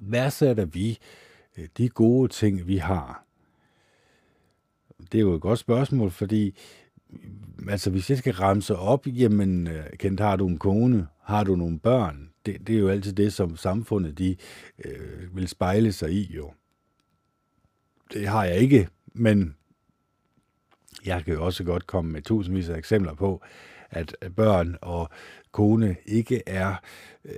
værdsætter 0.00 0.64
vi 0.64 0.90
Øh, 0.90 1.27
Øh, 1.58 1.68
de 1.78 1.88
gode 1.88 2.28
ting, 2.28 2.66
vi 2.66 2.76
har? 2.76 3.24
Det 5.12 5.18
er 5.18 5.22
jo 5.22 5.34
et 5.34 5.40
godt 5.40 5.58
spørgsmål, 5.58 6.10
fordi 6.10 6.58
mm, 7.10 7.68
altså, 7.68 7.90
hvis 7.90 8.10
jeg 8.10 8.18
skal 8.18 8.34
ramse 8.34 8.76
op, 8.76 9.06
jamen, 9.06 9.66
øh, 9.66 9.84
Kent, 9.98 10.20
har 10.20 10.36
du 10.36 10.48
en 10.48 10.58
kone? 10.58 11.06
Har 11.22 11.44
du 11.44 11.56
nogle 11.56 11.78
børn? 11.78 12.30
Det, 12.46 12.66
det 12.66 12.74
er 12.74 12.78
jo 12.78 12.88
altid 12.88 13.12
det, 13.12 13.32
som 13.32 13.56
samfundet 13.56 14.18
de, 14.18 14.36
øh, 14.84 15.36
vil 15.36 15.48
spejle 15.48 15.92
sig 15.92 16.12
i, 16.12 16.36
jo. 16.36 16.52
Det 18.12 18.28
har 18.28 18.44
jeg 18.44 18.58
ikke, 18.58 18.88
men 19.12 19.54
jeg 21.06 21.24
kan 21.24 21.34
jo 21.34 21.44
også 21.44 21.64
godt 21.64 21.86
komme 21.86 22.12
med 22.12 22.22
tusindvis 22.22 22.68
af 22.68 22.78
eksempler 22.78 23.14
på, 23.14 23.42
at 23.90 24.16
øh, 24.22 24.30
børn 24.30 24.76
og 24.82 25.10
kone 25.52 25.96
ikke 26.06 26.42
er 26.46 26.74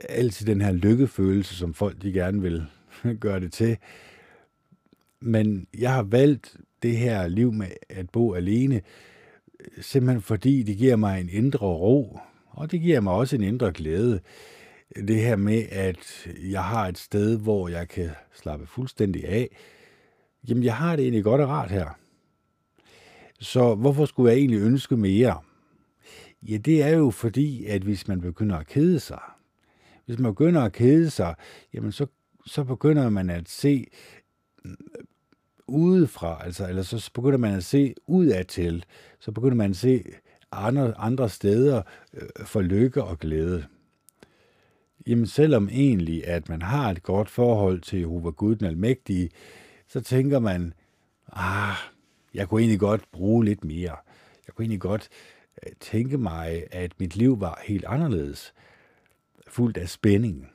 altid 0.08 0.46
den 0.46 0.60
her 0.60 0.72
lykkefølelse, 0.72 1.56
som 1.56 1.74
folk 1.74 2.02
de 2.02 2.12
gerne 2.12 2.42
vil 2.42 2.66
gøre 3.20 3.40
det 3.40 3.52
til. 3.52 3.76
Men 5.20 5.66
jeg 5.78 5.94
har 5.94 6.02
valgt 6.02 6.56
det 6.82 6.96
her 6.96 7.28
liv 7.28 7.52
med 7.52 7.66
at 7.88 8.10
bo 8.10 8.34
alene, 8.34 8.82
simpelthen 9.80 10.22
fordi 10.22 10.62
det 10.62 10.76
giver 10.76 10.96
mig 10.96 11.20
en 11.20 11.28
indre 11.28 11.66
ro, 11.66 12.18
Og 12.50 12.70
det 12.70 12.80
giver 12.80 13.00
mig 13.00 13.12
også 13.12 13.36
en 13.36 13.42
indre 13.42 13.72
glæde. 13.72 14.20
Det 14.96 15.16
her 15.16 15.36
med, 15.36 15.62
at 15.70 16.28
jeg 16.50 16.64
har 16.64 16.88
et 16.88 16.98
sted, 16.98 17.38
hvor 17.38 17.68
jeg 17.68 17.88
kan 17.88 18.10
slappe 18.32 18.66
fuldstændig 18.66 19.24
af. 19.28 19.48
Jamen, 20.48 20.64
jeg 20.64 20.76
har 20.76 20.96
det 20.96 21.02
egentlig 21.02 21.24
godt 21.24 21.40
og 21.40 21.48
rart 21.48 21.70
her. 21.70 21.98
Så 23.40 23.74
hvorfor 23.74 24.04
skulle 24.04 24.32
jeg 24.32 24.38
egentlig 24.38 24.60
ønske 24.60 24.96
mere? 24.96 25.40
Ja, 26.42 26.56
det 26.56 26.82
er 26.82 26.96
jo 26.96 27.10
fordi, 27.10 27.66
at 27.66 27.82
hvis 27.82 28.08
man 28.08 28.20
begynder 28.20 28.56
at 28.56 28.66
kede 28.66 29.00
sig, 29.00 29.20
hvis 30.06 30.18
man 30.18 30.32
begynder 30.32 30.62
at 30.62 30.72
kede 30.72 31.10
sig, 31.10 31.34
jamen 31.74 31.92
så, 31.92 32.06
så 32.46 32.64
begynder 32.64 33.10
man 33.10 33.30
at 33.30 33.48
se 33.48 33.86
udefra, 35.70 36.44
altså, 36.44 36.68
eller 36.68 36.82
så 36.82 37.10
begynder 37.14 37.38
man 37.38 37.54
at 37.54 37.64
se 37.64 37.94
udad 38.06 38.44
til, 38.44 38.84
så 39.20 39.32
begynder 39.32 39.56
man 39.56 39.70
at 39.70 39.76
se 39.76 40.04
andre, 40.52 40.94
andre 40.98 41.28
steder 41.28 41.82
øh, 42.14 42.46
for 42.46 42.60
lykke 42.60 43.04
og 43.04 43.18
glæde. 43.18 43.64
Jamen 45.06 45.26
selvom 45.26 45.68
egentlig, 45.68 46.26
at 46.26 46.48
man 46.48 46.62
har 46.62 46.90
et 46.90 47.02
godt 47.02 47.30
forhold 47.30 47.80
til 47.80 47.98
Jehova 47.98 48.30
Gud 48.30 48.56
den 48.56 48.66
Almægtige, 48.66 49.30
så 49.88 50.00
tænker 50.00 50.38
man, 50.38 50.72
ah, 51.32 51.76
jeg 52.34 52.48
kunne 52.48 52.60
egentlig 52.60 52.80
godt 52.80 53.02
bruge 53.12 53.44
lidt 53.44 53.64
mere. 53.64 53.96
Jeg 54.46 54.54
kunne 54.54 54.62
egentlig 54.62 54.80
godt 54.80 55.08
øh, 55.66 55.72
tænke 55.80 56.18
mig, 56.18 56.64
at 56.70 56.92
mit 57.00 57.16
liv 57.16 57.40
var 57.40 57.62
helt 57.66 57.84
anderledes, 57.84 58.54
fuldt 59.48 59.76
af 59.76 59.88
spænding. 59.88 60.48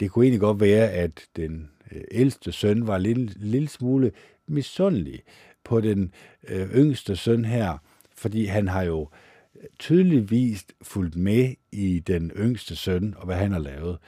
Det 0.00 0.10
kunne 0.10 0.24
egentlig 0.24 0.40
godt 0.40 0.60
være, 0.60 0.90
at 0.90 1.26
den 1.36 1.70
øh, 1.92 2.02
ældste 2.10 2.52
søn 2.52 2.86
var 2.86 2.96
en 2.96 3.02
lille, 3.02 3.32
lille 3.36 3.68
smule 3.68 4.12
misundelig 4.48 5.22
på 5.64 5.80
den 5.80 6.14
øh, 6.48 6.74
yngste 6.74 7.16
søn 7.16 7.44
her, 7.44 7.78
fordi 8.14 8.46
han 8.46 8.68
har 8.68 8.82
jo 8.82 9.08
øh, 9.56 9.62
tydeligvis 9.78 10.66
fulgt 10.82 11.16
med 11.16 11.54
i 11.72 11.98
den 11.98 12.30
yngste 12.36 12.76
søn 12.76 13.14
og 13.16 13.26
hvad 13.26 13.36
han 13.36 13.52
har 13.52 13.58
lavet. 13.58 13.98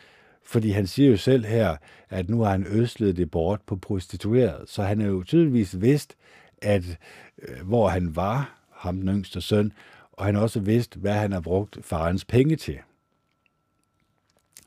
Fordi 0.47 0.71
han 0.71 0.87
siger 0.87 1.11
jo 1.11 1.17
selv 1.17 1.45
her, 1.45 1.77
at 2.09 2.29
nu 2.29 2.41
har 2.41 2.51
han 2.51 2.67
østlet 2.67 3.17
det 3.17 3.31
bort 3.31 3.61
på 3.67 3.77
prostitueret, 3.77 4.69
så 4.69 4.83
han 4.83 5.01
er 5.01 5.07
jo 5.07 5.23
tydeligvis 5.23 5.81
vidst, 5.81 6.17
at 6.63 6.99
øh, 7.43 7.67
hvor 7.67 7.89
han 7.89 8.17
var, 8.17 8.61
ham 8.73 8.97
den 8.97 9.09
yngste 9.09 9.41
søn, 9.41 9.73
og 10.13 10.25
han 10.25 10.35
har 10.35 10.43
også 10.43 10.61
vidst, 10.61 10.97
hvad 10.97 11.13
han 11.13 11.33
har 11.33 11.41
brugt 11.41 11.79
farens 11.83 12.25
penge 12.25 12.57
til. 12.57 12.79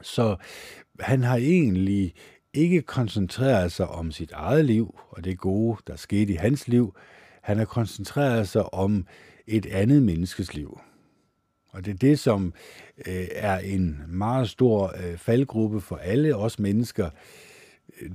Så 0.01 0.35
han 0.99 1.23
har 1.23 1.37
egentlig 1.37 2.13
ikke 2.57 2.81
koncentreret 2.81 3.71
sig 3.71 3.87
om 3.87 4.11
sit 4.11 4.31
eget 4.31 4.65
liv 4.65 4.99
og 5.09 5.23
det 5.23 5.37
gode, 5.37 5.77
der 5.87 5.95
skete 5.95 6.33
i 6.33 6.35
hans 6.35 6.67
liv. 6.67 6.95
Han 7.41 7.57
har 7.57 7.65
koncentreret 7.65 8.47
sig 8.47 8.73
om 8.73 9.05
et 9.47 9.65
andet 9.65 10.03
menneskes 10.03 10.53
liv. 10.53 10.79
Og 11.69 11.85
det 11.85 11.93
er 11.93 11.97
det, 11.97 12.19
som 12.19 12.53
øh, 13.07 13.27
er 13.31 13.57
en 13.57 14.01
meget 14.07 14.49
stor 14.49 14.93
øh, 15.03 15.17
faldgruppe 15.17 15.81
for 15.81 15.95
alle 15.95 16.35
os 16.35 16.59
mennesker. 16.59 17.09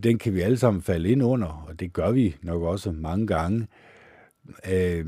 Den 0.02 0.18
kan 0.18 0.34
vi 0.34 0.40
alle 0.40 0.58
sammen 0.58 0.82
falde 0.82 1.08
ind 1.08 1.22
under, 1.22 1.64
og 1.68 1.80
det 1.80 1.92
gør 1.92 2.10
vi 2.10 2.36
nok 2.42 2.62
også 2.62 2.92
mange 2.92 3.26
gange. 3.26 3.66
Øh, 4.70 5.06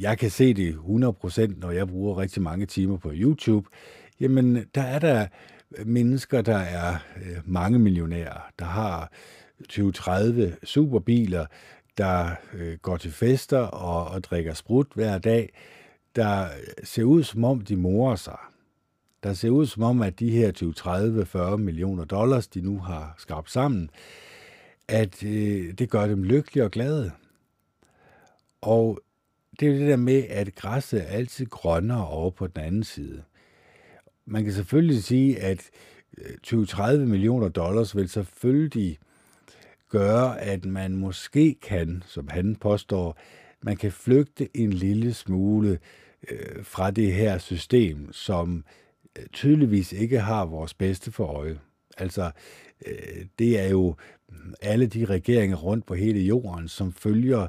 jeg 0.00 0.18
kan 0.18 0.30
se 0.30 0.54
det 0.54 0.72
100%, 0.72 1.60
når 1.60 1.70
jeg 1.70 1.88
bruger 1.88 2.18
rigtig 2.18 2.42
mange 2.42 2.66
timer 2.66 2.96
på 2.96 3.10
YouTube. 3.14 3.68
Jamen, 4.20 4.64
der 4.74 4.82
er 4.82 4.98
der 4.98 5.26
mennesker, 5.84 6.42
der 6.42 6.56
er 6.58 6.96
øh, 7.16 7.36
mange 7.44 7.78
millionærer, 7.78 8.50
der 8.58 8.64
har 8.64 9.12
20-30 9.72 10.64
superbiler, 10.64 11.46
der 11.98 12.30
øh, 12.54 12.78
går 12.78 12.96
til 12.96 13.12
fester 13.12 13.58
og, 13.58 14.04
og 14.08 14.24
drikker 14.24 14.54
sprut 14.54 14.86
hver 14.94 15.18
dag, 15.18 15.52
der 16.16 16.46
ser 16.84 17.04
ud 17.04 17.22
som 17.22 17.44
om, 17.44 17.60
de 17.60 17.76
morer 17.76 18.16
sig. 18.16 18.38
Der 19.22 19.32
ser 19.32 19.50
ud 19.50 19.66
som 19.66 19.82
om, 19.82 20.02
at 20.02 20.20
de 20.20 20.30
her 20.30 20.52
20, 20.52 20.72
30, 20.72 21.26
40 21.26 21.58
millioner 21.58 22.04
dollars, 22.04 22.48
de 22.48 22.60
nu 22.60 22.78
har 22.78 23.14
skabt 23.18 23.50
sammen, 23.50 23.90
at 24.88 25.24
øh, 25.24 25.72
det 25.78 25.90
gør 25.90 26.06
dem 26.06 26.22
lykkelige 26.22 26.64
og 26.64 26.70
glade. 26.70 27.12
Og 28.60 29.00
det 29.60 29.68
er 29.68 29.72
det 29.72 29.88
der 29.88 29.96
med, 29.96 30.24
at 30.28 30.54
græsset 30.54 31.02
er 31.02 31.06
altid 31.06 31.46
grønnere 31.46 32.08
over 32.08 32.30
på 32.30 32.46
den 32.46 32.62
anden 32.62 32.84
side. 32.84 33.22
Man 34.30 34.44
kan 34.44 34.52
selvfølgelig 34.52 35.04
sige, 35.04 35.38
at 35.38 35.70
øh, 36.18 36.36
20-30 36.46 36.96
millioner 36.96 37.48
dollars 37.48 37.96
vil 37.96 38.08
selvfølgelig 38.08 38.98
gøre, 39.88 40.40
at 40.40 40.64
man 40.64 40.96
måske 40.96 41.54
kan, 41.62 42.02
som 42.06 42.28
han 42.28 42.56
påstår, 42.56 43.18
man 43.62 43.76
kan 43.76 43.92
flygte 43.92 44.56
en 44.56 44.72
lille 44.72 45.14
smule 45.14 45.78
øh, 46.30 46.64
fra 46.64 46.90
det 46.90 47.12
her 47.12 47.38
system, 47.38 48.12
som 48.12 48.64
øh, 49.18 49.26
tydeligvis 49.32 49.92
ikke 49.92 50.20
har 50.20 50.44
vores 50.44 50.74
bedste 50.74 51.12
for 51.12 51.26
øje. 51.26 51.58
Altså, 51.98 52.30
øh, 52.86 53.26
det 53.38 53.60
er 53.60 53.68
jo 53.68 53.94
mm, 54.28 54.54
alle 54.62 54.86
de 54.86 55.04
regeringer 55.04 55.56
rundt 55.56 55.86
på 55.86 55.94
hele 55.94 56.20
jorden, 56.20 56.68
som 56.68 56.92
følger 56.92 57.48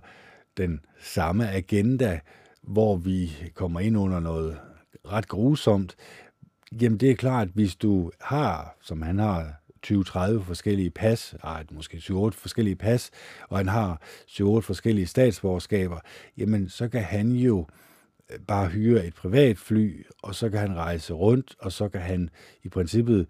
den 0.57 0.79
samme 1.01 1.51
agenda, 1.51 2.19
hvor 2.61 2.95
vi 2.95 3.31
kommer 3.53 3.79
ind 3.79 3.97
under 3.97 4.19
noget 4.19 4.57
ret 5.05 5.27
grusomt. 5.27 5.95
Jamen, 6.71 6.97
det 6.97 7.11
er 7.11 7.15
klart, 7.15 7.47
at 7.47 7.53
hvis 7.53 7.75
du 7.75 8.11
har, 8.21 8.77
som 8.81 9.01
han 9.01 9.19
har, 9.19 9.59
20-30 9.87 10.39
forskellige 10.39 10.89
pas, 10.89 11.35
ej, 11.43 11.65
måske 11.71 11.97
7-8 11.97 12.11
forskellige 12.13 12.75
pas, 12.75 13.11
og 13.49 13.57
han 13.57 13.67
har 13.67 14.01
7-8 14.27 14.43
forskellige 14.43 15.07
statsborgerskaber, 15.07 15.99
jamen 16.37 16.69
så 16.69 16.87
kan 16.89 17.03
han 17.03 17.31
jo 17.31 17.67
øh, 18.29 18.39
bare 18.39 18.67
hyre 18.67 19.07
et 19.07 19.13
privat 19.13 19.57
fly, 19.57 20.05
og 20.23 20.35
så 20.35 20.49
kan 20.49 20.59
han 20.59 20.75
rejse 20.75 21.13
rundt, 21.13 21.55
og 21.59 21.71
så 21.71 21.89
kan 21.89 22.01
han 22.01 22.29
i 22.63 22.69
princippet 22.69 23.27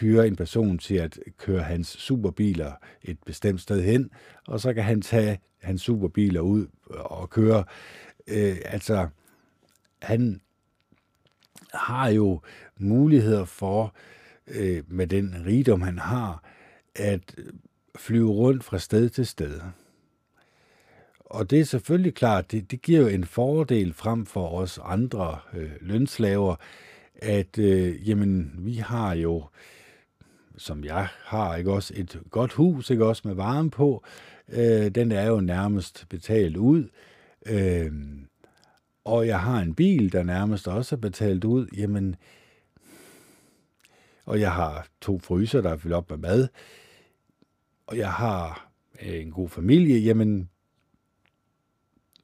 hyre 0.00 0.26
en 0.26 0.36
person 0.36 0.78
til 0.78 0.94
at 0.94 1.18
køre 1.38 1.62
hans 1.62 1.88
superbiler 1.88 2.72
et 3.02 3.18
bestemt 3.26 3.60
sted 3.60 3.82
hen, 3.82 4.10
og 4.46 4.60
så 4.60 4.74
kan 4.74 4.84
han 4.84 5.02
tage 5.02 5.40
hans 5.62 5.82
superbiler 5.82 6.40
ud 6.40 6.66
og 6.90 7.30
køre. 7.30 7.64
Øh, 8.28 8.56
altså, 8.64 9.08
han 10.02 10.40
har 11.74 12.08
jo 12.08 12.40
muligheder 12.78 13.44
for, 13.44 13.94
øh, 14.46 14.82
med 14.88 15.06
den 15.06 15.44
rigdom, 15.46 15.82
han 15.82 15.98
har, 15.98 16.42
at 16.96 17.34
flyve 17.96 18.30
rundt 18.30 18.64
fra 18.64 18.78
sted 18.78 19.08
til 19.08 19.26
sted. 19.26 19.60
Og 21.30 21.50
det 21.50 21.60
er 21.60 21.64
selvfølgelig 21.64 22.14
klart, 22.14 22.52
det, 22.52 22.70
det 22.70 22.82
giver 22.82 23.00
jo 23.00 23.06
en 23.06 23.24
fordel 23.24 23.92
frem 23.92 24.26
for 24.26 24.48
os 24.48 24.78
andre 24.84 25.38
øh, 25.54 25.70
lønslaver, 25.80 26.56
at 27.16 27.58
øh, 27.58 28.08
jamen, 28.08 28.52
vi 28.58 28.74
har 28.74 29.14
jo, 29.14 29.44
som 30.56 30.84
jeg 30.84 31.08
har, 31.24 31.56
ikke 31.56 31.72
også 31.72 31.94
et 31.96 32.20
godt 32.30 32.52
hus, 32.52 32.90
ikke 32.90 33.04
også 33.04 33.22
med 33.24 33.34
varme 33.34 33.70
på. 33.70 34.04
Øh, 34.48 34.88
den 34.88 35.12
er 35.12 35.26
jo 35.26 35.40
nærmest 35.40 36.06
betalt 36.08 36.56
ud. 36.56 36.88
Øh, 37.46 37.92
og 39.04 39.26
jeg 39.26 39.40
har 39.40 39.60
en 39.60 39.74
bil, 39.74 40.12
der 40.12 40.22
nærmest 40.22 40.68
også 40.68 40.94
er 40.94 41.00
betalt 41.00 41.44
ud. 41.44 41.66
Jamen, 41.76 42.16
og 44.26 44.40
jeg 44.40 44.52
har 44.52 44.88
to 45.00 45.18
fryser, 45.18 45.60
der 45.60 45.70
er 45.70 45.76
fyldt 45.76 45.94
op 45.94 46.10
med 46.10 46.18
mad, 46.18 46.48
og 47.86 47.98
jeg 47.98 48.12
har 48.12 48.70
øh, 49.02 49.20
en 49.20 49.30
god 49.30 49.48
familie, 49.48 49.98
jamen, 49.98 50.50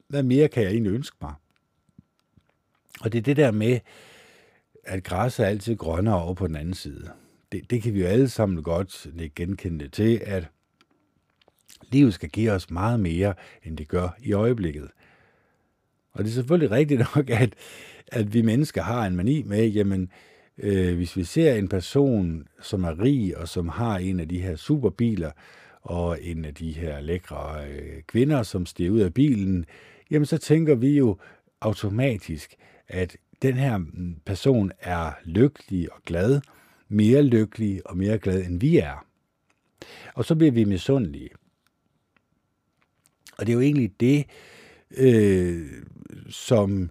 hvad 0.07 0.23
mere 0.23 0.47
kan 0.47 0.63
jeg 0.63 0.71
egentlig 0.71 0.93
ønske 0.93 1.17
mig? 1.21 1.33
Og 3.01 3.11
det 3.11 3.17
er 3.17 3.23
det 3.23 3.37
der 3.37 3.51
med, 3.51 3.79
at 4.83 5.03
græsset 5.03 5.45
er 5.45 5.49
altid 5.49 5.75
grønnere 5.75 6.23
over 6.23 6.33
på 6.33 6.47
den 6.47 6.55
anden 6.55 6.73
side. 6.73 7.11
Det, 7.51 7.69
det 7.69 7.83
kan 7.83 7.93
vi 7.93 8.01
jo 8.01 8.07
alle 8.07 8.29
sammen 8.29 8.63
godt 8.63 9.07
genkende 9.35 9.89
til, 9.89 10.21
at 10.25 10.47
livet 11.91 12.13
skal 12.13 12.29
give 12.29 12.51
os 12.51 12.69
meget 12.69 12.99
mere, 12.99 13.33
end 13.63 13.77
det 13.77 13.87
gør 13.87 14.09
i 14.19 14.33
øjeblikket. 14.33 14.89
Og 16.17 16.23
det 16.23 16.29
er 16.29 16.33
selvfølgelig 16.33 16.71
rigtigt 16.71 16.99
nok, 17.15 17.29
at, 17.43 17.53
at 18.07 18.33
vi 18.33 18.41
mennesker 18.41 18.81
har 18.81 19.05
en 19.05 19.15
mani 19.15 19.43
med, 19.43 19.67
jamen, 19.67 20.11
øh, 20.57 20.95
hvis 20.95 21.17
vi 21.17 21.23
ser 21.23 21.53
en 21.53 21.67
person, 21.67 22.47
som 22.61 22.83
er 22.83 23.03
rig 23.03 23.37
og 23.37 23.47
som 23.47 23.69
har 23.69 23.97
en 23.97 24.19
af 24.19 24.27
de 24.27 24.41
her 24.41 24.55
superbiler, 24.55 25.31
og 25.81 26.23
en 26.23 26.45
af 26.45 26.53
de 26.53 26.71
her 26.71 26.99
lækre 26.99 27.67
øh, 27.69 28.01
kvinder, 28.07 28.43
som 28.43 28.65
stiger 28.65 28.91
ud 28.91 28.99
af 28.99 29.13
bilen, 29.13 29.65
jamen 30.11 30.25
så 30.25 30.37
tænker 30.37 30.75
vi 30.75 30.97
jo 30.97 31.17
automatisk, 31.61 32.55
at 32.87 33.17
den 33.41 33.53
her 33.53 33.77
mm, 33.77 34.15
person 34.25 34.71
er 34.79 35.11
lykkelig 35.25 35.93
og 35.93 36.01
glad, 36.05 36.41
mere 36.87 37.21
lykkelig 37.21 37.81
og 37.85 37.97
mere 37.97 38.17
glad, 38.17 38.45
end 38.45 38.59
vi 38.59 38.77
er. 38.77 39.05
Og 40.13 40.25
så 40.25 40.35
bliver 40.35 40.51
vi 40.51 40.63
misundelige. 40.63 41.29
Og 43.37 43.45
det 43.45 43.49
er 43.49 43.53
jo 43.53 43.61
egentlig 43.61 43.91
det, 43.99 44.25
øh, 44.97 45.67
som 46.29 46.89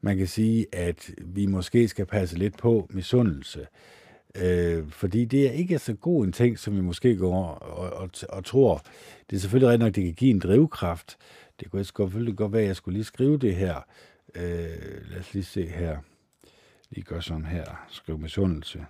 man 0.00 0.16
kan 0.16 0.26
sige, 0.26 0.66
at 0.72 1.10
vi 1.18 1.46
måske 1.46 1.88
skal 1.88 2.06
passe 2.06 2.38
lidt 2.38 2.58
på 2.58 2.86
misundelse. 2.90 3.66
Øh, 4.34 4.88
fordi 4.88 5.24
det 5.24 5.46
er 5.46 5.50
ikke 5.50 5.78
så 5.78 5.94
god 5.94 6.24
en 6.24 6.32
ting, 6.32 6.58
som 6.58 6.76
vi 6.76 6.80
måske 6.80 7.16
går 7.16 7.44
og, 7.44 7.90
og, 7.90 8.10
og 8.28 8.44
tror. 8.44 8.82
Det 9.30 9.36
er 9.36 9.40
selvfølgelig 9.40 9.68
rigtigt 9.68 9.80
nok, 9.80 9.88
at 9.88 9.96
det 9.96 10.04
kan 10.04 10.14
give 10.14 10.30
en 10.30 10.38
drivkraft. 10.38 11.16
Det 11.60 11.70
kunne 11.70 11.84
selvfølgelig 11.84 12.36
godt 12.36 12.52
være, 12.52 12.62
at 12.62 12.68
jeg 12.68 12.76
skulle 12.76 12.96
lige 12.96 13.04
skrive 13.04 13.38
det 13.38 13.56
her. 13.56 13.86
Øh, 14.34 15.10
lad 15.10 15.20
os 15.20 15.34
lige 15.34 15.44
se 15.44 15.66
her. 15.66 15.98
lige 16.90 17.04
gør 17.04 17.20
sådan 17.20 17.46
her. 17.46 17.86
Skriv 17.88 18.18
misundelse. 18.18 18.86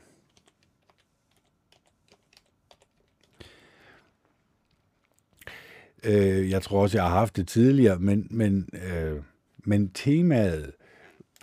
Øh, 6.04 6.50
jeg 6.50 6.62
tror 6.62 6.82
også, 6.82 6.98
jeg 6.98 7.04
har 7.04 7.18
haft 7.18 7.36
det 7.36 7.48
tidligere, 7.48 7.98
men, 7.98 8.26
men, 8.30 8.68
øh, 8.72 9.20
men 9.64 9.88
temaet 9.88 10.72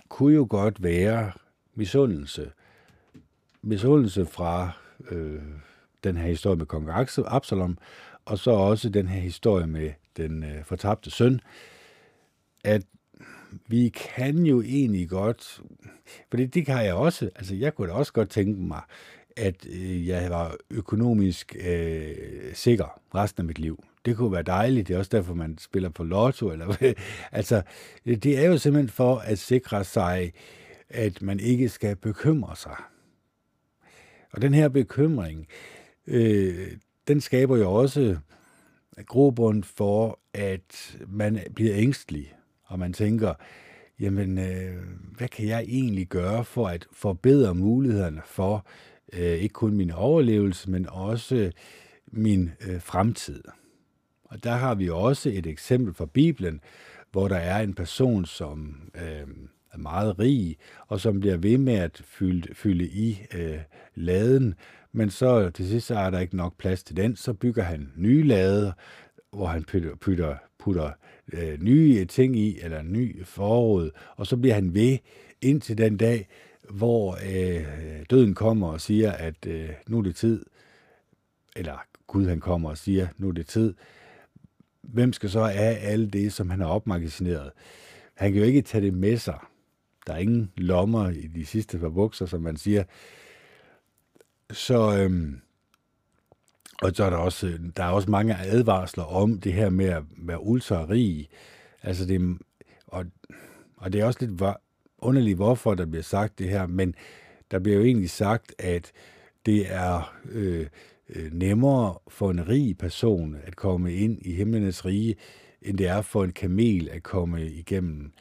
kunne 0.08 0.34
jo 0.34 0.46
godt 0.50 0.82
være 0.82 1.32
misundelse. 1.74 2.50
Misundelse 3.62 4.26
fra 4.26 4.70
øh, 5.10 5.42
den 6.04 6.16
her 6.16 6.28
historie 6.28 6.56
med 6.56 6.66
kong 6.66 6.88
Absalom, 7.26 7.78
og 8.24 8.38
så 8.38 8.50
også 8.50 8.88
den 8.88 9.08
her 9.08 9.20
historie 9.20 9.66
med 9.66 9.90
den 10.16 10.44
øh, 10.44 10.64
fortabte 10.64 11.10
søn, 11.10 11.40
at 12.64 12.82
vi 13.66 13.88
kan 13.88 14.38
jo 14.38 14.62
egentlig 14.62 15.08
godt, 15.08 15.60
for 16.30 16.36
det, 16.36 16.54
det 16.54 16.66
kan 16.66 16.84
jeg 16.84 16.94
også, 16.94 17.30
altså 17.36 17.54
jeg 17.54 17.74
kunne 17.74 17.88
da 17.88 17.92
også 17.92 18.12
godt 18.12 18.30
tænke 18.30 18.60
mig, 18.62 18.82
at 19.38 19.66
øh, 19.66 20.08
jeg 20.08 20.30
var 20.30 20.56
økonomisk 20.70 21.56
øh, 21.66 22.14
sikker 22.54 23.00
resten 23.14 23.40
af 23.40 23.46
mit 23.46 23.58
liv. 23.58 23.84
Det 24.04 24.16
kunne 24.16 24.32
være 24.32 24.42
dejligt. 24.42 24.88
Det 24.88 24.94
er 24.94 24.98
også 24.98 25.16
derfor, 25.16 25.34
man 25.34 25.58
spiller 25.58 25.88
på 25.88 26.04
lotto. 26.04 26.50
Eller, 26.50 26.94
altså, 27.32 27.62
det 28.04 28.38
er 28.38 28.46
jo 28.46 28.58
simpelthen 28.58 28.88
for 28.88 29.16
at 29.16 29.38
sikre 29.38 29.84
sig, 29.84 30.32
at 30.88 31.22
man 31.22 31.40
ikke 31.40 31.68
skal 31.68 31.96
bekymre 31.96 32.56
sig. 32.56 32.76
Og 34.32 34.42
den 34.42 34.54
her 34.54 34.68
bekymring, 34.68 35.46
øh, 36.06 36.72
den 37.08 37.20
skaber 37.20 37.56
jo 37.56 37.72
også 37.72 38.16
grobund 39.06 39.62
for, 39.62 40.18
at 40.34 40.96
man 41.08 41.38
bliver 41.54 41.74
ængstelig, 41.76 42.34
og 42.64 42.78
man 42.78 42.92
tænker, 42.92 43.34
jamen, 44.00 44.38
øh, 44.38 44.76
hvad 45.16 45.28
kan 45.28 45.46
jeg 45.46 45.64
egentlig 45.68 46.06
gøre 46.06 46.44
for 46.44 46.68
at 46.68 46.86
forbedre 46.92 47.54
mulighederne 47.54 48.22
for 48.24 48.66
øh, 49.12 49.20
ikke 49.20 49.52
kun 49.52 49.76
min 49.76 49.90
overlevelse, 49.90 50.70
men 50.70 50.86
også 50.88 51.34
øh, 51.34 51.52
min 52.06 52.50
øh, 52.68 52.80
fremtid. 52.80 53.42
Og 54.24 54.44
der 54.44 54.52
har 54.52 54.74
vi 54.74 54.88
også 54.90 55.30
et 55.30 55.46
eksempel 55.46 55.94
fra 55.94 56.06
Bibelen, 56.06 56.60
hvor 57.12 57.28
der 57.28 57.36
er 57.36 57.62
en 57.62 57.74
person, 57.74 58.24
som 58.24 58.76
øh, 58.94 59.26
er 59.72 59.78
meget 59.78 60.18
rig, 60.18 60.56
og 60.86 61.00
som 61.00 61.20
bliver 61.20 61.36
ved 61.36 61.58
med 61.58 61.74
at 61.74 62.02
fylde, 62.04 62.54
fylde 62.54 62.84
i 62.84 63.22
øh, 63.34 63.58
laden, 63.94 64.54
men 64.92 65.10
så 65.10 65.50
til 65.50 65.68
sidst 65.68 65.86
så 65.86 65.94
er 65.94 66.10
der 66.10 66.18
ikke 66.18 66.36
nok 66.36 66.56
plads 66.58 66.82
til 66.82 66.96
den, 66.96 67.16
så 67.16 67.32
bygger 67.32 67.62
han 67.62 67.92
nye 67.96 68.22
lader, 68.22 68.72
hvor 69.30 69.46
han 69.46 69.64
putter, 69.64 69.94
putter, 70.00 70.36
putter 70.58 70.90
øh, 71.32 71.62
nye 71.62 72.04
ting 72.04 72.36
i, 72.36 72.58
eller 72.60 72.82
ny 72.82 73.24
forråd, 73.24 73.90
og 74.16 74.26
så 74.26 74.36
bliver 74.36 74.54
han 74.54 74.74
ved 74.74 74.98
indtil 75.40 75.78
den 75.78 75.96
dag, 75.96 76.28
hvor 76.70 77.18
øh, 77.26 77.66
døden 78.10 78.34
kommer 78.34 78.68
og 78.68 78.80
siger, 78.80 79.12
at 79.12 79.46
øh, 79.46 79.70
nu 79.86 79.98
er 79.98 80.02
det 80.02 80.16
tid, 80.16 80.44
eller 81.56 81.84
Gud 82.06 82.26
han 82.26 82.40
kommer 82.40 82.70
og 82.70 82.78
siger, 82.78 83.08
nu 83.16 83.28
er 83.28 83.32
det 83.32 83.46
tid, 83.46 83.74
hvem 84.82 85.12
skal 85.12 85.30
så 85.30 85.44
have 85.44 85.76
alt 85.76 86.12
det, 86.12 86.32
som 86.32 86.50
han 86.50 86.60
har 86.60 86.68
opmagasineret? 86.68 87.50
Han 88.14 88.32
kan 88.32 88.40
jo 88.40 88.46
ikke 88.46 88.62
tage 88.62 88.84
det 88.84 88.94
med 88.94 89.16
sig. 89.16 89.38
Der 90.06 90.12
er 90.12 90.18
ingen 90.18 90.52
lommer 90.56 91.08
i 91.08 91.26
de 91.26 91.46
sidste 91.46 91.78
par 91.78 91.88
bukser, 91.88 92.26
som 92.26 92.42
man 92.42 92.56
siger. 92.56 92.84
Så, 94.50 94.96
øhm, 94.96 95.40
og 96.82 96.92
så 96.94 97.04
er 97.04 97.10
der 97.10 97.16
også, 97.16 97.58
der 97.76 97.84
er 97.84 97.90
også 97.90 98.10
mange 98.10 98.36
advarsler 98.36 99.04
om 99.04 99.40
det 99.40 99.52
her 99.52 99.70
med 99.70 99.86
at 99.86 100.02
være 100.16 100.42
ultra-rig. 100.42 101.28
Altså 101.82 102.06
det, 102.06 102.38
og, 102.86 103.06
og 103.76 103.92
det 103.92 104.00
er 104.00 104.04
også 104.04 104.20
lidt 104.20 104.40
underligt, 104.98 105.36
hvorfor 105.36 105.74
der 105.74 105.86
bliver 105.86 106.02
sagt 106.02 106.38
det 106.38 106.48
her, 106.48 106.66
men 106.66 106.94
der 107.50 107.58
bliver 107.58 107.76
jo 107.76 107.84
egentlig 107.84 108.10
sagt, 108.10 108.54
at 108.58 108.92
det 109.46 109.72
er 109.72 110.16
øh, 110.30 110.66
øh, 111.08 111.32
nemmere 111.32 111.98
for 112.08 112.30
en 112.30 112.48
rig 112.48 112.78
person 112.78 113.36
at 113.44 113.56
komme 113.56 113.94
ind 113.94 114.18
i 114.22 114.32
himlenes 114.32 114.84
rige, 114.84 115.16
end 115.62 115.78
det 115.78 115.86
er 115.86 116.02
for 116.02 116.24
en 116.24 116.32
kamel 116.32 116.88
at 116.88 117.02
komme 117.02 117.46
igennem 117.46 118.12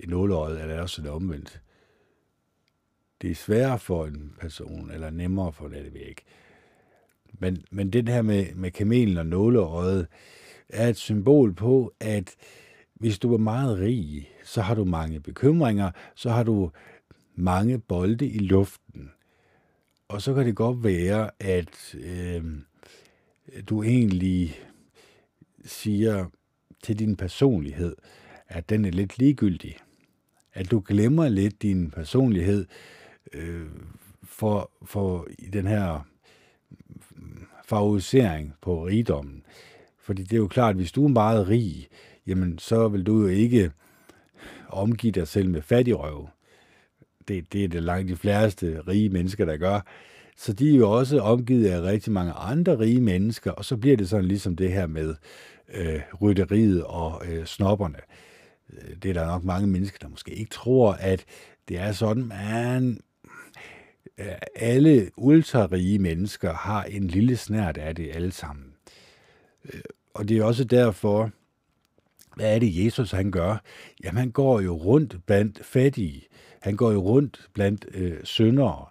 en 0.00 0.08
nåleøje, 0.08 0.62
eller 0.62 0.80
også 0.80 1.02
det 1.02 1.10
omvendt. 1.10 1.60
Det 3.22 3.30
er 3.30 3.34
sværere 3.34 3.78
for 3.78 4.06
en 4.06 4.32
person, 4.40 4.90
eller 4.90 5.10
nemmere 5.10 5.52
for 5.52 5.68
det, 5.68 5.84
det 5.84 5.94
ved 5.94 6.00
ikke. 6.00 6.22
Men, 7.38 7.64
men 7.70 7.90
det 7.90 8.08
her 8.08 8.22
med, 8.22 8.54
med 8.54 8.70
kamelen 8.70 9.16
og 9.16 9.26
nåleøjet 9.26 10.06
er 10.68 10.88
et 10.88 10.96
symbol 10.96 11.54
på, 11.54 11.92
at 12.00 12.36
hvis 13.00 13.18
du 13.18 13.34
er 13.34 13.38
meget 13.38 13.78
rig, 13.78 14.28
så 14.44 14.62
har 14.62 14.74
du 14.74 14.84
mange 14.84 15.20
bekymringer, 15.20 15.90
så 16.14 16.30
har 16.30 16.42
du 16.42 16.70
mange 17.34 17.78
bolde 17.78 18.28
i 18.28 18.38
luften. 18.38 19.10
Og 20.08 20.22
så 20.22 20.34
kan 20.34 20.46
det 20.46 20.56
godt 20.56 20.84
være, 20.84 21.30
at 21.40 21.94
øh, 21.94 22.44
du 23.68 23.82
egentlig 23.82 24.60
siger 25.64 26.26
til 26.82 26.98
din 26.98 27.16
personlighed, 27.16 27.96
at 28.48 28.68
den 28.68 28.84
er 28.84 28.90
lidt 28.90 29.18
ligegyldig. 29.18 29.76
At 30.52 30.70
du 30.70 30.82
glemmer 30.86 31.28
lidt 31.28 31.62
din 31.62 31.90
personlighed 31.90 32.66
øh, 33.32 33.66
for, 34.22 34.70
for 34.84 35.26
i 35.38 35.46
den 35.46 35.66
her 35.66 36.06
favorisering 37.64 38.54
på 38.60 38.86
rigdommen. 38.86 39.42
Fordi 39.98 40.22
det 40.22 40.32
er 40.32 40.36
jo 40.36 40.48
klart, 40.48 40.70
at 40.70 40.76
hvis 40.76 40.92
du 40.92 41.04
er 41.04 41.08
meget 41.08 41.48
rig, 41.48 41.88
jamen 42.26 42.58
så 42.58 42.88
vil 42.88 43.02
du 43.02 43.20
jo 43.20 43.26
ikke 43.26 43.70
omgive 44.68 45.12
dig 45.12 45.28
selv 45.28 45.50
med 45.50 45.62
fattigrøve. 45.62 46.28
Det, 47.28 47.52
det 47.52 47.64
er 47.64 47.68
det 47.68 47.82
langt 47.82 48.08
de 48.08 48.16
fleste 48.16 48.80
rige 48.88 49.08
mennesker, 49.08 49.44
der 49.44 49.56
gør. 49.56 49.80
Så 50.36 50.52
de 50.52 50.70
er 50.70 50.76
jo 50.76 50.90
også 50.90 51.20
omgivet 51.20 51.70
af 51.70 51.82
rigtig 51.82 52.12
mange 52.12 52.32
andre 52.32 52.78
rige 52.78 53.00
mennesker, 53.00 53.50
og 53.50 53.64
så 53.64 53.76
bliver 53.76 53.96
det 53.96 54.08
sådan 54.08 54.24
ligesom 54.24 54.56
det 54.56 54.72
her 54.72 54.86
med 54.86 55.14
øh, 55.74 56.00
rytteriet 56.22 56.84
og 56.84 57.22
øh, 57.28 57.46
snopperne. 57.46 57.98
Øh, 58.72 58.96
det 59.02 59.08
er 59.08 59.12
der 59.12 59.26
nok 59.26 59.44
mange 59.44 59.66
mennesker, 59.66 59.98
der 60.02 60.08
måske 60.08 60.34
ikke 60.34 60.50
tror, 60.50 60.92
at 60.92 61.24
det 61.68 61.78
er 61.78 61.92
sådan, 61.92 62.24
man 62.24 63.00
øh, 64.18 64.26
alle 64.56 65.10
ultrarige 65.16 65.98
mennesker 65.98 66.54
har 66.54 66.84
en 66.84 67.08
lille 67.08 67.36
snært 67.36 67.76
af 67.78 67.94
det 67.94 68.10
alle 68.14 68.32
sammen. 68.32 68.72
Øh, 69.64 69.80
og 70.14 70.28
det 70.28 70.38
er 70.38 70.44
også 70.44 70.64
derfor, 70.64 71.30
hvad 72.36 72.54
er 72.54 72.58
det, 72.58 72.84
Jesus 72.84 73.10
han 73.10 73.30
gør? 73.30 73.62
Jamen, 74.04 74.18
han 74.18 74.30
går 74.30 74.60
jo 74.60 74.76
rundt 74.76 75.16
blandt 75.26 75.64
fattige. 75.64 76.26
Han 76.60 76.76
går 76.76 76.92
jo 76.92 76.98
rundt 76.98 77.48
blandt 77.54 77.86
øh, 77.94 78.24
syndere. 78.24 78.86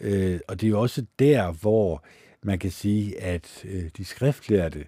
Øh, 0.00 0.40
og 0.48 0.60
det 0.60 0.66
er 0.66 0.70
jo 0.70 0.80
også 0.80 1.04
der, 1.18 1.52
hvor 1.52 2.04
man 2.42 2.58
kan 2.58 2.70
sige, 2.70 3.20
at 3.20 3.64
øh, 3.64 3.84
de 3.96 4.04
skriftlærte 4.04 4.84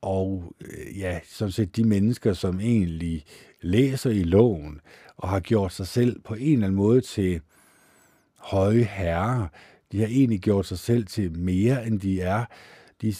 og 0.00 0.54
øh, 0.60 0.98
ja, 0.98 1.20
sådan 1.24 1.52
set 1.52 1.76
de 1.76 1.84
mennesker, 1.84 2.32
som 2.32 2.60
egentlig 2.60 3.24
læser 3.60 4.10
i 4.10 4.22
loven 4.22 4.80
og 5.16 5.28
har 5.28 5.40
gjort 5.40 5.72
sig 5.72 5.86
selv 5.86 6.20
på 6.20 6.34
en 6.34 6.52
eller 6.52 6.66
anden 6.66 6.76
måde 6.76 7.00
til 7.00 7.40
høje 8.38 8.82
herrer, 8.82 9.48
de 9.92 10.00
har 10.00 10.06
egentlig 10.06 10.40
gjort 10.40 10.66
sig 10.66 10.78
selv 10.78 11.06
til 11.06 11.38
mere, 11.38 11.86
end 11.86 12.00
de 12.00 12.20
er. 12.20 12.44
De, 13.02 13.14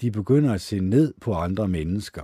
de 0.00 0.10
begynder 0.10 0.54
at 0.54 0.60
se 0.60 0.80
ned 0.80 1.14
på 1.20 1.34
andre 1.34 1.68
mennesker. 1.68 2.22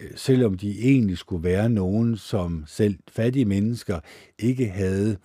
Øh, 0.00 0.10
selvom 0.16 0.58
de 0.58 0.80
egentlig 0.80 1.18
skulle 1.18 1.44
være 1.44 1.70
nogen, 1.70 2.16
som 2.16 2.64
selv 2.66 2.98
fattige 3.08 3.44
mennesker 3.44 4.00
ikke 4.38 4.68
havde 4.68 5.16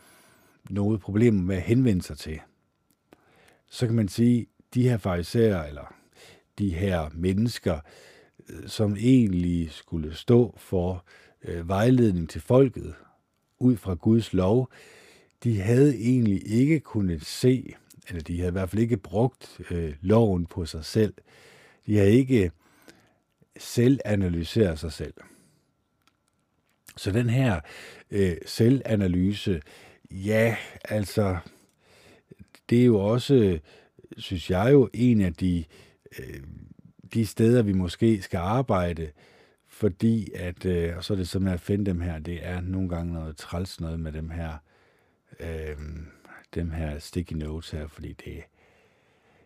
noget 0.69 1.01
problem 1.01 1.33
med 1.33 1.55
at 1.55 1.61
henvende 1.61 2.01
sig 2.01 2.17
til. 2.17 2.39
Så 3.69 3.85
kan 3.85 3.95
man 3.95 4.07
sige, 4.07 4.47
de 4.73 4.89
her 4.89 4.97
fariserer, 4.97 5.67
eller 5.67 5.93
de 6.59 6.69
her 6.69 7.09
mennesker, 7.13 7.79
øh, 8.49 8.67
som 8.67 8.95
egentlig 8.95 9.71
skulle 9.71 10.15
stå 10.15 10.55
for 10.57 11.05
øh, 11.43 11.67
vejledning 11.67 12.29
til 12.29 12.41
folket 12.41 12.93
ud 13.59 13.75
fra 13.75 13.93
Guds 13.93 14.33
lov, 14.33 14.69
de 15.43 15.61
havde 15.61 15.97
egentlig 15.97 16.47
ikke 16.47 16.79
kunnet 16.79 17.25
se, 17.25 17.73
eller 18.07 18.21
de 18.23 18.37
havde 18.37 18.49
i 18.49 18.51
hvert 18.51 18.69
fald 18.69 18.81
ikke 18.81 18.97
brugt 18.97 19.61
øh, 19.71 19.93
loven 20.01 20.45
på 20.45 20.65
sig 20.65 20.85
selv. 20.85 21.13
De 21.85 21.97
havde 21.97 22.11
ikke 22.11 22.51
selvanalyserer 23.57 24.75
sig 24.75 24.91
selv. 24.91 25.13
Så 26.97 27.11
den 27.11 27.29
her 27.29 27.59
øh, 28.11 28.37
selvanalyse, 28.45 29.61
ja, 30.11 30.57
altså, 30.83 31.37
det 32.69 32.81
er 32.81 32.85
jo 32.85 32.99
også, 32.99 33.59
synes 34.17 34.49
jeg 34.49 34.69
jo, 34.71 34.89
en 34.93 35.21
af 35.21 35.33
de, 35.33 35.63
øh, 36.19 36.43
de 37.13 37.25
steder, 37.25 37.63
vi 37.63 37.73
måske 37.73 38.21
skal 38.21 38.37
arbejde, 38.37 39.11
fordi 39.67 40.31
at, 40.35 40.65
øh, 40.65 40.97
og 40.97 41.03
så 41.03 41.13
er 41.13 41.17
det 41.17 41.27
sådan 41.27 41.47
at 41.47 41.59
finde 41.59 41.85
dem 41.85 42.01
her, 42.01 42.19
det 42.19 42.45
er 42.45 42.61
nogle 42.61 42.89
gange 42.89 43.13
noget 43.13 43.37
træls 43.37 43.81
noget 43.81 43.99
med 43.99 44.11
dem 44.11 44.29
her, 44.29 44.57
øh, 45.39 45.77
dem 46.55 46.71
her 46.71 46.99
sticky 46.99 47.33
notes 47.33 47.71
her, 47.71 47.87
fordi 47.87 48.13
det, 48.13 48.43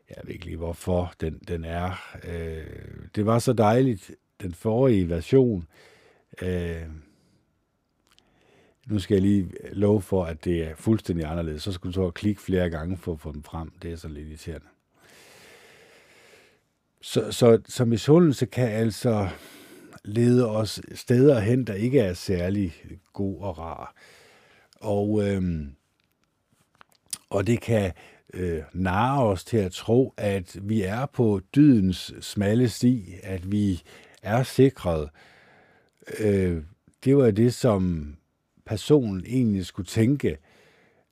jeg 0.10 0.18
ved 0.24 0.34
ikke 0.34 0.46
lige, 0.46 0.58
hvorfor 0.58 1.14
den, 1.22 1.40
den 1.48 1.66
er. 1.66 2.18
Øh, 2.24 2.66
det 3.16 3.26
var 3.26 3.40
så 3.40 3.54
dejligt, 3.54 4.12
den 4.42 4.54
forrige 4.54 5.10
version. 5.10 5.68
Øh, 6.42 6.86
nu 8.88 9.00
skal 9.00 9.16
jeg 9.16 9.22
lige 9.22 9.52
love 9.72 10.02
for, 10.02 10.26
at 10.26 10.46
det 10.46 10.64
er 10.64 10.76
fuldstændig 10.76 11.26
anderledes. 11.26 11.64
Så 11.64 11.72
skulle 11.72 11.94
du 11.94 12.00
så 12.00 12.12
klikke 12.12 12.42
flere 12.42 12.70
gange 12.70 12.98
for 12.98 13.14
at 13.14 13.20
få 13.20 13.32
den 13.32 13.44
frem. 13.44 13.72
Det 13.82 13.92
er 13.92 13.96
så 13.96 14.08
lidt 14.08 14.28
irriterende. 14.28 14.68
Så, 17.02 17.32
så, 17.32 17.62
så 17.66 17.86
misundelse 17.86 18.46
kan 18.46 18.68
altså 18.70 19.30
lede 20.06 20.50
os 20.50 20.82
steder 20.94 21.40
hen, 21.40 21.68
der 21.68 21.74
ikke 21.74 22.00
er 22.00 22.14
særlig 22.14 22.74
god 23.14 23.42
og 23.42 23.58
rar. 23.58 23.96
Og, 24.76 25.28
øhm, 25.28 25.76
og 27.30 27.48
det 27.48 27.62
kan 27.62 27.92
øh, 28.34 28.62
narre 28.74 29.24
os 29.24 29.44
til 29.44 29.58
at 29.58 29.72
tro, 29.72 30.14
at 30.18 30.58
vi 30.62 30.82
er 30.82 31.06
på 31.06 31.42
dydens 31.56 32.14
smalle 32.22 32.70
sti, 32.70 33.14
at 33.24 33.52
vi 33.52 33.84
er 34.24 34.44
sikret. 34.44 35.10
Øh, 36.20 36.64
det 37.04 37.18
var 37.18 37.32
det, 37.32 37.54
som 37.54 38.16
personen 38.66 39.24
egentlig 39.26 39.66
skulle 39.66 39.88
tænke, 39.88 40.38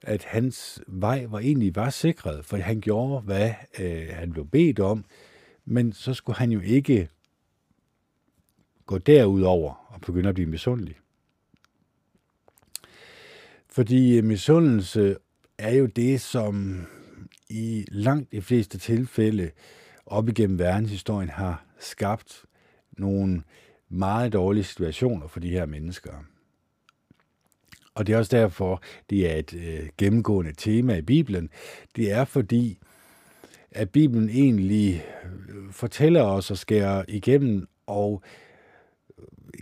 at 0.02 0.24
hans 0.24 0.82
vej 0.88 1.26
var 1.26 1.40
egentlig 1.40 1.76
var 1.76 1.90
sikret, 1.90 2.46
for 2.46 2.58
han 2.58 2.82
gjorde, 2.82 3.22
hvad 3.22 3.54
øh, 3.80 4.08
han 4.12 4.32
blev 4.32 4.48
bedt 4.48 4.80
om, 4.80 5.06
men 5.66 5.94
så 5.94 6.14
skulle 6.14 6.38
han 6.38 6.52
jo 6.52 6.60
ikke 6.60 7.10
gå 8.86 8.98
derudover 8.98 9.94
og 9.94 10.02
begynde 10.02 10.30
at 10.30 10.36
blive 10.36 10.50
misundelig. 10.50 10.96
Fordi 13.70 14.22
misundelse 14.22 15.18
er 15.58 15.76
jo 15.76 15.86
det, 15.86 16.22
som 16.22 16.86
i 17.50 17.86
langt 17.92 18.32
de 18.32 18.42
fleste 18.42 18.78
tilfælde 18.78 19.52
op 20.06 20.30
igennem 20.30 20.60
verdenshistorien 20.60 21.30
har 21.30 21.66
skabt 21.80 22.46
nogle 22.92 23.42
meget 23.90 24.34
dårlige 24.34 24.64
situationer 24.64 25.28
for 25.28 25.40
de 25.40 25.50
her 25.50 25.66
mennesker. 25.66 26.12
Og 27.96 28.08
det 28.08 28.14
er 28.14 28.18
også 28.18 28.38
derfor, 28.38 28.82
det 29.10 29.32
er 29.32 29.36
et 29.36 29.54
øh, 29.54 29.90
gennemgående 29.98 30.54
tema 30.58 30.96
i 30.96 31.02
Bibelen. 31.02 31.50
Det 31.96 32.12
er 32.12 32.26
fordi, 32.26 32.80
at 33.72 33.90
Bibelen 33.90 34.30
egentlig 34.30 35.06
øh, 35.24 35.72
fortæller 35.72 36.22
os 36.22 36.52
og 36.52 36.58
skærer 36.58 37.06
igennem 37.08 37.68
og 37.88 38.22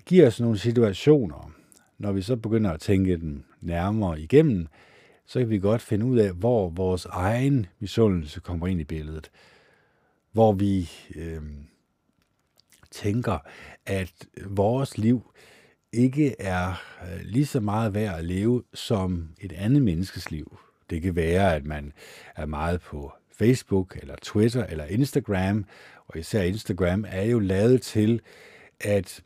giver 0.05 0.27
os 0.27 0.39
nogle 0.39 0.57
situationer. 0.57 1.51
Når 1.97 2.11
vi 2.11 2.21
så 2.21 2.35
begynder 2.35 2.71
at 2.71 2.79
tænke 2.79 3.17
den 3.17 3.45
nærmere 3.61 4.21
igennem, 4.21 4.67
så 5.25 5.39
kan 5.39 5.49
vi 5.49 5.59
godt 5.59 5.81
finde 5.81 6.05
ud 6.05 6.17
af, 6.17 6.31
hvor 6.33 6.69
vores 6.69 7.05
egen 7.05 7.65
misundelse 7.79 8.39
kommer 8.39 8.67
ind 8.67 8.81
i 8.81 8.83
billedet. 8.83 9.31
Hvor 10.31 10.53
vi 10.53 10.89
øh, 11.15 11.41
tænker, 12.91 13.37
at 13.85 14.13
vores 14.45 14.97
liv 14.97 15.31
ikke 15.91 16.35
er 16.41 16.69
øh, 17.03 17.21
lige 17.21 17.45
så 17.45 17.59
meget 17.59 17.93
værd 17.93 18.17
at 18.17 18.25
leve 18.25 18.63
som 18.73 19.29
et 19.39 19.51
andet 19.51 19.81
menneskes 19.81 20.31
liv. 20.31 20.57
Det 20.89 21.01
kan 21.01 21.15
være, 21.15 21.55
at 21.55 21.65
man 21.65 21.93
er 22.35 22.45
meget 22.45 22.81
på 22.81 23.13
Facebook 23.31 23.97
eller 24.01 24.15
Twitter 24.21 24.65
eller 24.65 24.85
Instagram, 24.85 25.65
og 26.07 26.19
især 26.19 26.41
Instagram 26.41 27.05
er 27.07 27.23
jo 27.23 27.39
lavet 27.39 27.81
til 27.81 28.21
at 28.79 29.21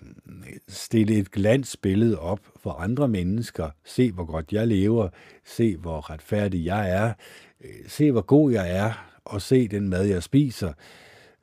stille 0.68 1.18
et 1.18 1.32
glansbillede 1.32 2.20
op 2.20 2.40
for 2.56 2.72
andre 2.72 3.08
mennesker. 3.08 3.70
Se, 3.86 4.12
hvor 4.12 4.26
godt 4.26 4.54
jeg 4.54 4.68
lever. 4.68 5.10
Se, 5.46 5.78
hvor 5.78 6.10
retfærdig 6.10 6.66
jeg 6.66 6.92
er. 6.92 7.14
Øh, 7.62 7.70
se, 7.88 8.12
hvor 8.12 8.22
god 8.22 8.52
jeg 8.52 8.78
er. 8.78 9.16
Og 9.26 9.42
se 9.42 9.68
den 9.68 9.90
mad, 9.90 10.06
jeg 10.06 10.24
spiser. 10.24 10.74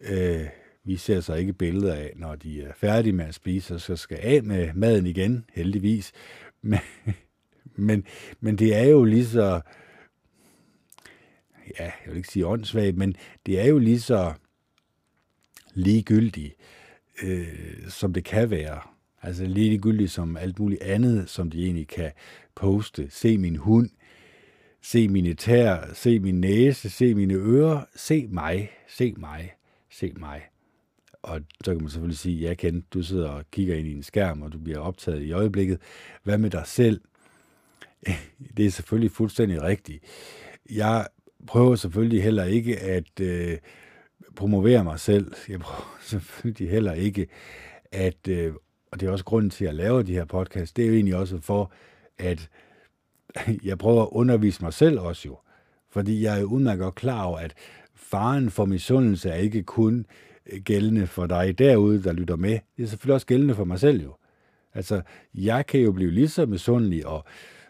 Øh, 0.00 0.46
vi 0.84 0.96
ser 0.96 1.20
så 1.20 1.34
ikke 1.34 1.52
billeder 1.52 1.94
af, 1.94 2.12
når 2.16 2.36
de 2.36 2.62
er 2.62 2.72
færdige 2.76 3.12
med 3.12 3.24
at 3.24 3.34
spise, 3.34 3.78
så 3.78 3.96
skal 3.96 4.18
af 4.22 4.42
med 4.42 4.74
maden 4.74 5.06
igen, 5.06 5.44
heldigvis. 5.54 6.12
Men, 6.62 6.80
men, 7.76 8.04
men 8.40 8.56
det 8.56 8.76
er 8.76 8.84
jo 8.84 9.04
lige 9.04 9.26
så, 9.26 9.60
ja, 11.78 11.84
jeg 11.84 11.92
vil 12.06 12.16
ikke 12.16 12.28
sige 12.28 12.46
åndssvagt, 12.46 12.96
men 12.96 13.16
det 13.46 13.60
er 13.60 13.66
jo 13.66 13.78
lige 13.78 14.00
så 14.00 14.32
ligegyldigt, 15.74 16.54
øh, 16.58 16.75
øh, 17.22 17.88
som 17.88 18.12
det 18.12 18.24
kan 18.24 18.50
være. 18.50 18.80
Altså 19.22 19.44
ligegyldigt 19.44 20.10
som 20.10 20.36
alt 20.36 20.58
muligt 20.58 20.82
andet, 20.82 21.30
som 21.30 21.50
de 21.50 21.64
egentlig 21.64 21.88
kan 21.88 22.12
poste. 22.54 23.10
Se 23.10 23.38
min 23.38 23.56
hund, 23.56 23.90
se 24.82 25.08
mine 25.08 25.34
tær, 25.34 25.94
se 25.94 26.18
min 26.18 26.40
næse, 26.40 26.90
se 26.90 27.14
mine 27.14 27.34
ører, 27.34 27.84
se 27.96 28.26
mig, 28.26 28.70
se 28.88 29.14
mig, 29.16 29.54
se 29.90 30.12
mig. 30.16 30.42
Og 31.22 31.40
så 31.64 31.72
kan 31.72 31.80
man 31.82 31.90
selvfølgelig 31.90 32.18
sige, 32.18 32.38
ja 32.38 32.54
Ken, 32.54 32.84
du 32.94 33.02
sidder 33.02 33.28
og 33.28 33.44
kigger 33.50 33.74
ind 33.74 33.88
i 33.88 33.92
en 33.92 34.02
skærm, 34.02 34.42
og 34.42 34.52
du 34.52 34.58
bliver 34.58 34.78
optaget 34.78 35.22
i 35.22 35.32
øjeblikket. 35.32 35.80
Hvad 36.22 36.38
med 36.38 36.50
dig 36.50 36.62
selv? 36.66 37.00
Det 38.56 38.66
er 38.66 38.70
selvfølgelig 38.70 39.10
fuldstændig 39.10 39.62
rigtigt. 39.62 40.04
Jeg 40.70 41.06
prøver 41.46 41.74
selvfølgelig 41.74 42.22
heller 42.22 42.44
ikke 42.44 42.78
at 42.78 43.20
øh, 43.20 43.58
promovere 44.36 44.84
mig 44.84 45.00
selv. 45.00 45.32
Jeg 45.48 45.60
prøver 45.60 45.98
selvfølgelig 46.10 46.70
heller 46.70 46.92
ikke 46.92 47.26
at, 47.92 48.28
øh, 48.28 48.54
og 48.92 49.00
det 49.00 49.06
er 49.06 49.12
også 49.12 49.24
grunden 49.24 49.50
til 49.50 49.64
at 49.64 49.74
lave 49.74 50.02
de 50.02 50.12
her 50.12 50.24
podcast, 50.24 50.76
det 50.76 50.82
er 50.82 50.88
jo 50.88 50.94
egentlig 50.94 51.16
også 51.16 51.40
for, 51.40 51.72
at 52.18 52.48
jeg 53.64 53.78
prøver 53.78 54.02
at 54.02 54.08
undervise 54.12 54.62
mig 54.62 54.72
selv 54.72 55.00
også 55.00 55.28
jo. 55.28 55.38
Fordi 55.90 56.22
jeg 56.22 56.40
er 56.40 56.44
udmærket 56.44 56.82
godt 56.82 56.94
klar 56.94 57.24
over, 57.24 57.38
at 57.38 57.54
faren 57.94 58.50
for 58.50 58.64
misundelse 58.64 59.30
er 59.30 59.36
ikke 59.36 59.62
kun 59.62 60.06
øh, 60.46 60.60
gældende 60.60 61.06
for 61.06 61.26
dig 61.26 61.58
derude, 61.58 62.02
der 62.02 62.12
lytter 62.12 62.36
med. 62.36 62.58
Det 62.76 62.82
er 62.82 62.86
selvfølgelig 62.86 63.14
også 63.14 63.26
gældende 63.26 63.54
for 63.54 63.64
mig 63.64 63.80
selv 63.80 64.02
jo. 64.02 64.16
Altså, 64.74 65.02
jeg 65.34 65.66
kan 65.66 65.80
jo 65.80 65.92
blive 65.92 66.10
lige 66.10 66.28
så 66.28 66.46
misundelig 66.46 67.06
og 67.06 67.24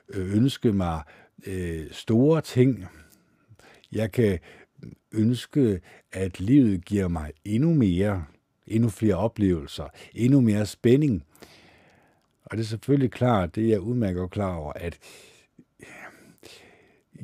øh, 0.08 0.36
ønske 0.36 0.72
mig 0.72 1.02
øh, 1.46 1.90
store 1.90 2.40
ting. 2.40 2.86
Jeg 3.92 4.12
kan 4.12 4.38
ønske, 5.12 5.80
at 6.12 6.40
livet 6.40 6.84
giver 6.84 7.08
mig 7.08 7.32
endnu 7.44 7.74
mere, 7.74 8.24
endnu 8.66 8.88
flere 8.88 9.14
oplevelser, 9.14 9.88
endnu 10.14 10.40
mere 10.40 10.66
spænding. 10.66 11.24
Og 12.44 12.56
det 12.56 12.62
er 12.62 12.66
selvfølgelig 12.66 13.10
klart, 13.10 13.54
det 13.54 13.64
er 13.64 13.68
jeg 13.68 13.80
udmærket 13.80 14.30
klar 14.30 14.54
over, 14.54 14.72
at 14.72 14.98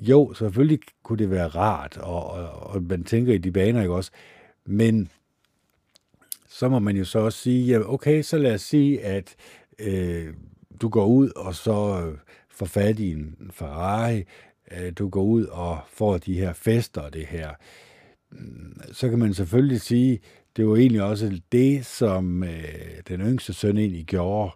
jo, 0.01 0.35
selvfølgelig 0.35 0.81
kunne 1.03 1.19
det 1.19 1.31
være 1.31 1.49
rart, 1.49 1.97
og, 1.97 2.31
og, 2.31 2.51
og 2.51 2.83
man 2.83 3.05
tænker 3.05 3.35
i 3.35 3.39
de 3.39 3.53
baner, 3.53 3.81
ikke 3.81 3.95
også? 3.95 4.11
Men 4.67 5.11
så 6.49 6.69
må 6.69 6.79
man 6.79 6.97
jo 6.97 7.05
så 7.05 7.19
også 7.19 7.39
sige, 7.39 7.67
ja, 7.67 7.93
okay, 7.93 8.23
så 8.23 8.39
lad 8.39 8.55
os 8.55 8.63
sige, 8.63 9.01
at 9.01 9.37
øh, 9.79 10.35
du 10.81 10.89
går 10.89 11.07
ud 11.07 11.31
og 11.37 11.55
så 11.55 12.07
øh, 12.07 12.19
får 12.49 12.67
fat 12.67 12.99
i 12.99 13.13
en 13.13 13.51
Ferrari, 13.51 14.25
Øh, 14.79 14.93
du 14.99 15.09
går 15.09 15.23
ud 15.23 15.45
og 15.45 15.79
får 15.89 16.19
de 16.19 16.35
her 16.35 16.53
fester 16.53 17.01
og 17.01 17.15
det 17.15 17.27
her. 17.27 17.51
Mm, 18.31 18.81
så 18.93 19.11
kan 19.11 19.19
man 19.19 19.35
selvfølgelig 19.35 19.81
sige, 19.81 20.21
det 20.57 20.69
var 20.69 20.77
egentlig 20.77 21.03
også 21.03 21.41
det, 21.53 21.87
som 21.87 22.45
øh, 22.45 22.65
den 23.09 23.21
yngste 23.21 23.53
søn 23.53 23.79
egentlig 23.79 24.07
gjorde. 24.07 24.53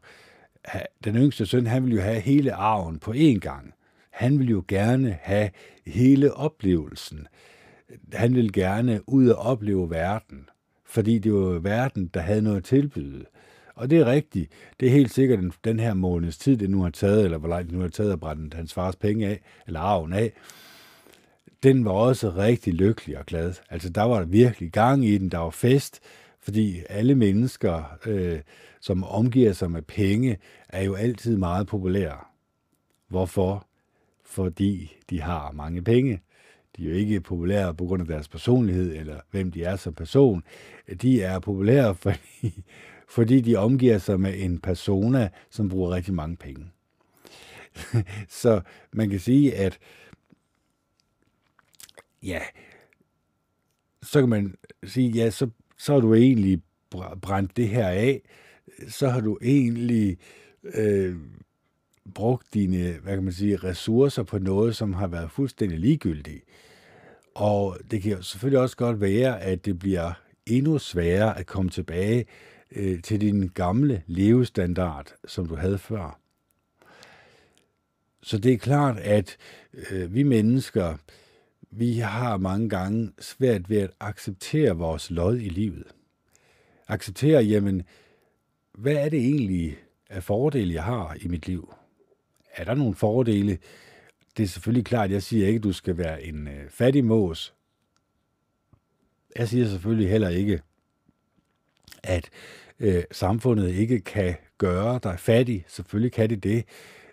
Den 1.04 1.16
yngste 1.16 1.46
søn, 1.46 1.66
han 1.66 1.82
ville 1.82 1.96
jo 1.96 2.02
have 2.02 2.20
hele 2.20 2.54
arven 2.54 2.98
på 2.98 3.12
én 3.12 3.38
gang. 3.38 3.74
Han 4.10 4.38
ville 4.38 4.50
jo 4.50 4.64
gerne 4.68 5.18
have 5.22 5.50
hele 5.86 6.34
oplevelsen. 6.34 7.26
Han 8.12 8.34
ville 8.34 8.52
gerne 8.52 9.00
ud 9.08 9.28
og 9.28 9.38
opleve 9.38 9.90
verden 9.90 10.48
fordi 10.86 11.18
det 11.18 11.34
var 11.34 11.58
verden, 11.58 12.06
der 12.14 12.20
havde 12.20 12.42
noget 12.42 12.56
at 12.56 12.64
tilbyde. 12.64 13.24
Og 13.76 13.90
det 13.90 13.98
er 13.98 14.06
rigtigt. 14.06 14.52
Det 14.80 14.88
er 14.88 14.92
helt 14.92 15.14
sikkert 15.14 15.38
den, 15.38 15.52
den 15.64 15.80
her 15.80 15.94
måneds 15.94 16.38
tid, 16.38 16.56
det 16.56 16.70
nu 16.70 16.82
har 16.82 16.90
taget, 16.90 17.24
eller 17.24 17.38
hvor 17.38 17.48
langt 17.48 17.66
det 17.66 17.74
nu 17.74 17.80
har 17.80 17.88
taget 17.88 18.12
at 18.12 18.20
brænde 18.20 18.56
hans 18.56 18.74
fars 18.74 18.96
penge 18.96 19.26
af, 19.26 19.40
eller 19.66 19.80
arven 19.80 20.12
af, 20.12 20.32
den 21.62 21.84
var 21.84 21.90
også 21.90 22.30
rigtig 22.30 22.74
lykkelig 22.74 23.18
og 23.18 23.26
glad. 23.26 23.54
Altså 23.70 23.88
der 23.90 24.02
var 24.02 24.18
der 24.18 24.26
virkelig 24.26 24.72
gang 24.72 25.04
i 25.04 25.18
den, 25.18 25.28
der 25.28 25.38
var 25.38 25.50
fest, 25.50 26.00
fordi 26.40 26.82
alle 26.88 27.14
mennesker, 27.14 27.98
øh, 28.06 28.40
som 28.80 29.04
omgiver 29.04 29.52
sig 29.52 29.70
med 29.70 29.82
penge, 29.82 30.38
er 30.68 30.82
jo 30.82 30.94
altid 30.94 31.36
meget 31.36 31.66
populære. 31.66 32.18
Hvorfor? 33.08 33.66
Fordi 34.24 34.96
de 35.10 35.20
har 35.20 35.52
mange 35.52 35.82
penge. 35.82 36.20
De 36.76 36.84
er 36.84 36.90
jo 36.90 36.94
ikke 36.94 37.20
populære 37.20 37.74
på 37.74 37.84
grund 37.84 38.02
af 38.02 38.08
deres 38.08 38.28
personlighed, 38.28 38.96
eller 38.96 39.20
hvem 39.30 39.52
de 39.52 39.64
er 39.64 39.76
som 39.76 39.94
person. 39.94 40.42
De 41.02 41.22
er 41.22 41.38
populære, 41.38 41.94
fordi, 42.04 42.64
fordi 43.08 43.40
de 43.40 43.56
omgiver 43.56 43.98
sig 43.98 44.20
med 44.20 44.34
en 44.36 44.58
persona, 44.58 45.28
som 45.50 45.68
bruger 45.68 45.90
rigtig 45.90 46.14
mange 46.14 46.36
penge. 46.36 46.66
Så 48.28 48.60
man 48.92 49.10
kan 49.10 49.20
sige, 49.20 49.54
at 49.54 49.78
ja, 52.22 52.40
så 54.02 54.20
kan 54.20 54.28
man 54.28 54.54
sige, 54.84 55.08
ja, 55.08 55.30
så, 55.30 55.48
så 55.78 55.92
har 55.92 56.00
du 56.00 56.14
egentlig 56.14 56.62
brændt 57.22 57.56
det 57.56 57.68
her 57.68 57.88
af, 57.88 58.22
så 58.88 59.08
har 59.08 59.20
du 59.20 59.38
egentlig 59.42 60.18
øh, 60.64 61.16
brugt 62.14 62.54
dine, 62.54 62.92
hvad 63.02 63.14
kan 63.14 63.24
man 63.24 63.32
sige, 63.32 63.56
ressourcer 63.56 64.22
på 64.22 64.38
noget, 64.38 64.76
som 64.76 64.92
har 64.92 65.06
været 65.06 65.30
fuldstændig 65.30 65.78
ligegyldigt. 65.78 66.44
Og 67.34 67.78
det 67.90 68.02
kan 68.02 68.22
selvfølgelig 68.22 68.60
også 68.60 68.76
godt 68.76 69.00
være, 69.00 69.42
at 69.42 69.64
det 69.64 69.78
bliver 69.78 70.12
endnu 70.46 70.78
sværere 70.78 71.38
at 71.38 71.46
komme 71.46 71.70
tilbage 71.70 72.24
øh, 72.72 73.02
til 73.02 73.20
din 73.20 73.48
gamle 73.48 74.02
levestandard, 74.06 75.14
som 75.26 75.46
du 75.46 75.56
havde 75.56 75.78
før. 75.78 76.20
Så 78.22 78.38
det 78.38 78.52
er 78.52 78.58
klart, 78.58 78.98
at 78.98 79.36
øh, 79.90 80.14
vi 80.14 80.22
mennesker, 80.22 80.96
vi 81.70 81.98
har 81.98 82.36
mange 82.36 82.68
gange 82.68 83.12
svært 83.20 83.70
ved 83.70 83.76
at 83.78 83.90
acceptere 84.00 84.76
vores 84.76 85.10
lod 85.10 85.36
i 85.36 85.48
livet. 85.48 85.86
Acceptere, 86.88 87.42
jamen, 87.42 87.82
hvad 88.72 88.94
er 88.94 89.08
det 89.08 89.18
egentlig 89.18 89.78
af 90.10 90.22
fordele, 90.22 90.74
jeg 90.74 90.84
har 90.84 91.16
i 91.20 91.28
mit 91.28 91.46
liv? 91.46 91.74
Er 92.54 92.64
der 92.64 92.74
nogle 92.74 92.94
fordele? 92.94 93.58
Det 94.36 94.42
er 94.42 94.46
selvfølgelig 94.46 94.84
klart, 94.84 95.10
jeg 95.10 95.22
siger 95.22 95.46
ikke, 95.46 95.56
at 95.56 95.64
du 95.64 95.72
skal 95.72 95.98
være 95.98 96.22
en 96.22 96.48
øh, 96.48 96.70
fattig 96.70 97.04
mås. 97.04 97.54
Jeg 99.36 99.48
siger 99.48 99.66
selvfølgelig 99.66 100.10
heller 100.10 100.28
ikke, 100.28 100.62
at 102.06 102.30
øh, 102.80 103.02
samfundet 103.12 103.70
ikke 103.70 104.00
kan 104.00 104.34
gøre 104.58 105.00
dig 105.02 105.20
fattig. 105.20 105.64
Selvfølgelig 105.68 106.12
kan 106.12 106.30
det 106.30 106.42
det. 106.42 106.64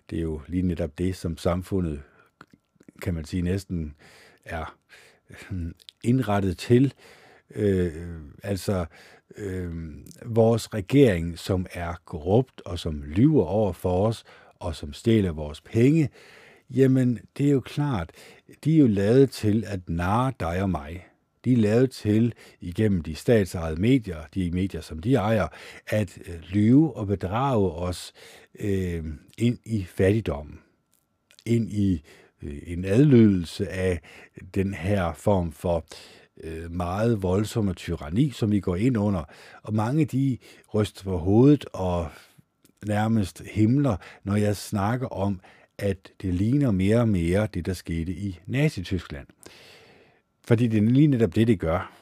Det 0.09 0.17
er 0.17 0.21
jo 0.21 0.41
lige 0.47 0.61
netop 0.63 0.97
det, 0.97 1.15
som 1.15 1.37
samfundet, 1.37 2.01
kan 3.01 3.13
man 3.13 3.25
sige, 3.25 3.41
næsten 3.41 3.95
er 4.45 4.77
hmm, 5.49 5.75
indrettet 6.03 6.57
til. 6.57 6.93
Øh, 7.55 7.93
altså 8.43 8.85
øh, 9.37 9.71
vores 10.25 10.73
regering, 10.73 11.39
som 11.39 11.65
er 11.73 11.93
korrupt 12.05 12.61
og 12.65 12.79
som 12.79 13.03
lyver 13.03 13.45
over 13.45 13.73
for 13.73 14.07
os 14.07 14.23
og 14.59 14.75
som 14.75 14.93
stjæler 14.93 15.31
vores 15.31 15.61
penge, 15.61 16.09
jamen 16.69 17.19
det 17.37 17.47
er 17.47 17.51
jo 17.51 17.59
klart, 17.59 18.11
de 18.63 18.75
er 18.75 18.79
jo 18.79 18.87
lavet 18.87 19.31
til 19.31 19.63
at 19.67 19.89
narre 19.89 20.33
dig 20.39 20.61
og 20.61 20.69
mig 20.69 21.07
de 21.45 21.53
er 21.53 21.57
lavet 21.57 21.91
til 21.91 22.33
igennem 22.61 23.01
de 23.01 23.15
statsejede 23.15 23.81
medier, 23.81 24.17
de 24.33 24.51
medier, 24.51 24.81
som 24.81 24.99
de 24.99 25.15
ejer, 25.15 25.47
at 25.87 26.17
øh, 26.25 26.39
lyve 26.49 26.97
og 26.97 27.07
bedrage 27.07 27.71
os 27.71 28.13
øh, 28.59 29.05
ind 29.37 29.57
i 29.65 29.83
fattigdommen, 29.83 30.59
ind 31.45 31.71
i 31.71 32.03
øh, 32.43 32.57
en 32.65 32.85
adlydelse 32.85 33.69
af 33.69 34.01
den 34.55 34.73
her 34.73 35.13
form 35.13 35.51
for 35.51 35.85
øh, 36.43 36.71
meget 36.71 37.23
voldsomme 37.23 37.73
tyranni, 37.73 38.31
som 38.31 38.51
vi 38.51 38.59
går 38.59 38.75
ind 38.75 38.97
under. 38.97 39.23
Og 39.63 39.73
mange 39.73 40.05
de 40.05 40.37
ryster 40.73 41.03
på 41.03 41.17
hovedet 41.17 41.65
og 41.73 42.09
nærmest 42.85 43.41
himler, 43.51 43.97
når 44.23 44.35
jeg 44.35 44.55
snakker 44.55 45.07
om, 45.07 45.39
at 45.77 46.11
det 46.21 46.33
ligner 46.33 46.71
mere 46.71 46.99
og 46.99 47.09
mere 47.09 47.47
det, 47.53 47.65
der 47.65 47.73
skete 47.73 48.11
i 48.11 48.39
Nazi-Tyskland. 48.45 49.27
Fordi 50.47 50.67
det 50.67 50.77
er 50.77 50.81
lige 50.81 51.07
netop 51.07 51.35
det, 51.35 51.47
det 51.47 51.59
gør. 51.59 51.93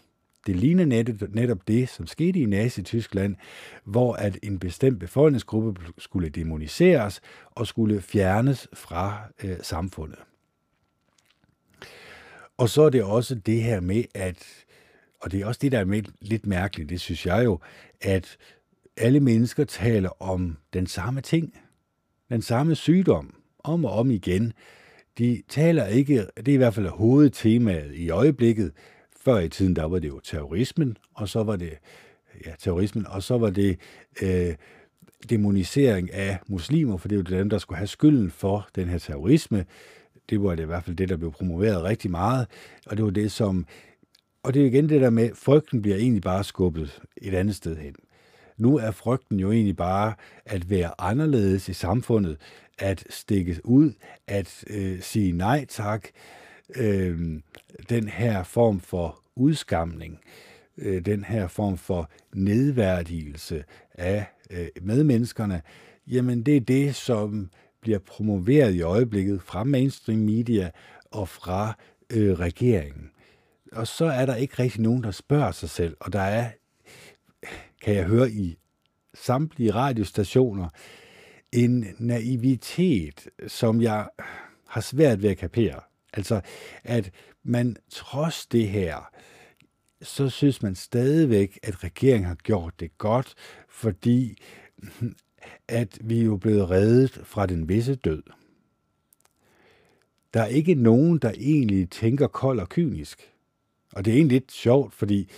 Det 0.48 0.56
ligner 0.56 0.86
netop, 0.86 1.30
netop 1.30 1.68
det, 1.68 1.90
som 1.90 2.08
skete 2.08 2.40
i 2.40 2.46
Nazi-Tyskland, 2.46 3.36
hvor 3.84 4.14
at 4.14 4.40
en 4.44 4.60
bestemt 4.60 5.00
befolkningsgruppe 5.00 5.82
skulle 5.98 6.30
demoniseres 6.30 7.22
og 7.46 7.68
skulle 7.68 8.02
fjernes 8.02 8.68
fra 8.74 9.22
øh, 9.44 9.58
samfundet. 9.62 10.20
Og 12.58 12.70
så 12.70 12.82
er 12.82 12.90
det 12.90 13.04
også 13.04 13.36
det 13.36 13.64
her 13.64 13.80
med, 13.80 14.04
at, 14.16 14.46
og 15.22 15.32
det 15.32 15.42
er 15.42 15.46
også 15.46 15.60
det, 15.62 15.72
der 15.72 15.80
er 15.80 15.86
med, 15.86 16.04
lidt 16.22 16.46
mærkeligt, 16.46 16.90
det 16.90 17.02
synes 17.02 17.26
jeg 17.26 17.46
jo, 17.46 17.60
at 18.02 18.38
alle 18.98 19.20
mennesker 19.20 19.64
taler 19.64 20.22
om 20.22 20.58
den 20.74 20.88
samme 20.88 21.22
ting, 21.22 21.54
den 22.30 22.42
samme 22.42 22.76
sygdom, 22.76 23.36
om 23.60 23.86
og 23.86 23.92
om 23.92 24.12
igen 24.12 24.54
de 25.18 25.42
taler 25.50 25.86
ikke, 25.86 26.26
det 26.38 26.48
er 26.48 26.54
i 26.54 26.58
hvert 26.58 26.74
fald 26.74 26.88
hovedtemaet 26.88 27.96
i 27.96 28.10
øjeblikket. 28.10 28.72
Før 29.18 29.40
i 29.40 29.50
tiden, 29.50 29.76
der 29.76 29.86
var 29.86 30.00
det 30.00 30.08
jo 30.08 30.20
terrorismen, 30.20 30.98
og 31.14 31.30
så 31.30 31.44
var 31.44 31.56
det, 31.56 31.78
ja, 32.46 32.52
terrorismen, 32.60 33.08
og 33.08 33.24
så 33.24 33.38
var 33.38 33.50
det 33.50 33.78
øh, 34.22 34.56
demonisering 35.30 36.14
af 36.14 36.40
muslimer, 36.48 36.98
for 36.98 37.08
det 37.08 37.16
er 37.16 37.34
jo 37.36 37.40
dem, 37.40 37.50
der 37.50 37.58
skulle 37.58 37.78
have 37.78 37.88
skylden 37.88 38.32
for 38.32 38.68
den 38.76 38.88
her 38.88 38.98
terrorisme. 38.98 39.66
Det 40.30 40.44
var 40.44 40.56
det 40.56 40.64
i 40.64 40.66
hvert 40.66 40.84
fald 40.84 40.96
det, 40.96 41.10
der 41.10 41.18
blev 41.18 41.32
promoveret 41.32 41.84
rigtig 41.84 42.12
meget, 42.12 42.48
og 42.86 42.98
det 42.98 43.06
var 43.06 43.12
det, 43.12 43.32
som... 43.32 43.66
Og 44.44 44.54
det 44.54 44.62
er 44.62 44.66
igen 44.66 44.90
det 44.90 45.02
der 45.02 45.10
med, 45.10 45.30
frygten 45.36 45.82
bliver 45.82 45.98
egentlig 45.98 46.22
bare 46.22 46.44
skubbet 46.44 47.02
et 47.18 47.34
andet 47.34 47.56
sted 47.56 47.78
hen. 47.78 47.96
Nu 48.58 48.78
er 48.78 48.92
frygten 48.92 49.40
jo 49.40 49.52
egentlig 49.52 49.76
bare 49.76 50.14
at 50.46 50.70
være 50.70 51.02
anderledes 51.02 51.70
i 51.70 51.74
samfundet, 51.74 52.38
at 52.82 53.04
stikke 53.10 53.62
ud, 53.64 53.94
at 54.28 54.64
øh, 54.68 55.02
sige 55.02 55.32
nej 55.32 55.66
tak, 55.66 56.08
øh, 56.76 57.40
den 57.90 58.08
her 58.08 58.44
form 58.44 58.80
for 58.80 59.20
udskamning, 59.36 60.20
øh, 60.78 61.06
den 61.06 61.24
her 61.24 61.48
form 61.48 61.78
for 61.78 62.10
nedværdigelse 62.34 63.64
af 63.94 64.26
øh, 64.52 64.68
medmenneskerne, 64.82 65.62
jamen 66.08 66.44
det 66.44 66.58
er 66.58 66.62
det, 66.62 66.96
som 66.96 67.50
bliver 67.82 68.00
promoveret 68.00 68.74
i 68.74 68.82
øjeblikket 68.82 69.42
fra 69.42 69.64
mainstream 69.64 70.20
media 70.20 70.72
og 71.12 71.30
fra 71.30 71.78
øh, 72.14 72.40
regeringen. 72.40 73.10
Og 73.72 73.88
så 73.88 74.06
er 74.06 74.26
der 74.26 74.36
ikke 74.36 74.64
rigtig 74.64 74.82
nogen, 74.82 75.04
der 75.04 75.12
spørger 75.12 75.52
sig 75.52 75.70
selv, 75.70 75.98
og 76.00 76.14
der 76.14 76.22
er, 76.22 76.50
kan 77.82 77.96
jeg 77.96 78.06
høre 78.06 78.32
i 78.32 78.58
samtlige 79.14 79.74
radiostationer, 79.74 80.70
en 81.52 81.86
naivitet, 82.00 83.30
som 83.48 83.82
jeg 83.82 84.10
har 84.68 84.82
svært 84.82 85.22
ved 85.22 85.30
at 85.30 85.38
kapere. 85.38 85.80
Altså, 86.14 86.42
at 86.84 87.12
man 87.44 87.78
trods 87.90 88.46
det 88.46 88.70
her, 88.70 89.12
så 90.02 90.30
synes 90.30 90.62
man 90.62 90.76
stadigvæk, 90.76 91.60
at 91.64 91.84
regeringen 91.84 92.28
har 92.28 92.36
gjort 92.36 92.80
det 92.80 92.98
godt, 92.98 93.34
fordi 93.70 94.38
at 95.68 95.98
vi 96.02 96.20
er 96.20 96.26
jo 96.26 96.38
blevet 96.38 96.70
reddet 96.70 97.22
fra 97.24 97.46
den 97.46 97.70
visse 97.70 97.96
død. 97.96 98.24
Der 100.34 100.42
er 100.42 100.46
ikke 100.46 100.76
nogen, 100.76 101.18
der 101.18 101.32
egentlig 101.38 101.90
tænker 101.90 102.28
kold 102.28 102.60
og 102.60 102.70
kynisk. 102.70 103.32
Og 103.94 104.06
det 104.06 104.12
er 104.12 104.16
egentlig 104.16 104.40
lidt 104.40 104.52
sjovt, 104.52 104.94
fordi 104.94 105.30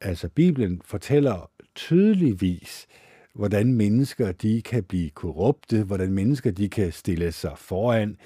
altså 0.00 0.28
Bibelen 0.28 0.82
fortæller 0.84 1.50
tydeligvis, 1.74 2.86
hvordan 3.34 3.74
mennesker 3.74 4.32
de 4.32 4.62
kan 4.62 4.84
blive 4.84 5.10
korrupte, 5.10 5.82
hvordan 5.82 6.12
mennesker 6.12 6.50
de 6.50 6.68
kan 6.68 6.92
stille 6.92 7.32
sig 7.32 7.52
foran 7.56 8.16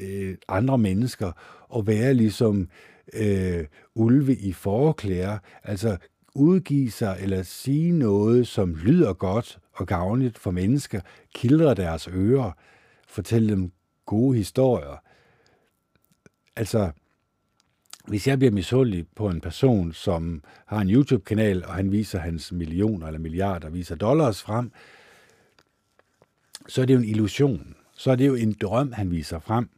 øh, 0.00 0.36
andre 0.48 0.78
mennesker 0.78 1.32
og 1.68 1.86
være 1.86 2.14
ligesom 2.14 2.68
øh, 3.14 3.66
ulve 3.94 4.36
i 4.36 4.52
forklæder, 4.52 5.38
altså 5.64 5.96
udgive 6.34 6.90
sig 6.90 7.16
eller 7.20 7.42
sige 7.42 7.92
noget, 7.92 8.46
som 8.46 8.74
lyder 8.74 9.12
godt 9.12 9.58
og 9.72 9.86
gavnligt 9.86 10.38
for 10.38 10.50
mennesker, 10.50 11.00
kildre 11.34 11.74
deres 11.74 12.08
ører, 12.08 12.52
fortælle 13.08 13.48
dem 13.52 13.72
gode 14.06 14.36
historier. 14.36 15.02
Altså, 16.56 16.90
hvis 18.08 18.28
jeg 18.28 18.38
bliver 18.38 18.52
misundelig 18.52 19.06
på 19.16 19.28
en 19.28 19.40
person, 19.40 19.92
som 19.92 20.42
har 20.66 20.80
en 20.80 20.90
YouTube-kanal, 20.90 21.64
og 21.64 21.74
han 21.74 21.92
viser 21.92 22.18
hans 22.18 22.52
millioner 22.52 23.06
eller 23.06 23.20
milliarder, 23.20 23.70
viser 23.70 23.94
dollars 23.94 24.42
frem, 24.42 24.72
så 26.68 26.82
er 26.82 26.86
det 26.86 26.94
jo 26.94 26.98
en 26.98 27.08
illusion. 27.08 27.74
Så 27.96 28.10
er 28.10 28.16
det 28.16 28.26
jo 28.26 28.34
en 28.34 28.52
drøm, 28.60 28.92
han 28.92 29.10
viser 29.10 29.38
frem. 29.38 29.68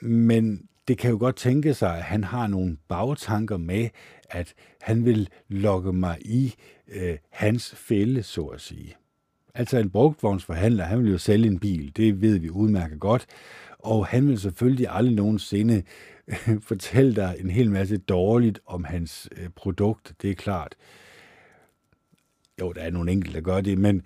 Men 0.00 0.68
det 0.88 0.98
kan 0.98 1.10
jo 1.10 1.18
godt 1.18 1.36
tænke 1.36 1.74
sig, 1.74 1.96
at 1.96 2.02
han 2.02 2.24
har 2.24 2.46
nogle 2.46 2.76
bagtanker 2.88 3.56
med, 3.56 3.88
at 4.30 4.54
han 4.80 5.04
vil 5.04 5.28
lokke 5.48 5.92
mig 5.92 6.18
i 6.20 6.54
øh, 6.88 7.18
hans 7.30 7.74
fælde, 7.76 8.22
så 8.22 8.44
at 8.44 8.60
sige. 8.60 8.96
Altså 9.54 9.78
en 9.78 9.90
brugtvognsforhandler, 9.90 10.84
han 10.84 11.02
vil 11.02 11.10
jo 11.10 11.18
sælge 11.18 11.46
en 11.46 11.58
bil, 11.58 11.96
det 11.96 12.20
ved 12.20 12.38
vi 12.38 12.50
udmærket 12.50 13.00
godt, 13.00 13.26
og 13.78 14.06
han 14.06 14.28
vil 14.28 14.40
selvfølgelig 14.40 14.86
aldrig 14.90 15.14
nogensinde 15.14 15.82
fortælle 16.68 17.16
dig 17.16 17.36
en 17.38 17.50
hel 17.50 17.70
masse 17.70 17.96
dårligt 17.96 18.60
om 18.66 18.84
hans 18.84 19.28
øh, 19.36 19.48
produkt, 19.48 20.14
det 20.22 20.30
er 20.30 20.34
klart. 20.34 20.74
Jo, 22.60 22.72
der 22.72 22.80
er 22.80 22.90
nogle 22.90 23.12
enkelte, 23.12 23.36
der 23.36 23.44
gør 23.44 23.60
det, 23.60 23.78
men, 23.78 24.02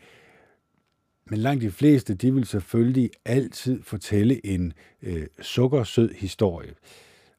men 1.24 1.38
langt 1.38 1.62
de 1.62 1.70
fleste, 1.70 2.14
de 2.14 2.34
vil 2.34 2.46
selvfølgelig 2.46 3.10
altid 3.24 3.82
fortælle 3.82 4.46
en 4.46 4.72
øh, 5.02 5.26
sukkersød 5.40 6.14
historie. 6.14 6.74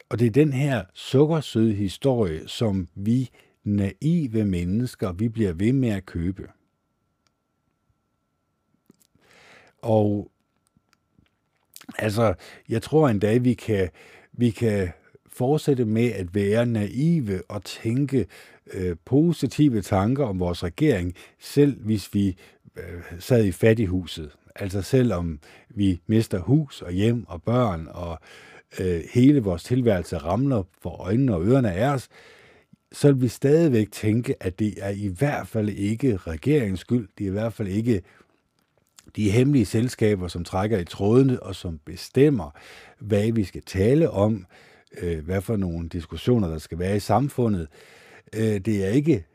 Og 0.10 0.20
det 0.20 0.28
er 0.28 0.32
den 0.32 0.54
her 0.54 0.84
sukkersøde 0.94 1.74
historie, 1.74 2.48
som 2.48 2.88
vi 2.96 3.30
naive 3.64 4.46
mennesker, 4.46 5.12
vi 5.12 5.30
bliver 5.30 5.54
ved 5.54 5.74
med 5.74 5.90
at 5.90 6.06
købe. 6.06 6.50
Og 9.82 10.32
altså, 11.98 12.34
jeg 12.70 12.82
tror 12.82 13.10
en 13.10 13.20
dag, 13.20 13.44
vi 13.44 13.54
kan 13.54 13.90
vi 14.38 14.50
kan 14.50 14.90
fortsætte 15.28 15.86
med 15.86 16.12
at 16.12 16.36
være 16.36 16.66
naive 16.66 17.42
og 17.50 17.64
tænke 17.64 18.26
øh, 18.74 18.96
positive 19.06 19.82
tanker 19.82 20.26
om 20.26 20.40
vores 20.40 20.64
regering, 20.64 21.16
selv 21.40 21.80
hvis 21.80 22.14
vi 22.14 22.36
øh, 22.78 23.02
sad 23.20 23.46
i 23.46 23.52
fattighuset. 23.52 24.32
Altså 24.56 24.82
selvom 24.82 25.40
vi 25.70 26.02
mister 26.08 26.40
hus 26.40 26.82
og 26.82 26.92
hjem 26.92 27.26
og 27.28 27.44
børn, 27.44 27.88
og 27.92 28.20
øh, 28.80 29.02
hele 29.14 29.40
vores 29.40 29.64
tilværelse 29.64 30.18
ramler 30.18 30.64
for 30.82 30.90
øjnene 30.90 31.36
og 31.36 31.46
ørerne 31.46 31.72
af 31.72 31.94
os, 31.94 32.10
så 32.92 33.12
vil 33.12 33.22
vi 33.22 33.28
stadigvæk 33.28 33.92
tænke, 33.92 34.36
at 34.44 34.60
det 34.60 34.74
er 34.78 34.90
i 34.90 35.08
hvert 35.08 35.48
fald 35.48 35.70
ikke 35.70 36.18
regeringens 36.18 36.80
skyld, 36.80 37.08
det 37.18 37.24
er 37.24 37.28
i 37.28 37.32
hvert 37.32 37.54
fald 37.54 37.68
ikke 37.68 38.02
de 39.16 39.32
hemmelige 39.32 39.66
selskaber, 39.66 40.28
som 40.28 40.44
trækker 40.44 40.78
i 40.78 40.86
trådene 40.86 41.44
og 41.44 41.56
som 41.56 41.80
bestemmer, 41.86 42.52
hvad 43.00 43.32
vi 43.32 43.44
skal 43.44 43.62
tale 43.62 44.10
om, 44.10 44.46
øh, 45.02 45.26
hvad 45.26 45.42
for 45.42 45.56
nogle 45.56 45.90
diskussioner, 45.90 46.48
der 46.48 46.58
skal 46.58 46.80
være 46.80 46.96
i 46.96 47.00
samfundet. 47.00 47.68
Øh, 48.36 48.60
det 48.60 48.86
er 48.86 48.90
ikke 48.90 49.26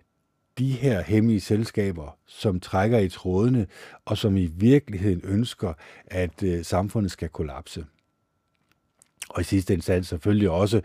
de 0.58 0.72
her 0.72 1.02
hemmelige 1.02 1.40
selskaber, 1.40 2.18
som 2.26 2.60
trækker 2.60 2.98
i 2.98 3.08
trådene, 3.08 3.66
og 4.04 4.18
som 4.18 4.36
i 4.36 4.46
virkeligheden 4.46 5.20
ønsker, 5.24 5.72
at 6.06 6.42
øh, 6.42 6.64
samfundet 6.64 7.12
skal 7.12 7.28
kollapse. 7.28 7.84
Og 9.30 9.40
i 9.40 9.44
sidste 9.44 9.74
instans 9.74 10.08
selvfølgelig 10.08 10.50
også, 10.50 10.80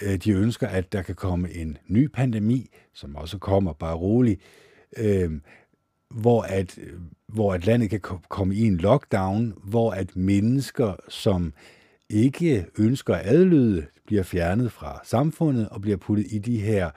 øh, 0.00 0.16
de 0.16 0.32
ønsker, 0.32 0.68
at 0.68 0.92
der 0.92 1.02
kan 1.02 1.14
komme 1.14 1.50
en 1.50 1.78
ny 1.86 2.06
pandemi, 2.06 2.70
som 2.94 3.16
også 3.16 3.38
kommer 3.38 3.72
bare 3.72 3.96
roligt, 3.96 4.40
øh, 4.96 5.30
hvor, 6.10 6.42
at, 6.42 6.78
øh, 6.78 6.92
hvor 7.32 7.54
at 7.54 7.66
landet 7.66 7.90
kan 7.90 8.00
komme 8.28 8.54
i 8.54 8.60
en 8.66 8.76
lockdown, 8.76 9.54
hvor 9.64 9.90
at 9.90 10.16
mennesker, 10.16 10.96
som 11.08 11.52
ikke 12.10 12.66
ønsker 12.78 13.14
at 13.14 13.26
adlyde, 13.26 13.86
bliver 14.06 14.22
fjernet 14.22 14.72
fra 14.72 15.00
samfundet 15.04 15.68
og 15.68 15.80
bliver 15.80 15.96
puttet 15.96 16.26
i 16.30 16.38
de 16.38 16.60
her 16.60 16.90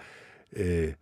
øh, 0.54 0.94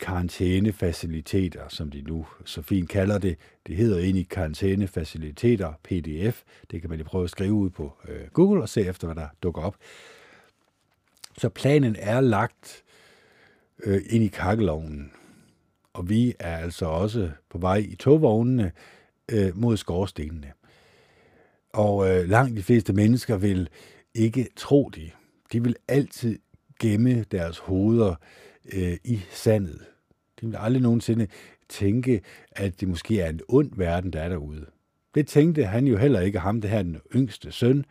karantænefaciliteter, 0.00 1.68
som 1.68 1.90
de 1.90 2.02
nu 2.02 2.26
så 2.44 2.62
fint 2.62 2.88
kalder 2.88 3.18
det. 3.18 3.36
Det 3.66 3.76
hedder 3.76 3.98
egentlig 3.98 4.28
karantænefaciliteter, 4.28 5.72
PDF. 5.84 6.42
Det 6.70 6.80
kan 6.80 6.90
man 6.90 6.98
lige 6.98 7.06
prøve 7.06 7.24
at 7.24 7.30
skrive 7.30 7.52
ud 7.52 7.70
på 7.70 7.92
øh, 8.08 8.28
Google 8.32 8.62
og 8.62 8.68
se 8.68 8.80
efter, 8.80 9.06
hvad 9.06 9.16
der 9.16 9.28
dukker 9.42 9.62
op. 9.62 9.76
Så 11.38 11.48
planen 11.48 11.96
er 11.98 12.20
lagt 12.20 12.82
øh, 13.84 14.00
ind 14.10 14.24
i 14.24 14.28
kakkelovnen. 14.28 15.12
Og 15.98 16.08
vi 16.08 16.34
er 16.38 16.56
altså 16.56 16.86
også 16.86 17.30
på 17.50 17.58
vej 17.58 17.76
i 17.76 17.96
togvognene 17.96 18.72
øh, 19.32 19.56
mod 19.56 19.76
skorstenene. 19.76 20.52
Og 21.72 22.08
øh, 22.08 22.28
langt 22.28 22.56
de 22.56 22.62
fleste 22.62 22.92
mennesker 22.92 23.36
vil 23.36 23.68
ikke 24.14 24.48
tro 24.56 24.90
det. 24.94 25.12
De 25.52 25.62
vil 25.62 25.76
altid 25.88 26.38
gemme 26.80 27.22
deres 27.22 27.58
hoveder 27.58 28.14
øh, 28.72 28.96
i 29.04 29.20
sandet. 29.30 29.80
De 30.40 30.46
vil 30.46 30.56
aldrig 30.56 30.82
nogensinde 30.82 31.26
tænke, 31.68 32.20
at 32.52 32.80
det 32.80 32.88
måske 32.88 33.20
er 33.20 33.28
en 33.28 33.40
ond 33.48 33.70
verden, 33.76 34.12
der 34.12 34.20
er 34.20 34.28
derude. 34.28 34.66
Det 35.14 35.26
tænkte 35.26 35.64
han 35.64 35.86
jo 35.86 35.96
heller 35.96 36.20
ikke, 36.20 36.38
ham 36.38 36.60
det 36.60 36.70
her 36.70 36.82
den 36.82 36.98
yngste 37.14 37.52
søn. 37.52 37.84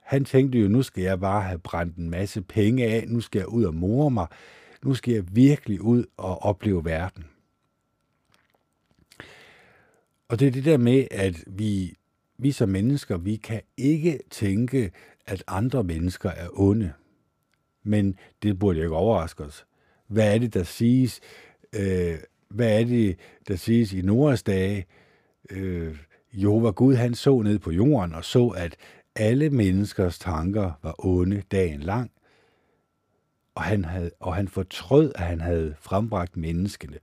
Han 0.00 0.24
tænkte 0.24 0.58
jo, 0.58 0.68
nu 0.68 0.82
skal 0.82 1.02
jeg 1.02 1.20
bare 1.20 1.42
have 1.42 1.58
brændt 1.58 1.96
en 1.96 2.10
masse 2.10 2.42
penge 2.42 2.86
af, 2.86 3.04
nu 3.08 3.20
skal 3.20 3.38
jeg 3.38 3.48
ud 3.48 3.64
og 3.64 3.74
more 3.74 4.10
mig, 4.10 4.26
nu 4.84 4.94
skal 4.94 5.14
jeg 5.14 5.24
virkelig 5.36 5.80
ud 5.80 6.04
og 6.16 6.42
opleve 6.42 6.84
verden. 6.84 7.24
Og 10.28 10.40
det 10.40 10.48
er 10.48 10.52
det 10.52 10.64
der 10.64 10.76
med, 10.76 11.06
at 11.10 11.44
vi, 11.46 11.94
vi 12.38 12.52
som 12.52 12.68
mennesker, 12.68 13.16
vi 13.16 13.36
kan 13.36 13.60
ikke 13.76 14.20
tænke, 14.30 14.90
at 15.26 15.44
andre 15.46 15.84
mennesker 15.84 16.30
er 16.30 16.48
onde. 16.52 16.92
Men 17.82 18.18
det 18.42 18.58
burde 18.58 18.78
ikke 18.78 18.94
overraske 18.94 19.44
os. 19.44 19.66
Hvad 20.06 20.34
er 20.34 20.38
det, 20.38 20.54
der 20.54 20.62
siges? 20.62 21.20
Øh, 21.72 22.18
hvad 22.48 22.80
er 22.80 22.84
det, 22.84 23.18
der 23.48 23.56
siges 23.56 23.92
i 23.92 24.02
Noras 24.02 24.42
dage? 24.42 24.86
Øh, 25.50 25.96
Jehova 26.32 26.70
Gud, 26.70 26.94
han 26.94 27.14
så 27.14 27.42
ned 27.42 27.58
på 27.58 27.70
jorden 27.70 28.14
og 28.14 28.24
så, 28.24 28.48
at 28.48 28.76
alle 29.16 29.50
menneskers 29.50 30.18
tanker 30.18 30.72
var 30.82 30.94
onde 30.98 31.42
dagen 31.50 31.80
lang. 31.80 32.10
Og 33.54 33.62
han, 33.62 33.84
havde, 33.84 34.10
og 34.20 34.34
han 34.34 34.48
fortrød, 34.48 35.12
at 35.14 35.24
han 35.24 35.40
havde 35.40 35.74
frembragt 35.80 36.36
menneskene. 36.36 36.98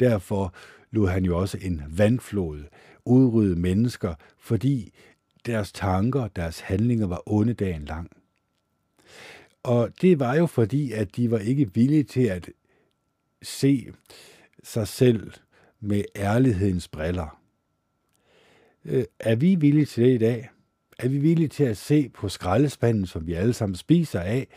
Derfor 0.00 0.54
lod 0.90 1.08
han 1.08 1.24
jo 1.24 1.38
også 1.38 1.58
en 1.60 1.82
vandflod 1.88 2.64
udrydde 3.04 3.56
mennesker, 3.56 4.14
fordi 4.38 4.94
deres 5.46 5.72
tanker, 5.72 6.28
deres 6.28 6.60
handlinger 6.60 7.06
var 7.06 7.22
onde 7.26 7.54
dagen 7.54 7.84
lang. 7.84 8.10
Og 9.62 9.90
det 10.00 10.20
var 10.20 10.34
jo 10.34 10.46
fordi, 10.46 10.92
at 10.92 11.16
de 11.16 11.30
var 11.30 11.38
ikke 11.38 11.74
villige 11.74 12.04
til 12.04 12.26
at 12.26 12.50
se 13.42 13.92
sig 14.62 14.88
selv 14.88 15.32
med 15.80 16.04
ærlighedens 16.16 16.88
briller. 16.88 17.40
Øh, 18.84 19.04
er 19.20 19.34
vi 19.34 19.54
villige 19.54 19.86
til 19.86 20.04
det 20.04 20.14
i 20.14 20.18
dag? 20.18 20.50
Er 20.98 21.08
vi 21.08 21.18
villige 21.18 21.48
til 21.48 21.64
at 21.64 21.76
se 21.76 22.08
på 22.08 22.28
skraldespanden, 22.28 23.06
som 23.06 23.26
vi 23.26 23.32
alle 23.32 23.52
sammen 23.52 23.76
spiser 23.76 24.20
af, 24.20 24.48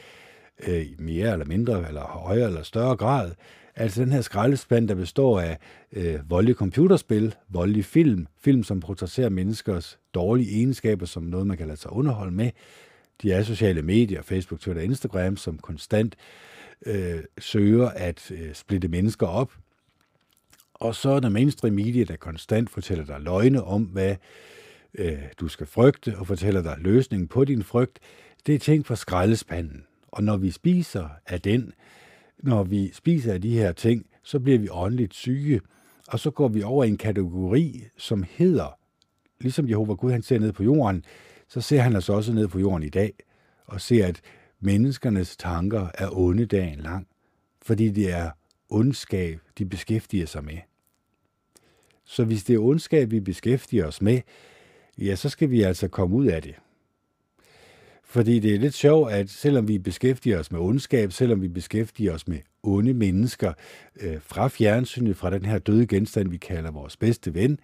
øh, 0.68 0.86
mere 0.99 1.32
eller 1.34 1.45
mindre, 1.45 1.88
eller 1.88 2.01
højere 2.01 2.47
eller 2.47 2.64
større 2.64 2.95
grad? 2.95 3.32
Altså 3.76 4.01
den 4.01 4.12
her 4.12 4.22
skraldespand, 4.22 4.88
der 4.88 4.95
består 4.95 5.39
af 5.39 5.58
øh, 5.93 6.30
voldelige 6.30 6.55
computerspil, 6.55 7.36
voldelige 7.49 7.84
film, 7.84 8.28
film, 8.41 8.64
som 8.64 8.80
protesterer 8.80 9.30
menneskers 9.30 9.99
dårlige 10.14 10.55
egenskaber, 10.55 11.05
som 11.05 11.24
noget, 11.24 11.47
man 11.47 11.58
kan 11.58 11.68
lade 11.68 11.80
sig 11.80 11.91
underholde 11.91 12.32
med, 12.32 12.51
de 13.22 13.32
er 13.32 13.43
sociale 13.43 13.82
medier, 13.82 14.22
Facebook, 14.22 14.60
Twitter, 14.60 14.82
Instagram, 14.82 15.38
som 15.38 15.58
konstant 15.58 16.16
øh, 16.86 17.24
søger 17.39 17.89
at 17.89 18.32
øh, 18.32 18.53
splitte 18.53 18.88
mennesker 18.88 19.28
op. 19.28 19.51
Og 20.74 20.95
så 20.95 21.10
er 21.10 21.20
der 21.20 21.30
mainstream 21.30 21.74
media, 21.74 22.03
der 22.03 22.16
konstant 22.16 22.70
fortæller 22.70 23.05
dig 23.05 23.20
løgne 23.20 23.64
om, 23.64 23.84
hvad 23.84 24.16
øh, 24.93 25.20
du 25.39 25.47
skal 25.47 25.68
frygte, 25.68 26.18
og 26.18 26.28
fortæller 26.28 26.62
dig 26.62 26.76
løsningen 26.80 27.28
på 27.28 27.45
din 27.45 27.64
frygt. 27.64 27.99
Det 28.45 28.55
er 28.55 28.60
ting 28.60 28.86
fra 28.86 28.95
skraldespanden. 28.95 29.84
Og 30.18 30.24
når 30.24 30.38
vi 30.38 30.51
spiser 30.51 31.09
af 31.26 31.41
den, 31.41 31.74
når 32.39 32.63
vi 32.63 32.91
spiser 32.93 33.34
af 33.34 33.41
de 33.41 33.51
her 33.51 33.72
ting, 33.72 34.05
så 34.24 34.39
bliver 34.39 34.59
vi 34.59 34.70
åndeligt 34.72 35.13
syge, 35.13 35.61
og 36.07 36.20
så 36.20 36.32
går 36.32 36.47
vi 36.47 36.63
over 36.63 36.84
i 36.84 36.88
en 36.88 36.97
kategori, 36.97 37.84
som 37.97 38.24
hedder, 38.30 38.78
ligesom 39.41 39.70
Jehova 39.70 39.93
Gud 39.93 40.11
han 40.11 40.22
ser 40.22 40.39
ned 40.39 40.51
på 40.51 40.63
jorden, 40.63 41.05
så 41.47 41.61
ser 41.61 41.82
han 41.82 41.95
os 41.95 42.09
også 42.09 42.34
ned 42.34 42.47
på 42.47 42.59
jorden 42.59 42.84
i 42.84 42.89
dag, 42.89 43.13
og 43.65 43.82
ser, 43.82 44.07
at 44.07 44.22
menneskernes 44.59 45.38
tanker 45.38 45.88
er 45.93 46.18
onde 46.18 46.45
dagen 46.45 46.80
lang, 46.80 47.07
fordi 47.61 47.89
det 47.89 48.11
er 48.11 48.32
ondskab, 48.70 49.39
de 49.57 49.65
beskæftiger 49.65 50.26
sig 50.26 50.43
med. 50.43 50.57
Så 52.05 52.24
hvis 52.24 52.43
det 52.43 52.53
er 52.53 52.59
ondskab, 52.59 53.11
vi 53.11 53.20
beskæftiger 53.20 53.88
os 53.88 54.01
med, 54.01 54.22
ja, 54.97 55.15
så 55.15 55.30
skal 55.30 55.51
vi 55.51 55.61
altså 55.61 55.88
komme 55.88 56.15
ud 56.15 56.26
af 56.26 56.41
det. 56.41 56.55
Fordi 58.18 58.39
det 58.39 58.55
er 58.55 58.59
lidt 58.59 58.74
sjovt, 58.74 59.11
at 59.11 59.30
selvom 59.30 59.68
vi 59.68 59.78
beskæftiger 59.78 60.39
os 60.39 60.51
med 60.51 60.59
ondskab, 60.59 61.11
selvom 61.11 61.41
vi 61.41 61.47
beskæftiger 61.47 62.13
os 62.13 62.28
med 62.28 62.39
onde 62.63 62.93
mennesker 62.93 63.53
øh, 64.01 64.22
fra 64.22 64.47
fjernsynet, 64.47 65.18
fra 65.18 65.30
den 65.30 65.45
her 65.45 65.59
døde 65.59 65.88
genstand, 65.88 66.30
vi 66.30 66.38
kalder 66.38 66.72
vores 66.72 66.97
bedste 66.97 67.34
ven, 67.34 67.59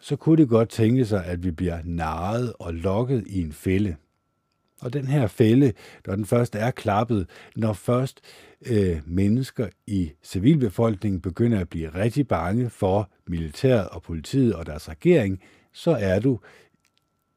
så 0.00 0.16
kunne 0.16 0.36
det 0.36 0.48
godt 0.48 0.68
tænke 0.68 1.04
sig, 1.04 1.24
at 1.24 1.44
vi 1.44 1.50
bliver 1.50 1.78
narret 1.84 2.52
og 2.58 2.74
lokket 2.74 3.24
i 3.26 3.42
en 3.42 3.52
fælde. 3.52 3.96
Og 4.80 4.92
den 4.92 5.06
her 5.06 5.26
fælde, 5.26 5.72
når 6.06 6.16
den 6.16 6.26
først 6.26 6.54
er 6.54 6.70
klappet, 6.70 7.28
når 7.56 7.72
først 7.72 8.20
øh, 8.66 9.00
mennesker 9.06 9.68
i 9.86 10.12
civilbefolkningen 10.22 11.20
begynder 11.20 11.60
at 11.60 11.68
blive 11.68 11.88
rigtig 11.88 12.28
bange 12.28 12.70
for 12.70 13.10
militæret 13.26 13.88
og 13.88 14.02
politiet 14.02 14.54
og 14.54 14.66
deres 14.66 14.88
regering, 14.88 15.40
så 15.72 15.90
er 15.90 16.20
du 16.20 16.38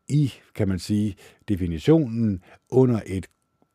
i, 0.07 0.33
kan 0.55 0.67
man 0.67 0.79
sige, 0.79 1.15
definitionen 1.47 2.43
under 2.69 2.99
et, 3.05 3.27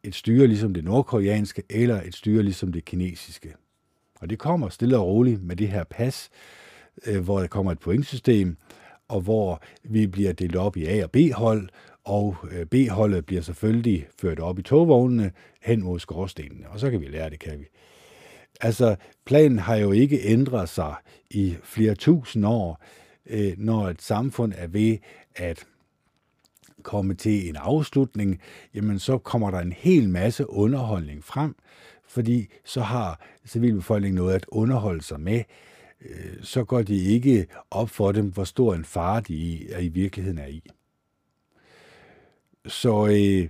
et 0.03 0.14
styre 0.14 0.47
ligesom 0.47 0.74
det 0.74 0.85
nordkoreanske 0.85 1.62
eller 1.70 2.03
et 2.03 2.14
styre 2.14 2.43
ligesom 2.43 2.72
det 2.72 2.85
kinesiske. 2.85 3.55
Og 4.20 4.31
det 4.31 4.39
kommer 4.39 4.68
stille 4.68 4.99
og 4.99 5.07
roligt 5.07 5.43
med 5.43 5.57
det 5.57 5.68
her 5.68 5.85
pas, 5.85 6.31
øh, 7.07 7.24
hvor 7.24 7.41
der 7.41 7.47
kommer 7.47 7.72
et 7.72 7.78
pointsystem, 7.78 8.57
og 9.09 9.20
hvor 9.20 9.62
vi 9.83 10.07
bliver 10.07 10.33
delt 10.33 10.57
op 10.57 10.76
i 10.76 10.87
A- 10.87 11.05
og 11.05 11.11
B-hold, 11.11 11.68
og 12.05 12.37
øh, 12.51 12.66
B-holdet 12.66 13.26
bliver 13.26 13.43
selvfølgelig 13.43 14.09
ført 14.20 14.41
op 14.41 14.59
i 14.59 14.62
togvognene 14.62 15.33
hen 15.62 15.83
mod 15.83 15.99
skorstenene, 16.01 16.68
og 16.68 16.81
så 16.81 16.91
kan 16.91 17.01
vi 17.01 17.07
lære 17.07 17.31
det, 17.31 17.39
kan 17.39 17.59
vi. 17.59 17.64
Altså, 18.61 18.97
planen 19.24 19.59
har 19.59 19.76
jo 19.76 19.93
ikke 19.93 20.20
ændret 20.24 20.68
sig 20.68 20.95
i 21.31 21.57
flere 21.62 21.95
tusind 21.95 22.47
år, 22.47 22.85
øh, 23.26 23.53
når 23.59 23.89
et 23.89 24.03
samfund 24.03 24.53
er 24.57 24.66
ved 24.66 24.99
at 25.37 25.66
komme 26.81 27.14
til 27.14 27.49
en 27.49 27.57
afslutning, 27.57 28.41
jamen 28.74 28.99
så 28.99 29.18
kommer 29.18 29.51
der 29.51 29.59
en 29.59 29.72
hel 29.72 30.09
masse 30.09 30.51
underholdning 30.51 31.24
frem, 31.24 31.57
fordi 32.09 32.47
så 32.64 32.81
har 32.81 33.26
civilbefolkningen 33.47 34.16
noget 34.16 34.35
at 34.35 34.47
underholde 34.49 35.03
sig 35.03 35.20
med, 35.20 35.43
øh, 36.03 36.43
så 36.43 36.64
går 36.64 36.83
de 36.83 36.97
ikke 36.97 37.47
op 37.70 37.91
for 37.91 38.12
dem, 38.12 38.33
hvor 38.33 38.45
stor 38.45 38.74
en 38.74 38.85
fare 38.85 39.20
de 39.20 39.35
i, 39.35 39.66
i 39.81 39.89
virkeligheden 39.89 40.39
er 40.39 40.47
i. 40.47 40.62
Så 42.66 43.07
øh, 43.07 43.49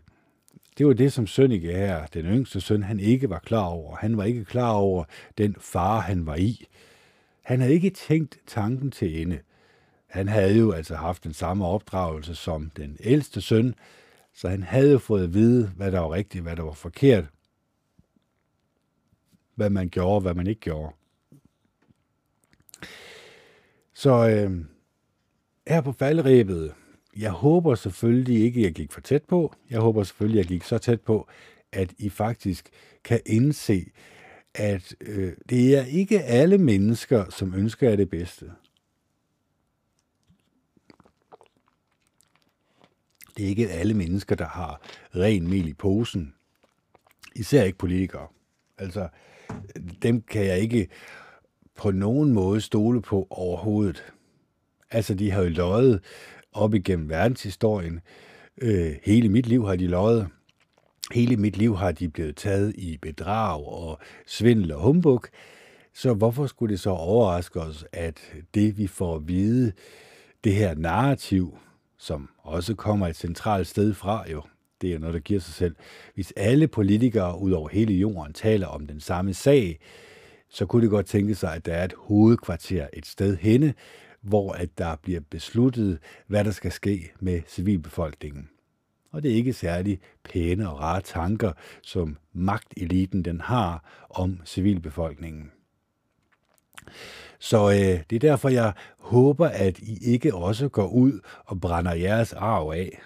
det 0.78 0.86
var 0.86 0.92
det, 0.92 1.12
som 1.12 1.26
Sønneke 1.26 1.72
her, 1.72 2.06
den 2.06 2.26
yngste 2.26 2.60
søn, 2.60 2.82
han 2.82 3.00
ikke 3.00 3.30
var 3.30 3.38
klar 3.38 3.64
over. 3.64 3.96
Han 3.96 4.16
var 4.16 4.24
ikke 4.24 4.44
klar 4.44 4.72
over 4.72 5.04
den 5.38 5.56
fare, 5.60 6.00
han 6.00 6.26
var 6.26 6.36
i. 6.36 6.66
Han 7.42 7.60
havde 7.60 7.74
ikke 7.74 7.90
tænkt 7.90 8.38
tanken 8.46 8.90
til 8.90 9.22
ende. 9.22 9.38
Han 10.10 10.28
havde 10.28 10.58
jo 10.58 10.72
altså 10.72 10.94
haft 10.94 11.24
den 11.24 11.32
samme 11.32 11.66
opdragelse 11.66 12.34
som 12.34 12.70
den 12.76 12.96
ældste 13.00 13.40
søn, 13.40 13.74
så 14.34 14.48
han 14.48 14.62
havde 14.62 15.00
fået 15.00 15.24
at 15.24 15.34
vide, 15.34 15.72
hvad 15.76 15.92
der 15.92 16.00
var 16.00 16.12
rigtigt, 16.12 16.42
hvad 16.42 16.56
der 16.56 16.62
var 16.62 16.72
forkert, 16.72 17.24
hvad 19.54 19.70
man 19.70 19.88
gjorde, 19.88 20.20
hvad 20.20 20.34
man 20.34 20.46
ikke 20.46 20.60
gjorde. 20.60 20.92
Så 23.94 24.28
øh, 24.28 24.64
her 25.68 25.80
på 25.80 25.92
falderæbet, 25.92 26.74
jeg 27.16 27.30
håber 27.30 27.74
selvfølgelig 27.74 28.44
ikke, 28.44 28.60
at 28.60 28.64
jeg 28.64 28.72
gik 28.72 28.92
for 28.92 29.00
tæt 29.00 29.22
på. 29.22 29.54
Jeg 29.70 29.80
håber 29.80 30.02
selvfølgelig, 30.02 30.40
at 30.40 30.44
jeg 30.44 30.48
gik 30.48 30.64
så 30.64 30.78
tæt 30.78 31.00
på, 31.00 31.28
at 31.72 31.94
I 31.98 32.08
faktisk 32.08 32.70
kan 33.04 33.20
indse, 33.26 33.86
at 34.54 34.94
øh, 35.00 35.32
det 35.48 35.76
er 35.76 35.84
ikke 35.84 36.22
alle 36.22 36.58
mennesker, 36.58 37.30
som 37.30 37.54
ønsker 37.54 37.88
jer 37.88 37.96
det 37.96 38.10
bedste. 38.10 38.52
Det 43.40 43.46
er 43.46 43.50
ikke 43.50 43.68
alle 43.68 43.94
mennesker, 43.94 44.36
der 44.36 44.46
har 44.46 44.80
ren 45.16 45.50
mel 45.50 45.68
i 45.68 45.72
posen. 45.72 46.34
Især 47.36 47.62
ikke 47.62 47.78
politikere. 47.78 48.26
Altså, 48.78 49.08
dem 50.02 50.22
kan 50.22 50.46
jeg 50.46 50.58
ikke 50.58 50.88
på 51.76 51.90
nogen 51.90 52.32
måde 52.32 52.60
stole 52.60 53.02
på 53.02 53.26
overhovedet. 53.30 54.04
Altså, 54.90 55.14
de 55.14 55.30
har 55.30 55.42
jo 55.42 55.48
løjet 55.48 56.00
op 56.52 56.74
igennem 56.74 57.08
verdenshistorien. 57.08 58.00
Øh, 58.62 58.96
hele 59.02 59.28
mit 59.28 59.46
liv 59.46 59.66
har 59.66 59.76
de 59.76 59.86
løjet. 59.86 60.28
Hele 61.12 61.36
mit 61.36 61.56
liv 61.56 61.76
har 61.76 61.92
de 61.92 62.08
blevet 62.08 62.36
taget 62.36 62.74
i 62.76 62.96
bedrag 62.96 63.66
og 63.66 63.98
svindel 64.26 64.72
og 64.72 64.80
humbug. 64.80 65.24
Så 65.94 66.14
hvorfor 66.14 66.46
skulle 66.46 66.72
det 66.72 66.80
så 66.80 66.90
overraske 66.90 67.60
os, 67.60 67.84
at 67.92 68.20
det 68.54 68.78
vi 68.78 68.86
får 68.86 69.16
at 69.16 69.28
vide, 69.28 69.72
det 70.44 70.54
her 70.54 70.74
narrativ, 70.74 71.58
som 72.00 72.28
også 72.38 72.74
kommer 72.74 73.06
et 73.06 73.16
centralt 73.16 73.66
sted 73.66 73.94
fra 73.94 74.30
jo, 74.30 74.42
det 74.80 74.94
er 74.94 74.98
noget, 74.98 75.14
der 75.14 75.20
giver 75.20 75.40
sig 75.40 75.54
selv. 75.54 75.76
Hvis 76.14 76.32
alle 76.36 76.68
politikere 76.68 77.38
ud 77.38 77.52
over 77.52 77.68
hele 77.68 77.94
jorden 77.94 78.32
taler 78.32 78.66
om 78.66 78.86
den 78.86 79.00
samme 79.00 79.34
sag, 79.34 79.78
så 80.48 80.66
kunne 80.66 80.82
det 80.82 80.90
godt 80.90 81.06
tænke 81.06 81.34
sig, 81.34 81.54
at 81.54 81.66
der 81.66 81.74
er 81.74 81.84
et 81.84 81.94
hovedkvarter 81.96 82.88
et 82.92 83.06
sted 83.06 83.36
henne, 83.36 83.74
hvor 84.20 84.52
at 84.52 84.78
der 84.78 84.96
bliver 84.96 85.20
besluttet, 85.30 85.98
hvad 86.26 86.44
der 86.44 86.50
skal 86.50 86.72
ske 86.72 87.12
med 87.20 87.40
civilbefolkningen. 87.48 88.48
Og 89.12 89.22
det 89.22 89.30
er 89.30 89.34
ikke 89.34 89.52
særlig 89.52 90.00
pæne 90.24 90.70
og 90.70 90.80
rare 90.80 91.00
tanker, 91.00 91.52
som 91.82 92.16
magteliten 92.32 93.22
den 93.22 93.40
har 93.40 93.84
om 94.10 94.40
civilbefolkningen. 94.44 95.50
Så 97.38 97.70
øh, 97.70 98.00
det 98.10 98.16
er 98.16 98.18
derfor, 98.18 98.48
jeg 98.48 98.72
håber, 98.98 99.46
at 99.46 99.78
I 99.78 99.98
ikke 100.02 100.34
også 100.34 100.68
går 100.68 100.86
ud 100.88 101.20
og 101.44 101.60
brænder 101.60 101.94
jeres 101.94 102.32
arv 102.32 102.70
af 102.70 103.00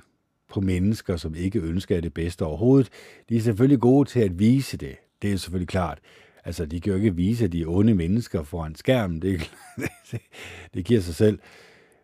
på 0.49 0.61
mennesker, 0.61 1.17
som 1.17 1.35
ikke 1.35 1.59
ønsker 1.59 2.01
det 2.01 2.15
bedste 2.15 2.45
overhovedet. 2.45 2.91
De 3.29 3.37
er 3.37 3.41
selvfølgelig 3.41 3.81
gode 3.81 4.09
til 4.09 4.21
at 4.21 4.39
vise 4.39 4.77
det. 4.77 4.97
Det 5.23 5.33
er 5.33 5.37
selvfølgelig 5.37 5.69
klart. 5.69 5.99
Altså, 6.45 6.67
de 6.67 6.81
kan 6.81 6.91
jo 6.91 6.97
ikke 6.97 7.17
vise, 7.17 7.45
at 7.45 7.53
de 7.53 7.63
er 7.63 7.67
onde 7.69 7.95
mennesker 7.95 8.43
foran 8.43 8.75
skærmen. 8.75 9.23
Det, 9.23 9.51
det 10.75 10.85
giver 10.85 11.01
sig 11.01 11.15
selv. 11.15 11.39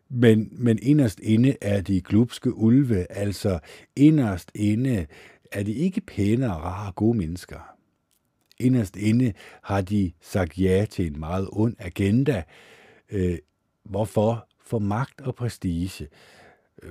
Men, 0.09 0.49
men 0.53 0.78
inderst 0.83 1.20
inde 1.20 1.57
er 1.61 1.81
de 1.81 2.01
glupske 2.01 2.55
ulve, 2.55 3.12
altså 3.12 3.59
inderst 3.97 4.51
inde 4.55 5.07
er 5.53 5.62
de 5.62 5.72
ikke 5.72 6.01
pæne 6.01 6.55
og 6.55 6.62
rare 6.62 6.93
gode 6.93 7.18
mennesker. 7.18 7.74
Inderst 8.61 8.97
inde 8.97 9.33
har 9.63 9.81
de 9.81 10.13
sagt 10.21 10.59
ja 10.59 10.87
til 10.91 11.07
en 11.07 11.21
meget 11.21 11.49
ond 11.53 11.77
agenda. 11.79 12.43
Øh, 13.11 13.39
hvorfor? 13.85 14.47
For 14.65 14.79
magt 14.79 15.21
og 15.21 15.35
prestige. 15.35 16.09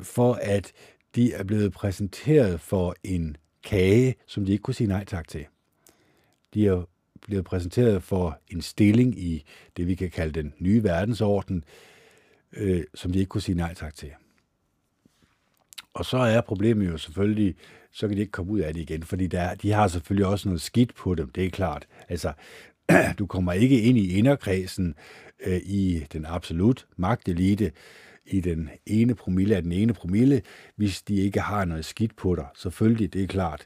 For 0.01 0.33
at 0.33 0.71
de 1.15 1.33
er 1.33 1.43
blevet 1.43 1.73
præsenteret 1.73 2.61
for 2.61 2.95
en 3.03 3.37
kage, 3.63 4.15
som 4.27 4.45
de 4.45 4.51
ikke 4.51 4.61
kunne 4.61 4.73
sige 4.73 4.87
nej 4.87 5.05
tak 5.05 5.27
til. 5.27 5.45
De 6.53 6.67
er 6.67 6.83
blevet 7.21 7.45
præsenteret 7.45 8.03
for 8.03 8.39
en 8.47 8.61
stilling 8.61 9.19
i 9.19 9.43
det, 9.77 9.87
vi 9.87 9.95
kan 9.95 10.09
kalde 10.09 10.41
den 10.41 10.53
nye 10.59 10.83
verdensorden, 10.83 11.63
øh, 12.53 12.83
som 12.95 13.11
de 13.11 13.19
ikke 13.19 13.29
kunne 13.29 13.41
sige 13.41 13.55
nej 13.55 13.73
tak 13.73 13.95
til. 13.95 14.11
Og 15.93 16.05
så 16.05 16.17
er 16.17 16.41
problemet 16.41 16.87
jo 16.87 16.97
selvfølgelig, 16.97 17.55
så 17.91 18.07
kan 18.07 18.17
de 18.17 18.21
ikke 18.21 18.31
komme 18.31 18.51
ud 18.51 18.59
af 18.59 18.73
det 18.73 18.81
igen, 18.81 19.03
fordi 19.03 19.27
der, 19.27 19.55
de 19.55 19.71
har 19.71 19.87
selvfølgelig 19.87 20.25
også 20.25 20.47
noget 20.47 20.61
skidt 20.61 20.95
på 20.95 21.15
dem, 21.15 21.29
det 21.29 21.45
er 21.45 21.49
klart. 21.49 21.87
Altså, 22.09 22.33
du 23.19 23.25
kommer 23.25 23.53
ikke 23.53 23.81
ind 23.81 23.97
i 23.97 24.17
inderkredsen 24.17 24.95
øh, 25.45 25.61
i 25.65 26.05
den 26.13 26.25
absolut 26.25 26.87
magtelite, 26.97 27.71
i 28.25 28.41
den 28.41 28.69
ene 28.85 29.15
promille 29.15 29.55
af 29.55 29.61
den 29.61 29.71
ene 29.71 29.93
promille, 29.93 30.41
hvis 30.75 31.01
de 31.01 31.15
ikke 31.15 31.39
har 31.39 31.65
noget 31.65 31.85
skidt 31.85 32.15
på 32.15 32.35
dig. 32.35 32.45
Selvfølgelig, 32.55 33.13
det 33.13 33.23
er 33.23 33.27
klart. 33.27 33.65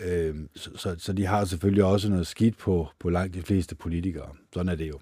Øh, 0.00 0.34
så, 0.54 0.70
så, 0.76 0.96
så 0.98 1.12
de 1.12 1.26
har 1.26 1.44
selvfølgelig 1.44 1.84
også 1.84 2.08
noget 2.08 2.26
skidt 2.26 2.58
på, 2.58 2.88
på 3.00 3.10
langt 3.10 3.34
de 3.34 3.42
fleste 3.42 3.74
politikere. 3.74 4.28
Sådan 4.52 4.68
er 4.68 4.74
det 4.74 4.88
jo. 4.88 5.00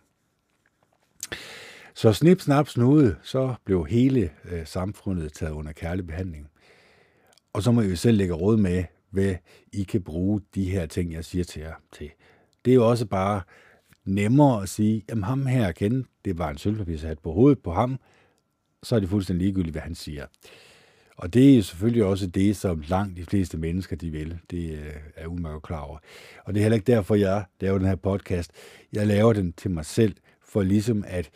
Så 1.94 2.12
snip, 2.12 2.40
snap, 2.40 2.68
snude, 2.68 3.16
så 3.22 3.54
blev 3.64 3.86
hele 3.86 4.30
øh, 4.44 4.66
samfundet 4.66 5.32
taget 5.32 5.52
under 5.52 5.72
kærlig 5.72 6.06
behandling. 6.06 6.48
Og 7.52 7.62
så 7.62 7.72
må 7.72 7.80
I 7.80 7.88
jo 7.88 7.96
selv 7.96 8.18
lægge 8.18 8.34
råd 8.34 8.56
med, 8.56 8.84
hvad 9.10 9.34
I 9.72 9.82
kan 9.82 10.02
bruge 10.02 10.40
de 10.54 10.70
her 10.70 10.86
ting, 10.86 11.12
jeg 11.12 11.24
siger 11.24 11.44
til 11.44 11.62
jer 11.62 11.74
til. 11.92 12.10
Det 12.64 12.70
er 12.70 12.74
jo 12.74 12.88
også 12.88 13.06
bare 13.06 13.42
nemmere 14.04 14.62
at 14.62 14.68
sige, 14.68 15.04
jamen 15.08 15.24
ham 15.24 15.46
her 15.46 15.68
igen, 15.68 16.06
det 16.24 16.38
var 16.38 16.50
en 16.50 16.58
sølvpapirshat 16.58 17.18
på 17.18 17.32
hovedet 17.32 17.58
på 17.58 17.72
ham, 17.72 17.98
så 18.82 18.96
er 18.96 19.00
det 19.00 19.08
fuldstændig 19.08 19.44
ligegyldigt, 19.44 19.74
hvad 19.74 19.82
han 19.82 19.94
siger. 19.94 20.26
Og 21.16 21.34
det 21.34 21.52
er 21.52 21.56
jo 21.56 21.62
selvfølgelig 21.62 22.04
også 22.04 22.26
det, 22.26 22.56
som 22.56 22.82
langt 22.88 23.16
de 23.16 23.24
fleste 23.24 23.58
mennesker, 23.58 23.96
de 23.96 24.10
vil. 24.10 24.38
Det 24.50 24.72
øh, 24.72 24.92
er 25.16 25.26
udmærket 25.26 25.62
klar 25.62 25.80
over. 25.80 25.98
Og 26.44 26.54
det 26.54 26.60
er 26.60 26.64
heller 26.64 26.76
ikke 26.76 26.92
derfor, 26.92 27.14
jeg 27.14 27.44
laver 27.60 27.78
den 27.78 27.86
her 27.86 27.96
podcast. 27.96 28.50
Jeg 28.92 29.06
laver 29.06 29.32
den 29.32 29.52
til 29.52 29.70
mig 29.70 29.84
selv, 29.84 30.16
for 30.42 30.62
ligesom 30.62 31.04
at 31.06 31.30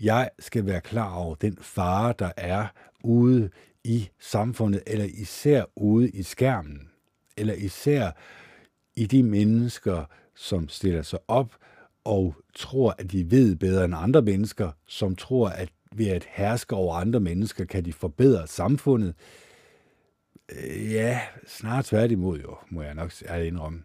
jeg 0.00 0.30
skal 0.38 0.66
være 0.66 0.80
klar 0.80 1.14
over 1.14 1.34
den 1.34 1.56
fare, 1.60 2.14
der 2.18 2.30
er 2.36 2.66
ude 3.04 3.50
i 3.84 4.08
samfundet, 4.20 4.82
eller 4.86 5.04
især 5.04 5.64
ude 5.76 6.10
i 6.10 6.22
skærmen, 6.22 6.88
eller 7.36 7.54
især 7.54 8.10
i 8.96 9.06
de 9.06 9.22
mennesker, 9.22 10.04
som 10.34 10.68
stiller 10.68 11.02
sig 11.02 11.18
op 11.28 11.56
og 12.04 12.34
tror, 12.54 12.94
at 12.98 13.12
de 13.12 13.30
ved 13.30 13.56
bedre 13.56 13.84
end 13.84 13.94
andre 13.96 14.22
mennesker, 14.22 14.70
som 14.86 15.16
tror, 15.16 15.48
at 15.48 15.68
ved 15.92 16.06
at 16.06 16.26
herske 16.28 16.76
over 16.76 16.94
andre 16.94 17.20
mennesker, 17.20 17.64
kan 17.64 17.84
de 17.84 17.92
forbedre 17.92 18.46
samfundet. 18.46 19.14
Øh, 20.52 20.92
ja, 20.92 21.20
snart 21.46 21.84
tværtimod 21.84 22.40
jo, 22.40 22.56
må 22.70 22.82
jeg 22.82 22.94
nok 22.94 23.12
indrømme. 23.22 23.82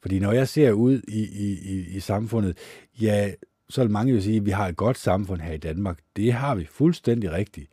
Fordi 0.00 0.18
når 0.18 0.32
jeg 0.32 0.48
ser 0.48 0.72
ud 0.72 1.00
i, 1.08 1.20
i, 1.20 1.58
i, 1.74 1.96
i 1.96 2.00
samfundet, 2.00 2.58
ja, 3.00 3.32
så 3.70 3.82
vil 3.82 3.90
mange 3.90 4.14
jo 4.14 4.20
sige, 4.20 4.36
at 4.36 4.46
vi 4.46 4.50
har 4.50 4.68
et 4.68 4.76
godt 4.76 4.98
samfund 4.98 5.40
her 5.40 5.52
i 5.52 5.58
Danmark. 5.58 5.98
Det 6.16 6.32
har 6.32 6.54
vi 6.54 6.64
fuldstændig 6.64 7.32
rigtigt 7.32 7.70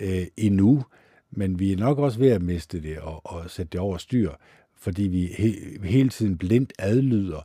øh, 0.00 0.26
endnu, 0.36 0.84
men 1.30 1.58
vi 1.58 1.72
er 1.72 1.76
nok 1.76 1.98
også 1.98 2.18
ved 2.18 2.30
at 2.30 2.42
miste 2.42 2.82
det 2.82 2.98
og, 2.98 3.26
og 3.26 3.50
sætte 3.50 3.70
det 3.70 3.80
over 3.80 3.96
styr, 3.96 4.32
fordi 4.76 5.02
vi 5.02 5.26
he, 5.26 5.54
hele 5.84 6.08
tiden 6.08 6.38
blindt 6.38 6.72
adlyder 6.78 7.42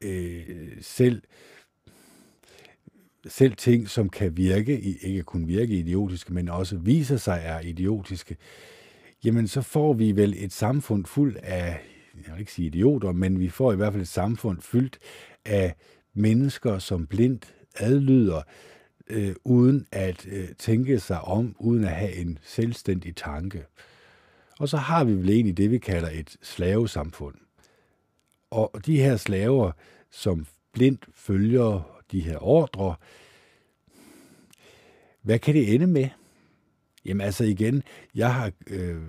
øh, 0.00 0.42
selv 0.80 1.22
selv 3.26 3.56
ting, 3.56 3.88
som 3.88 4.08
kan 4.08 4.36
virke, 4.36 4.80
ikke 4.80 5.22
kun 5.22 5.48
virke 5.48 5.78
idiotiske, 5.78 6.34
men 6.34 6.48
også 6.48 6.76
viser 6.76 7.16
sig 7.16 7.40
er 7.44 7.60
idiotiske, 7.60 8.36
jamen 9.24 9.48
så 9.48 9.62
får 9.62 9.92
vi 9.92 10.12
vel 10.12 10.34
et 10.36 10.52
samfund 10.52 11.06
fuld 11.06 11.36
af, 11.42 11.80
jeg 12.26 12.32
vil 12.32 12.40
ikke 12.40 12.52
sige 12.52 12.66
idioter, 12.66 13.12
men 13.12 13.40
vi 13.40 13.48
får 13.48 13.72
i 13.72 13.76
hvert 13.76 13.92
fald 13.92 14.02
et 14.02 14.08
samfund 14.08 14.60
fyldt 14.60 14.98
af 15.44 15.74
mennesker, 16.14 16.78
som 16.78 17.06
blindt 17.06 17.54
adlyder, 17.76 18.42
øh, 19.06 19.34
uden 19.44 19.86
at 19.92 20.26
øh, 20.26 20.48
tænke 20.58 21.00
sig 21.00 21.20
om, 21.20 21.56
uden 21.58 21.84
at 21.84 21.90
have 21.90 22.14
en 22.14 22.38
selvstændig 22.42 23.16
tanke. 23.16 23.64
Og 24.58 24.68
så 24.68 24.76
har 24.76 25.04
vi 25.04 25.12
vel 25.12 25.30
egentlig 25.30 25.56
det, 25.56 25.70
vi 25.70 25.78
kalder 25.78 26.08
et 26.12 26.36
slavesamfund. 26.42 27.34
Og 28.50 28.70
de 28.86 29.00
her 29.00 29.16
slaver, 29.16 29.72
som 30.10 30.46
blindt 30.72 31.08
følger 31.14 32.00
de 32.12 32.20
her 32.20 32.42
ordre, 32.42 32.94
hvad 35.22 35.38
kan 35.38 35.54
det 35.54 35.74
ende 35.74 35.86
med? 35.86 36.08
Jamen 37.04 37.20
altså 37.20 37.44
igen, 37.44 37.82
jeg 38.14 38.34
har 38.34 38.52
øh, 38.66 39.02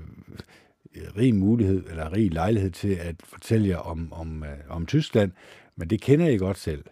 rig 1.17 1.35
mulighed, 1.35 1.89
eller 1.89 2.13
rig 2.13 2.31
lejlighed 2.31 2.71
til 2.71 2.95
at 2.95 3.15
fortælle 3.23 3.67
jer 3.67 3.77
om, 3.77 4.13
om, 4.13 4.43
øh, 4.43 4.57
om 4.69 4.85
Tyskland, 4.85 5.31
men 5.75 5.89
det 5.89 6.01
kender 6.01 6.27
I 6.27 6.37
godt 6.37 6.57
selv. 6.57 6.83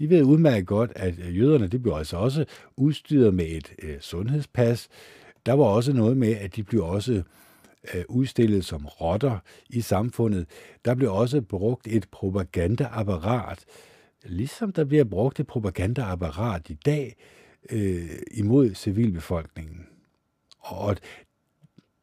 I 0.00 0.10
ved 0.10 0.22
udmærket 0.22 0.66
godt, 0.66 0.92
at 0.96 1.18
øh, 1.18 1.38
jøderne 1.38 1.66
de 1.66 1.78
blev 1.78 1.94
altså 1.94 2.16
også 2.16 2.44
udstyret 2.76 3.34
med 3.34 3.46
et 3.46 3.72
øh, 3.82 4.00
sundhedspas. 4.00 4.88
Der 5.46 5.52
var 5.52 5.64
også 5.64 5.92
noget 5.92 6.16
med, 6.16 6.36
at 6.36 6.56
de 6.56 6.62
blev 6.62 6.84
også 6.84 7.22
øh, 7.94 8.04
udstillet 8.08 8.64
som 8.64 8.86
rotter 8.86 9.38
i 9.70 9.80
samfundet. 9.80 10.46
Der 10.84 10.94
blev 10.94 11.14
også 11.14 11.40
brugt 11.40 11.86
et 11.86 12.06
propagandaapparat, 12.10 13.64
ligesom 14.24 14.72
der 14.72 14.84
bliver 14.84 15.04
brugt 15.04 15.40
et 15.40 15.46
propagandaapparat 15.46 16.70
i 16.70 16.74
dag 16.74 17.16
øh, 17.70 18.10
imod 18.30 18.74
civilbefolkningen. 18.74 19.86
Og 20.58 20.96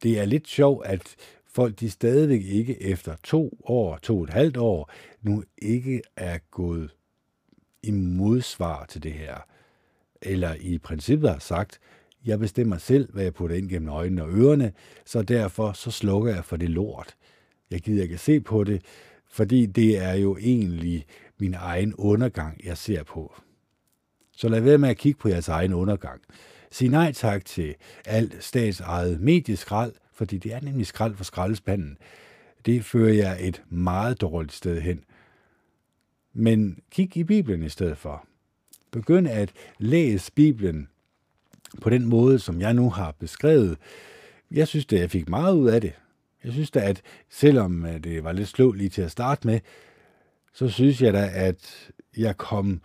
det 0.03 0.19
er 0.19 0.25
lidt 0.25 0.47
sjovt, 0.47 0.85
at 0.85 1.15
folk 1.53 1.79
de 1.79 1.89
stadigvæk 1.89 2.41
ikke 2.45 2.81
efter 2.81 3.15
to 3.23 3.59
år, 3.63 3.97
to 3.97 4.17
og 4.17 4.23
et 4.23 4.29
halvt 4.29 4.57
år, 4.57 4.91
nu 5.21 5.43
ikke 5.57 6.01
er 6.15 6.37
gået 6.51 6.96
i 7.83 7.91
modsvar 7.91 8.85
til 8.85 9.03
det 9.03 9.13
her. 9.13 9.37
Eller 10.21 10.55
i 10.59 10.77
princippet 10.77 11.29
har 11.29 11.39
sagt, 11.39 11.79
Jeg 12.25 12.39
bestemmer 12.39 12.77
selv, 12.77 13.13
hvad 13.13 13.23
jeg 13.23 13.33
putter 13.33 13.55
ind 13.55 13.69
gennem 13.69 13.89
øjnene 13.89 14.23
og 14.23 14.29
ørerne, 14.31 14.73
så 15.05 15.21
derfor 15.21 15.71
så 15.71 15.91
slukker 15.91 16.33
jeg 16.35 16.45
for 16.45 16.57
det 16.57 16.69
lort. 16.69 17.15
Jeg 17.71 17.79
gider 17.81 18.03
ikke 18.03 18.17
se 18.17 18.39
på 18.39 18.63
det, 18.63 18.81
fordi 19.29 19.65
det 19.65 19.97
er 19.97 20.13
jo 20.13 20.37
egentlig 20.37 21.05
min 21.39 21.53
egen 21.53 21.93
undergang, 21.95 22.65
jeg 22.65 22.77
ser 22.77 23.03
på. 23.03 23.35
Så 24.31 24.49
lad 24.49 24.61
være 24.61 24.77
med 24.77 24.89
at 24.89 24.97
kigge 24.97 25.19
på 25.19 25.29
jeres 25.29 25.47
egen 25.47 25.73
undergang. 25.73 26.21
Sig 26.71 26.89
nej 26.89 27.11
tak 27.11 27.45
til 27.45 27.75
alt 28.05 28.43
statsejet 28.43 29.21
medieskrald, 29.21 29.93
fordi 30.13 30.37
det 30.37 30.53
er 30.53 30.61
nemlig 30.61 30.87
skrald 30.87 31.15
for 31.15 31.23
skraldespanden. 31.23 31.97
Det 32.65 32.85
fører 32.85 33.13
jeg 33.13 33.47
et 33.47 33.63
meget 33.69 34.21
dårligt 34.21 34.53
sted 34.53 34.81
hen. 34.81 35.03
Men 36.39 36.79
kig 36.91 37.17
i 37.17 37.23
Bibelen 37.23 37.63
i 37.63 37.69
stedet 37.69 37.97
for. 37.97 38.27
Begynd 38.91 39.27
at 39.27 39.51
læse 39.77 40.31
Bibelen 40.31 40.87
på 41.81 41.89
den 41.89 42.05
måde, 42.05 42.39
som 42.39 42.61
jeg 42.61 42.73
nu 42.73 42.89
har 42.89 43.15
beskrevet. 43.19 43.77
Jeg 44.51 44.67
synes, 44.67 44.85
at 44.85 44.99
jeg 44.99 45.11
fik 45.11 45.29
meget 45.29 45.55
ud 45.55 45.69
af 45.69 45.81
det. 45.81 45.93
Jeg 46.43 46.53
synes 46.53 46.71
da, 46.71 46.79
at 46.79 47.01
selvom 47.29 47.85
øh, 47.85 48.03
det 48.03 48.23
var 48.23 48.31
lidt 48.31 48.47
slå 48.47 48.71
lige 48.71 48.89
til 48.89 49.01
at 49.01 49.11
starte 49.11 49.47
med, 49.47 49.59
så 50.53 50.69
synes 50.69 51.01
jeg 51.01 51.13
da, 51.13 51.29
at 51.33 51.91
jeg 52.17 52.37
kom 52.37 52.81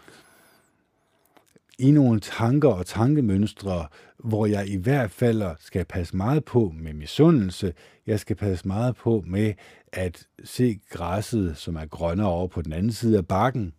i 1.83 1.91
nogle 1.91 2.21
tanker 2.21 2.69
og 2.69 2.87
tankemønstre, 2.87 3.89
hvor 4.19 4.47
jeg 4.47 4.69
i 4.69 4.77
hvert 4.77 5.11
fald 5.11 5.43
skal 5.61 5.85
passe 5.85 6.17
meget 6.17 6.45
på 6.45 6.73
med 6.77 6.93
misundelse. 6.93 7.75
Jeg 8.07 8.21
skal 8.21 8.37
passe 8.37 8.69
meget 8.69 8.97
på 8.97 9.25
med 9.27 9.55
at 9.93 10.27
se 10.45 10.81
græsset, 10.91 11.57
som 11.57 11.77
er 11.77 11.87
grønnere 11.87 12.29
over 12.29 12.47
på 12.49 12.63
den 12.63 12.73
anden 12.73 12.93
side 12.93 13.19
af 13.19 13.27
bakken. 13.27 13.73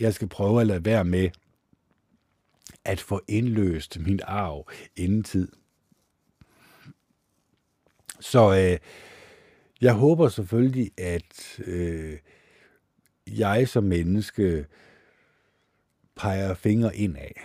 Jeg 0.00 0.14
skal 0.14 0.28
prøve 0.28 0.60
at 0.60 0.66
lade 0.66 0.84
være 0.84 1.04
med 1.04 1.30
at 2.84 3.00
få 3.00 3.20
indløst 3.28 3.98
min 4.00 4.20
arv 4.24 4.70
inden 4.96 5.22
tid. 5.22 5.48
Så 8.20 8.54
øh, 8.54 8.78
jeg 9.80 9.94
håber 9.94 10.28
selvfølgelig, 10.28 10.90
at 10.98 11.60
øh, 11.66 12.18
jeg 13.26 13.68
som 13.68 13.84
menneske 13.84 14.66
peger 16.16 16.54
fingre 16.54 16.96
ind 16.96 17.16
af. 17.16 17.44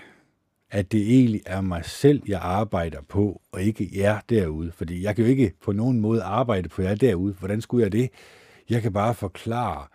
At 0.72 0.92
det 0.92 1.02
egentlig 1.02 1.42
er 1.46 1.62
mig 1.62 1.86
selv, 1.86 2.22
jeg 2.28 2.40
arbejder 2.42 3.02
på, 3.02 3.42
og 3.52 3.62
ikke 3.62 3.90
jer 3.96 4.20
derude. 4.30 4.72
Fordi 4.72 5.04
jeg 5.04 5.16
kan 5.16 5.26
jo 5.26 5.30
ikke 5.30 5.54
på 5.62 5.72
nogen 5.72 6.00
måde 6.00 6.24
arbejde 6.24 6.70
på 6.70 6.82
jer 6.82 6.96
derude. 6.96 7.34
Hvordan 7.34 7.62
skulle 7.62 7.84
jeg 7.84 7.92
det? 7.92 8.10
Jeg 8.70 8.82
kan 8.82 8.94
bare 8.94 9.14
forklare 9.14 9.88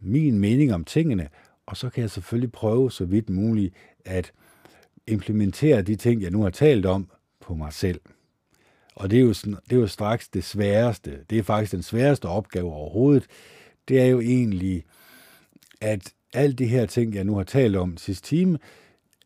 min 0.00 0.38
mening 0.38 0.74
om 0.74 0.84
tingene, 0.84 1.28
og 1.66 1.76
så 1.76 1.90
kan 1.90 2.02
jeg 2.02 2.10
selvfølgelig 2.10 2.52
prøve 2.52 2.92
så 2.92 3.04
vidt 3.04 3.30
muligt 3.30 3.74
at 4.04 4.32
implementere 5.06 5.82
de 5.82 5.96
ting, 5.96 6.22
jeg 6.22 6.30
nu 6.30 6.42
har 6.42 6.50
talt 6.50 6.86
om, 6.86 7.10
på 7.40 7.54
mig 7.54 7.72
selv. 7.72 8.00
Og 8.94 9.10
det 9.10 9.16
er, 9.16 9.20
jo 9.20 9.32
det 9.32 9.72
er 9.72 9.76
jo 9.76 9.86
straks 9.86 10.28
det 10.28 10.44
sværeste. 10.44 11.18
Det 11.30 11.38
er 11.38 11.42
faktisk 11.42 11.72
den 11.72 11.82
sværeste 11.82 12.26
opgave 12.26 12.72
overhovedet. 12.72 13.26
Det 13.88 14.00
er 14.00 14.06
jo 14.06 14.20
egentlig, 14.20 14.84
at 15.80 16.12
alle 16.34 16.54
de 16.54 16.66
her 16.66 16.86
ting, 16.86 17.14
jeg 17.14 17.24
nu 17.24 17.36
har 17.36 17.44
talt 17.44 17.76
om 17.76 17.96
sidste 17.96 18.28
time, 18.28 18.58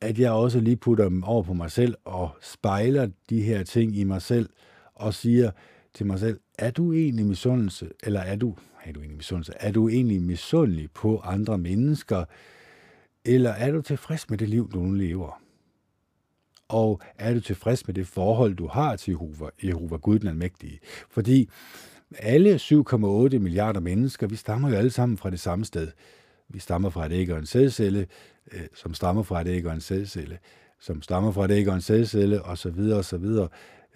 at 0.00 0.18
jeg 0.18 0.32
også 0.32 0.60
lige 0.60 0.76
putter 0.76 1.04
dem 1.04 1.24
over 1.24 1.42
på 1.42 1.52
mig 1.52 1.70
selv 1.70 1.94
og 2.04 2.30
spejler 2.42 3.08
de 3.30 3.42
her 3.42 3.62
ting 3.62 3.96
i 3.96 4.04
mig 4.04 4.22
selv 4.22 4.48
og 4.94 5.14
siger 5.14 5.50
til 5.94 6.06
mig 6.06 6.18
selv, 6.18 6.40
er 6.58 6.70
du 6.70 6.92
egentlig 6.92 7.26
misundelse, 7.26 7.90
eller 8.02 8.20
er 8.20 8.36
du, 8.36 8.56
er 8.84 8.92
du 8.92 9.00
egentlig 9.00 9.16
misundelse, 9.16 9.52
er 9.60 9.72
du 9.72 9.88
egentlig 9.88 10.22
misundelig 10.22 10.90
på 10.90 11.18
andre 11.18 11.58
mennesker, 11.58 12.24
eller 13.24 13.50
er 13.50 13.70
du 13.70 13.82
tilfreds 13.82 14.30
med 14.30 14.38
det 14.38 14.48
liv, 14.48 14.70
du 14.72 14.78
nu 14.78 14.92
lever? 14.92 15.42
Og 16.68 17.00
er 17.18 17.34
du 17.34 17.40
tilfreds 17.40 17.86
med 17.86 17.94
det 17.94 18.06
forhold, 18.06 18.54
du 18.54 18.66
har 18.66 18.96
til 18.96 19.10
Jehova, 19.10 19.48
Jehova 19.64 19.96
Gud 19.96 20.18
den 20.18 20.28
Almægtige? 20.28 20.80
Fordi 21.10 21.48
alle 22.18 22.54
7,8 22.54 23.38
milliarder 23.38 23.80
mennesker, 23.80 24.26
vi 24.26 24.36
stammer 24.36 24.70
jo 24.70 24.76
alle 24.76 24.90
sammen 24.90 25.18
fra 25.18 25.30
det 25.30 25.40
samme 25.40 25.64
sted. 25.64 25.88
Vi 26.50 26.58
stammer 26.58 26.90
fra 26.90 27.06
et 27.06 27.12
æg 27.12 27.32
og 27.32 27.38
en 27.38 27.46
sædcelle, 27.46 28.06
øh, 28.52 28.60
som 28.74 28.94
stammer 28.94 29.22
fra 29.22 29.40
et 29.40 29.48
æg 29.48 29.66
og 29.66 29.72
en 29.72 29.80
sædcelle, 29.80 30.38
som 30.80 31.02
stammer 31.02 31.32
fra 31.32 31.44
et 31.44 31.50
æg 31.50 31.68
og 31.68 31.74
en 31.74 31.80
sædcelle, 31.80 32.42
og 32.42 32.58
så 32.58 32.70
videre, 32.70 32.98
og 32.98 33.04
så 33.04 33.18
videre. 33.18 33.48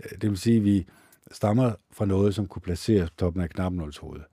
Øh, 0.05 0.19
det 0.21 0.31
vil 0.31 0.39
sige, 0.39 0.57
at 0.57 0.65
vi 0.65 0.87
stammer 1.33 1.73
fra 1.93 2.05
noget, 2.05 2.35
som 2.35 2.47
kunne 2.47 2.63
placeres 2.63 3.11
på 3.11 3.17
toppen 3.17 3.43
af 3.43 3.51
knapnålshovedet. 3.51 4.25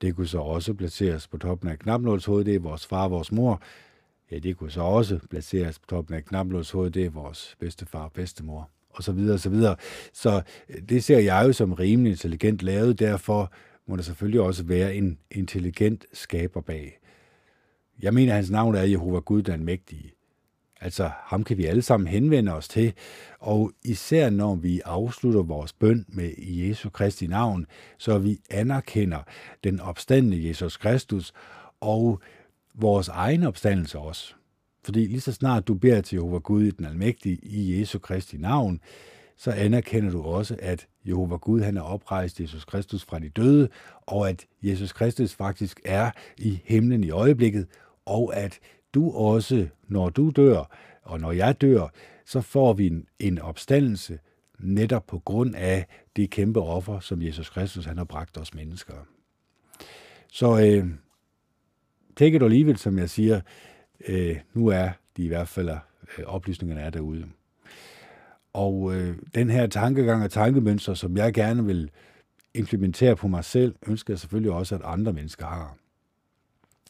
Det 0.00 0.16
kunne 0.16 0.26
så 0.26 0.38
også 0.38 0.74
placeres 0.74 1.28
på 1.28 1.38
toppen 1.38 1.68
af 1.68 1.78
knapnålshovedet, 1.78 2.46
det 2.46 2.54
er 2.54 2.58
vores 2.58 2.86
far 2.86 3.04
og 3.04 3.10
vores 3.10 3.32
mor. 3.32 3.62
Ja, 4.30 4.38
det 4.38 4.56
kunne 4.56 4.70
så 4.70 4.80
også 4.80 5.18
placeres 5.30 5.78
på 5.78 5.86
toppen 5.86 6.16
af 6.16 6.24
knapnålshovedet, 6.24 6.94
det 6.94 7.04
er 7.04 7.10
vores 7.10 7.56
bedstefar 7.60 8.04
og 8.04 8.12
bedstemor, 8.12 8.70
og 8.90 9.02
så 9.02 9.12
videre, 9.12 9.34
og 9.34 9.40
så 9.40 9.50
videre. 9.50 9.76
Så 10.12 10.42
øh, 10.68 10.82
det 10.88 11.04
ser 11.04 11.18
jeg 11.18 11.44
jo 11.46 11.52
som 11.52 11.72
rimelig 11.72 12.10
intelligent 12.10 12.62
lavet, 12.62 12.98
derfor 12.98 13.52
må 13.86 13.96
der 13.96 14.02
selvfølgelig 14.02 14.40
også 14.40 14.64
være 14.64 14.94
en 14.94 15.18
intelligent 15.30 16.06
skaber 16.12 16.60
bag. 16.60 16.98
Jeg 18.02 18.14
mener, 18.14 18.32
at 18.32 18.36
hans 18.36 18.50
navn 18.50 18.74
er 18.74 18.82
Jehova 18.82 19.18
Gud, 19.18 19.42
den 19.42 19.64
mægtige. 19.64 20.12
Altså, 20.80 21.10
ham 21.22 21.44
kan 21.44 21.56
vi 21.56 21.64
alle 21.64 21.82
sammen 21.82 22.06
henvende 22.06 22.52
os 22.52 22.68
til, 22.68 22.92
og 23.40 23.72
især 23.84 24.30
når 24.30 24.54
vi 24.54 24.80
afslutter 24.84 25.42
vores 25.42 25.72
bøn 25.72 26.04
med 26.08 26.30
Jesu 26.38 26.90
Kristi 26.90 27.26
navn, 27.26 27.66
så 27.98 28.18
vi 28.18 28.40
anerkender 28.50 29.18
den 29.64 29.80
opstandende 29.80 30.48
Jesus 30.48 30.76
Kristus 30.76 31.32
og 31.80 32.20
vores 32.74 33.08
egen 33.08 33.42
opstandelse 33.42 33.98
også. 33.98 34.34
Fordi 34.84 35.06
lige 35.06 35.20
så 35.20 35.32
snart 35.32 35.68
du 35.68 35.74
beder 35.74 36.00
til 36.00 36.16
Jehova 36.16 36.38
Gud 36.38 36.62
i 36.62 36.70
den 36.70 36.84
almægtige 36.84 37.38
i 37.42 37.80
Jesu 37.80 37.98
Kristi 37.98 38.36
navn, 38.36 38.80
så 39.36 39.50
anerkender 39.50 40.10
du 40.10 40.22
også, 40.22 40.56
at 40.58 40.86
Jehova 41.06 41.36
Gud 41.36 41.60
han 41.60 41.76
er 41.76 41.82
oprejst 41.82 42.40
Jesus 42.40 42.64
Kristus 42.64 43.04
fra 43.04 43.18
de 43.18 43.28
døde, 43.28 43.68
og 44.06 44.28
at 44.28 44.46
Jesus 44.62 44.92
Kristus 44.92 45.34
faktisk 45.34 45.80
er 45.84 46.10
i 46.38 46.60
himlen 46.64 47.04
i 47.04 47.10
øjeblikket, 47.10 47.66
og 48.06 48.36
at 48.36 48.58
du 48.94 49.10
også, 49.10 49.68
når 49.88 50.08
du 50.08 50.30
dør, 50.30 50.76
og 51.02 51.20
når 51.20 51.32
jeg 51.32 51.60
dør, 51.60 51.88
så 52.26 52.40
får 52.40 52.72
vi 52.72 52.86
en, 52.86 53.06
en 53.18 53.38
opstandelse 53.38 54.18
netop 54.58 55.06
på 55.06 55.18
grund 55.18 55.54
af 55.54 55.86
det 56.16 56.30
kæmpe 56.30 56.60
offer, 56.60 57.00
som 57.00 57.22
Jesus 57.22 57.50
Kristus 57.50 57.84
han 57.84 57.98
har 57.98 58.04
bragt 58.04 58.38
os 58.38 58.54
mennesker. 58.54 58.94
Så 60.28 60.60
øh, 60.60 60.86
take 62.16 62.36
it 62.36 62.42
or 62.42 62.48
leave 62.48 62.70
it, 62.70 62.80
som 62.80 62.98
jeg 62.98 63.10
siger, 63.10 63.40
øh, 64.08 64.36
nu 64.54 64.66
er 64.66 64.90
de 65.16 65.24
i 65.24 65.28
hvert 65.28 65.48
fald 65.48 65.68
øh, 65.68 66.24
oplysningerne 66.24 66.80
er 66.80 66.90
derude. 66.90 67.26
Og 68.52 68.94
øh, 68.94 69.16
den 69.34 69.50
her 69.50 69.66
tankegang 69.66 70.24
og 70.24 70.30
tankemønster, 70.30 70.94
som 70.94 71.16
jeg 71.16 71.34
gerne 71.34 71.64
vil 71.64 71.90
implementere 72.54 73.16
på 73.16 73.28
mig 73.28 73.44
selv, 73.44 73.74
ønsker 73.86 74.12
jeg 74.12 74.18
selvfølgelig 74.18 74.52
også, 74.52 74.74
at 74.74 74.80
andre 74.84 75.12
mennesker 75.12 75.46
har. 75.46 75.76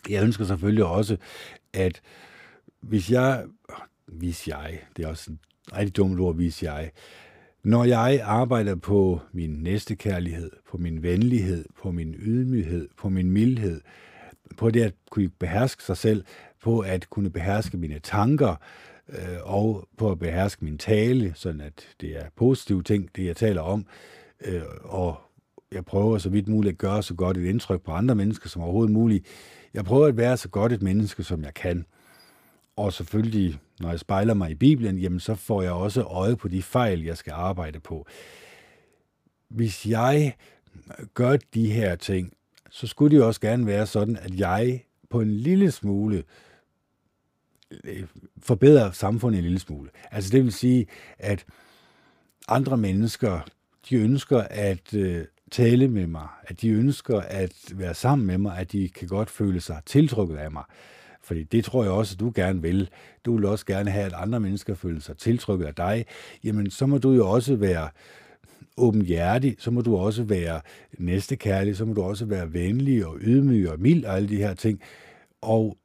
Jeg 0.09 0.23
ønsker 0.23 0.45
selvfølgelig 0.45 0.85
også, 0.85 1.17
at 1.73 2.03
hvis 2.81 3.11
jeg, 3.11 3.45
hvis 4.07 4.49
jeg, 4.49 4.81
det 4.97 5.05
er 5.05 5.09
også 5.09 5.31
en 5.31 5.39
rigtig 5.77 5.97
dumt 5.97 6.21
ord, 6.21 6.35
hvis 6.35 6.63
jeg, 6.63 6.91
når 7.63 7.85
jeg 7.85 8.21
arbejder 8.25 8.75
på 8.75 9.21
min 9.33 9.51
næste 9.51 9.97
kærlighed, 9.97 10.51
på 10.71 10.77
min 10.77 11.03
venlighed, 11.03 11.65
på 11.83 11.91
min 11.91 12.15
ydmyghed, 12.19 12.89
på 12.99 13.09
min 13.09 13.31
mildhed, 13.31 13.81
på 14.57 14.71
det 14.71 14.83
at 14.83 14.95
kunne 15.11 15.29
beherske 15.29 15.83
sig 15.83 15.97
selv, 15.97 16.25
på 16.63 16.81
at 16.81 17.11
kunne 17.11 17.31
beherske 17.31 17.77
mine 17.77 17.99
tanker, 17.99 18.57
øh, 19.09 19.37
og 19.43 19.89
på 19.99 20.11
at 20.11 20.19
beherske 20.19 20.65
min 20.65 20.79
tale, 20.79 21.33
sådan 21.37 21.61
at 21.61 21.89
det 22.01 22.17
er 22.17 22.25
positive 22.37 22.83
ting, 22.83 23.11
det 23.17 23.27
jeg 23.27 23.37
taler 23.37 23.63
om, 23.63 23.87
øh, 24.45 24.63
og 24.83 25.24
jeg 25.75 25.85
prøver 25.85 26.19
så 26.19 26.29
vidt 26.29 26.49
muligt 26.49 26.73
at 26.73 26.79
gøre 26.79 27.03
så 27.03 27.15
godt 27.15 27.37
et 27.37 27.49
indtryk 27.49 27.83
på 27.83 27.93
andre 27.93 28.15
mennesker 28.15 28.49
som 28.49 28.63
overhovedet 28.63 28.93
muligt. 28.93 29.27
Jeg 29.75 29.85
prøver 29.85 30.07
at 30.07 30.17
være 30.17 30.37
så 30.37 30.49
godt 30.49 30.73
et 30.73 30.83
menneske, 30.83 31.25
som 31.25 31.43
jeg 31.43 31.55
kan. 31.55 31.87
Og 32.77 32.93
selvfølgelig, 32.93 33.59
når 33.81 33.91
jeg 33.91 34.01
spejler 34.01 34.35
mig 34.35 34.51
i 34.51 34.55
Bibelen, 34.55 34.99
jamen 34.99 35.21
så 35.21 35.35
får 35.35 35.63
jeg 35.63 35.73
også 35.73 36.03
øje 36.03 36.37
på 36.37 36.49
de 36.49 36.63
fejl, 36.63 37.03
jeg 37.03 37.17
skal 37.17 37.33
arbejde 37.33 37.81
på. 37.81 38.07
Hvis 39.49 39.87
jeg 39.87 40.37
gør 41.15 41.37
de 41.55 41.73
her 41.73 41.97
ting, 41.97 42.33
så 42.71 42.87
skulle 42.87 43.11
det 43.11 43.23
jo 43.23 43.27
også 43.27 43.41
gerne 43.41 43.67
være 43.67 43.87
sådan, 43.87 44.17
at 44.17 44.39
jeg 44.39 44.85
på 45.11 45.21
en 45.21 45.31
lille 45.31 45.71
smule 45.71 46.25
øh, 47.85 48.07
forbedrer 48.39 48.91
samfundet 48.91 49.39
en 49.39 49.45
lille 49.45 49.59
smule. 49.59 49.91
Altså 50.11 50.31
det 50.31 50.45
vil 50.45 50.53
sige, 50.53 50.87
at 51.19 51.45
andre 52.49 52.77
mennesker, 52.77 53.41
de 53.91 53.97
ønsker 53.97 54.39
at 54.41 54.95
øh, 54.95 55.25
tale 55.55 55.89
med 55.89 56.07
mig, 56.07 56.29
at 56.43 56.61
de 56.61 56.69
ønsker 56.69 57.21
at 57.21 57.53
være 57.75 57.95
sammen 57.95 58.27
med 58.27 58.39
mig, 58.39 58.59
at 58.59 58.73
de 58.73 58.89
kan 58.89 59.09
godt 59.09 59.31
føle 59.31 59.61
sig 59.61 59.81
tiltrukket 59.87 60.37
af 60.37 60.51
mig. 60.51 60.65
Fordi 61.23 61.43
det 61.43 61.65
tror 61.65 61.83
jeg 61.83 61.93
også, 61.93 62.15
at 62.15 62.21
du 62.21 62.33
gerne 62.35 62.63
vil. 62.63 62.89
Du 63.25 63.37
vil 63.37 63.45
også 63.45 63.67
gerne 63.67 63.91
have, 63.91 64.07
at 64.07 64.13
andre 64.13 64.41
mennesker 64.41 64.75
føler 64.75 65.01
sig 65.01 65.17
tiltrykket 65.17 65.67
af 65.67 65.75
dig. 65.75 66.07
Jamen, 66.45 66.71
så 66.71 66.87
må 66.87 66.99
du 66.99 67.13
jo 67.13 67.31
også 67.31 67.57
være 67.57 67.89
åbenhjertig, 68.77 69.57
så 69.59 69.71
må 69.71 69.81
du 69.81 69.97
også 69.97 70.23
være 70.23 70.61
næstekærlig, 70.99 71.77
så 71.77 71.85
må 71.85 71.95
du 71.95 72.03
også 72.03 72.25
være 72.25 72.53
venlig 72.53 73.07
og 73.07 73.19
ydmyg 73.21 73.71
og 73.71 73.81
mild 73.81 74.05
og 74.05 74.17
alle 74.17 74.29
de 74.29 74.37
her 74.37 74.55
ting. 74.55 74.81
Og 75.41 75.79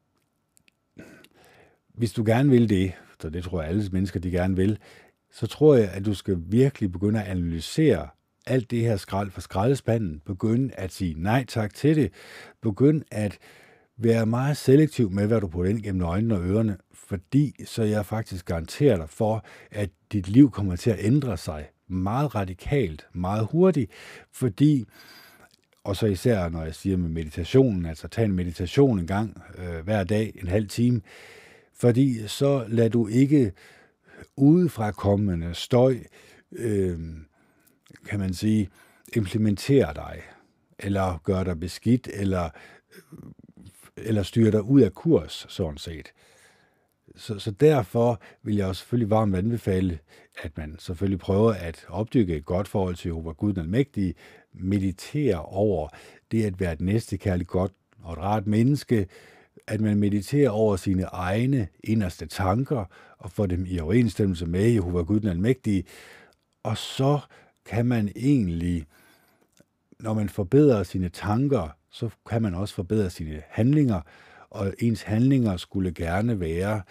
hvis 1.94 2.12
du 2.12 2.24
gerne 2.26 2.50
vil 2.50 2.68
det, 2.68 2.92
så 3.20 3.30
det 3.30 3.44
tror 3.44 3.60
jeg 3.60 3.70
alle 3.70 3.88
mennesker, 3.92 4.20
de 4.20 4.30
gerne 4.30 4.56
vil, 4.56 4.78
så 5.32 5.46
tror 5.46 5.74
jeg, 5.74 5.90
at 5.90 6.06
du 6.06 6.14
skal 6.14 6.36
virkelig 6.38 6.92
begynde 6.92 7.22
at 7.22 7.28
analysere 7.28 8.08
alt 8.50 8.70
det 8.70 8.80
her 8.80 8.96
skrald 8.96 9.30
fra 9.30 9.40
skraldespanden. 9.40 10.22
Begynde 10.26 10.74
at 10.74 10.92
sige 10.92 11.14
nej 11.18 11.44
tak 11.48 11.74
til 11.74 11.96
det. 11.96 12.12
Begynde 12.62 13.04
at 13.10 13.38
være 13.96 14.26
meget 14.26 14.56
selektiv 14.56 15.10
med, 15.10 15.26
hvad 15.26 15.40
du 15.40 15.48
putter 15.48 15.70
ind 15.70 15.82
gennem 15.82 16.02
øjnene 16.02 16.34
og 16.34 16.46
ørerne, 16.46 16.76
fordi 16.94 17.64
så 17.64 17.82
jeg 17.82 18.06
faktisk 18.06 18.46
garanterer 18.46 18.96
dig 18.96 19.08
for, 19.08 19.44
at 19.70 19.90
dit 20.12 20.28
liv 20.28 20.50
kommer 20.50 20.76
til 20.76 20.90
at 20.90 20.98
ændre 21.00 21.36
sig 21.36 21.68
meget 21.88 22.34
radikalt, 22.34 23.06
meget 23.12 23.48
hurtigt, 23.52 23.90
fordi, 24.32 24.84
og 25.84 25.96
så 25.96 26.06
især 26.06 26.48
når 26.48 26.64
jeg 26.64 26.74
siger 26.74 26.96
med 26.96 27.08
meditationen, 27.08 27.86
altså 27.86 28.08
tag 28.08 28.24
en 28.24 28.32
meditation 28.32 28.98
en 28.98 29.06
gang 29.06 29.42
øh, 29.58 29.84
hver 29.84 30.04
dag, 30.04 30.32
en 30.42 30.48
halv 30.48 30.68
time, 30.68 31.00
fordi 31.74 32.28
så 32.28 32.64
lader 32.68 32.88
du 32.88 33.06
ikke 33.06 33.52
udefra 34.36 34.90
kommende 34.90 35.54
støj, 35.54 35.96
øh, 36.52 36.98
kan 38.06 38.18
man 38.18 38.34
sige, 38.34 38.70
implementere 39.16 39.94
dig, 39.94 40.22
eller 40.78 41.20
gøre 41.24 41.44
dig 41.44 41.60
beskidt, 41.60 42.08
eller, 42.12 42.50
eller 43.96 44.22
styre 44.22 44.50
dig 44.50 44.62
ud 44.62 44.80
af 44.80 44.94
kurs, 44.94 45.46
sådan 45.48 45.78
set. 45.78 46.12
Så, 47.16 47.38
så 47.38 47.50
derfor 47.50 48.20
vil 48.42 48.56
jeg 48.56 48.66
også 48.66 48.80
selvfølgelig 48.80 49.10
varmt 49.10 49.36
anbefale, 49.36 49.98
at 50.42 50.56
man 50.56 50.76
selvfølgelig 50.78 51.18
prøver 51.18 51.52
at 51.52 51.84
opdykke 51.88 52.36
et 52.36 52.44
godt 52.44 52.68
forhold 52.68 52.94
til 52.94 53.08
Jehova 53.08 53.32
Gud 53.32 53.52
den 53.52 53.60
Almægtige, 53.62 54.14
meditere 54.52 55.42
over 55.42 55.88
det 56.30 56.44
at 56.44 56.60
være 56.60 56.72
et 56.72 56.80
næstekærligt 56.80 57.48
godt 57.48 57.72
og 58.02 58.12
et 58.12 58.18
rart 58.18 58.46
menneske, 58.46 59.06
at 59.66 59.80
man 59.80 59.98
mediterer 59.98 60.50
over 60.50 60.76
sine 60.76 61.02
egne 61.02 61.68
inderste 61.84 62.26
tanker 62.26 62.84
og 63.18 63.30
får 63.30 63.46
dem 63.46 63.66
i 63.68 63.80
overensstemmelse 63.80 64.46
med 64.46 64.70
Jehova 64.70 65.02
Gud 65.02 65.20
den 65.20 65.28
Almægtige, 65.28 65.84
og 66.62 66.76
så 66.76 67.18
kan 67.70 67.86
man 67.86 68.12
egentlig, 68.16 68.86
når 69.98 70.14
man 70.14 70.28
forbedrer 70.28 70.82
sine 70.82 71.08
tanker, 71.08 71.68
så 71.90 72.10
kan 72.28 72.42
man 72.42 72.54
også 72.54 72.74
forbedre 72.74 73.10
sine 73.10 73.42
handlinger, 73.48 74.00
og 74.50 74.74
ens 74.78 75.02
handlinger 75.02 75.56
skulle 75.56 75.92
gerne 75.92 76.40
være 76.40 76.82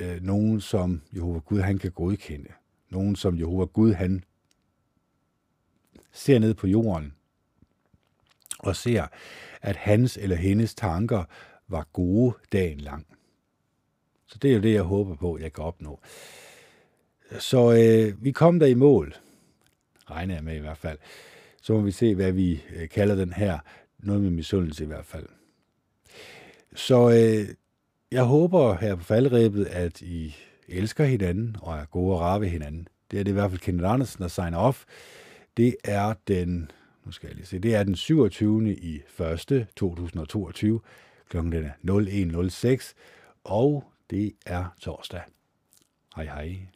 øh, 0.00 0.22
nogen, 0.22 0.60
som 0.60 1.02
Jehova 1.14 1.38
Gud 1.38 1.60
han 1.60 1.78
kan 1.78 1.90
godkende. 1.90 2.48
Nogen, 2.90 3.16
som 3.16 3.38
Jehova 3.38 3.64
Gud 3.64 3.92
han 3.92 4.24
ser 6.12 6.38
ned 6.38 6.54
på 6.54 6.66
jorden 6.66 7.14
og 8.58 8.76
ser, 8.76 9.06
at 9.62 9.76
hans 9.76 10.16
eller 10.16 10.36
hendes 10.36 10.74
tanker 10.74 11.24
var 11.68 11.86
gode 11.92 12.34
dagen 12.52 12.80
lang. 12.80 13.06
Så 14.26 14.38
det 14.38 14.50
er 14.50 14.54
jo 14.54 14.60
det, 14.60 14.74
jeg 14.74 14.82
håber 14.82 15.14
på, 15.14 15.38
jeg 15.38 15.52
kan 15.52 15.64
opnå. 15.64 16.00
Så 17.38 17.72
øh, 17.72 18.24
vi 18.24 18.32
kom 18.32 18.58
der 18.58 18.66
i 18.66 18.74
mål, 18.74 19.14
regner 20.10 20.34
jeg 20.34 20.44
med 20.44 20.56
i 20.56 20.60
hvert 20.60 20.78
fald. 20.78 20.98
Så 21.62 21.72
må 21.72 21.80
vi 21.80 21.90
se, 21.90 22.14
hvad 22.14 22.32
vi 22.32 22.62
øh, 22.76 22.88
kalder 22.88 23.14
den 23.14 23.32
her. 23.32 23.58
Noget 23.98 24.22
med 24.22 24.30
misundelse 24.30 24.84
i 24.84 24.86
hvert 24.86 25.06
fald. 25.06 25.26
Så 26.74 27.10
øh, 27.10 27.54
jeg 28.10 28.24
håber 28.24 28.74
her 28.74 28.94
på 28.94 29.02
faldrebet, 29.02 29.64
at 29.64 30.02
I 30.02 30.36
elsker 30.68 31.04
hinanden 31.04 31.56
og 31.62 31.76
er 31.76 31.84
gode 31.84 32.14
og 32.14 32.20
rare 32.20 32.40
ved 32.40 32.48
hinanden. 32.48 32.88
Det 33.10 33.20
er 33.20 33.24
det 33.24 33.30
i 33.30 33.34
hvert 33.34 33.50
fald 33.50 33.60
Kenneth 33.60 33.90
Andersen, 33.90 34.22
der 34.22 34.28
signer 34.28 34.58
off. 34.58 34.84
Det 35.56 35.76
er 35.84 36.14
den, 36.28 36.70
nu 37.04 37.12
skal 37.12 37.26
jeg 37.26 37.36
lige 37.36 37.46
se, 37.46 37.58
det 37.58 37.74
er 37.74 37.82
den 37.82 37.96
27. 37.96 38.74
i 38.76 39.00
1. 39.50 39.66
2022. 39.76 40.80
Klokken 41.28 41.52
den 41.52 41.64
er 41.64 42.80
01.06, 42.80 42.94
og 43.44 43.84
det 44.10 44.32
er 44.46 44.74
torsdag. 44.80 45.22
Hej 46.16 46.24
hej. 46.24 46.73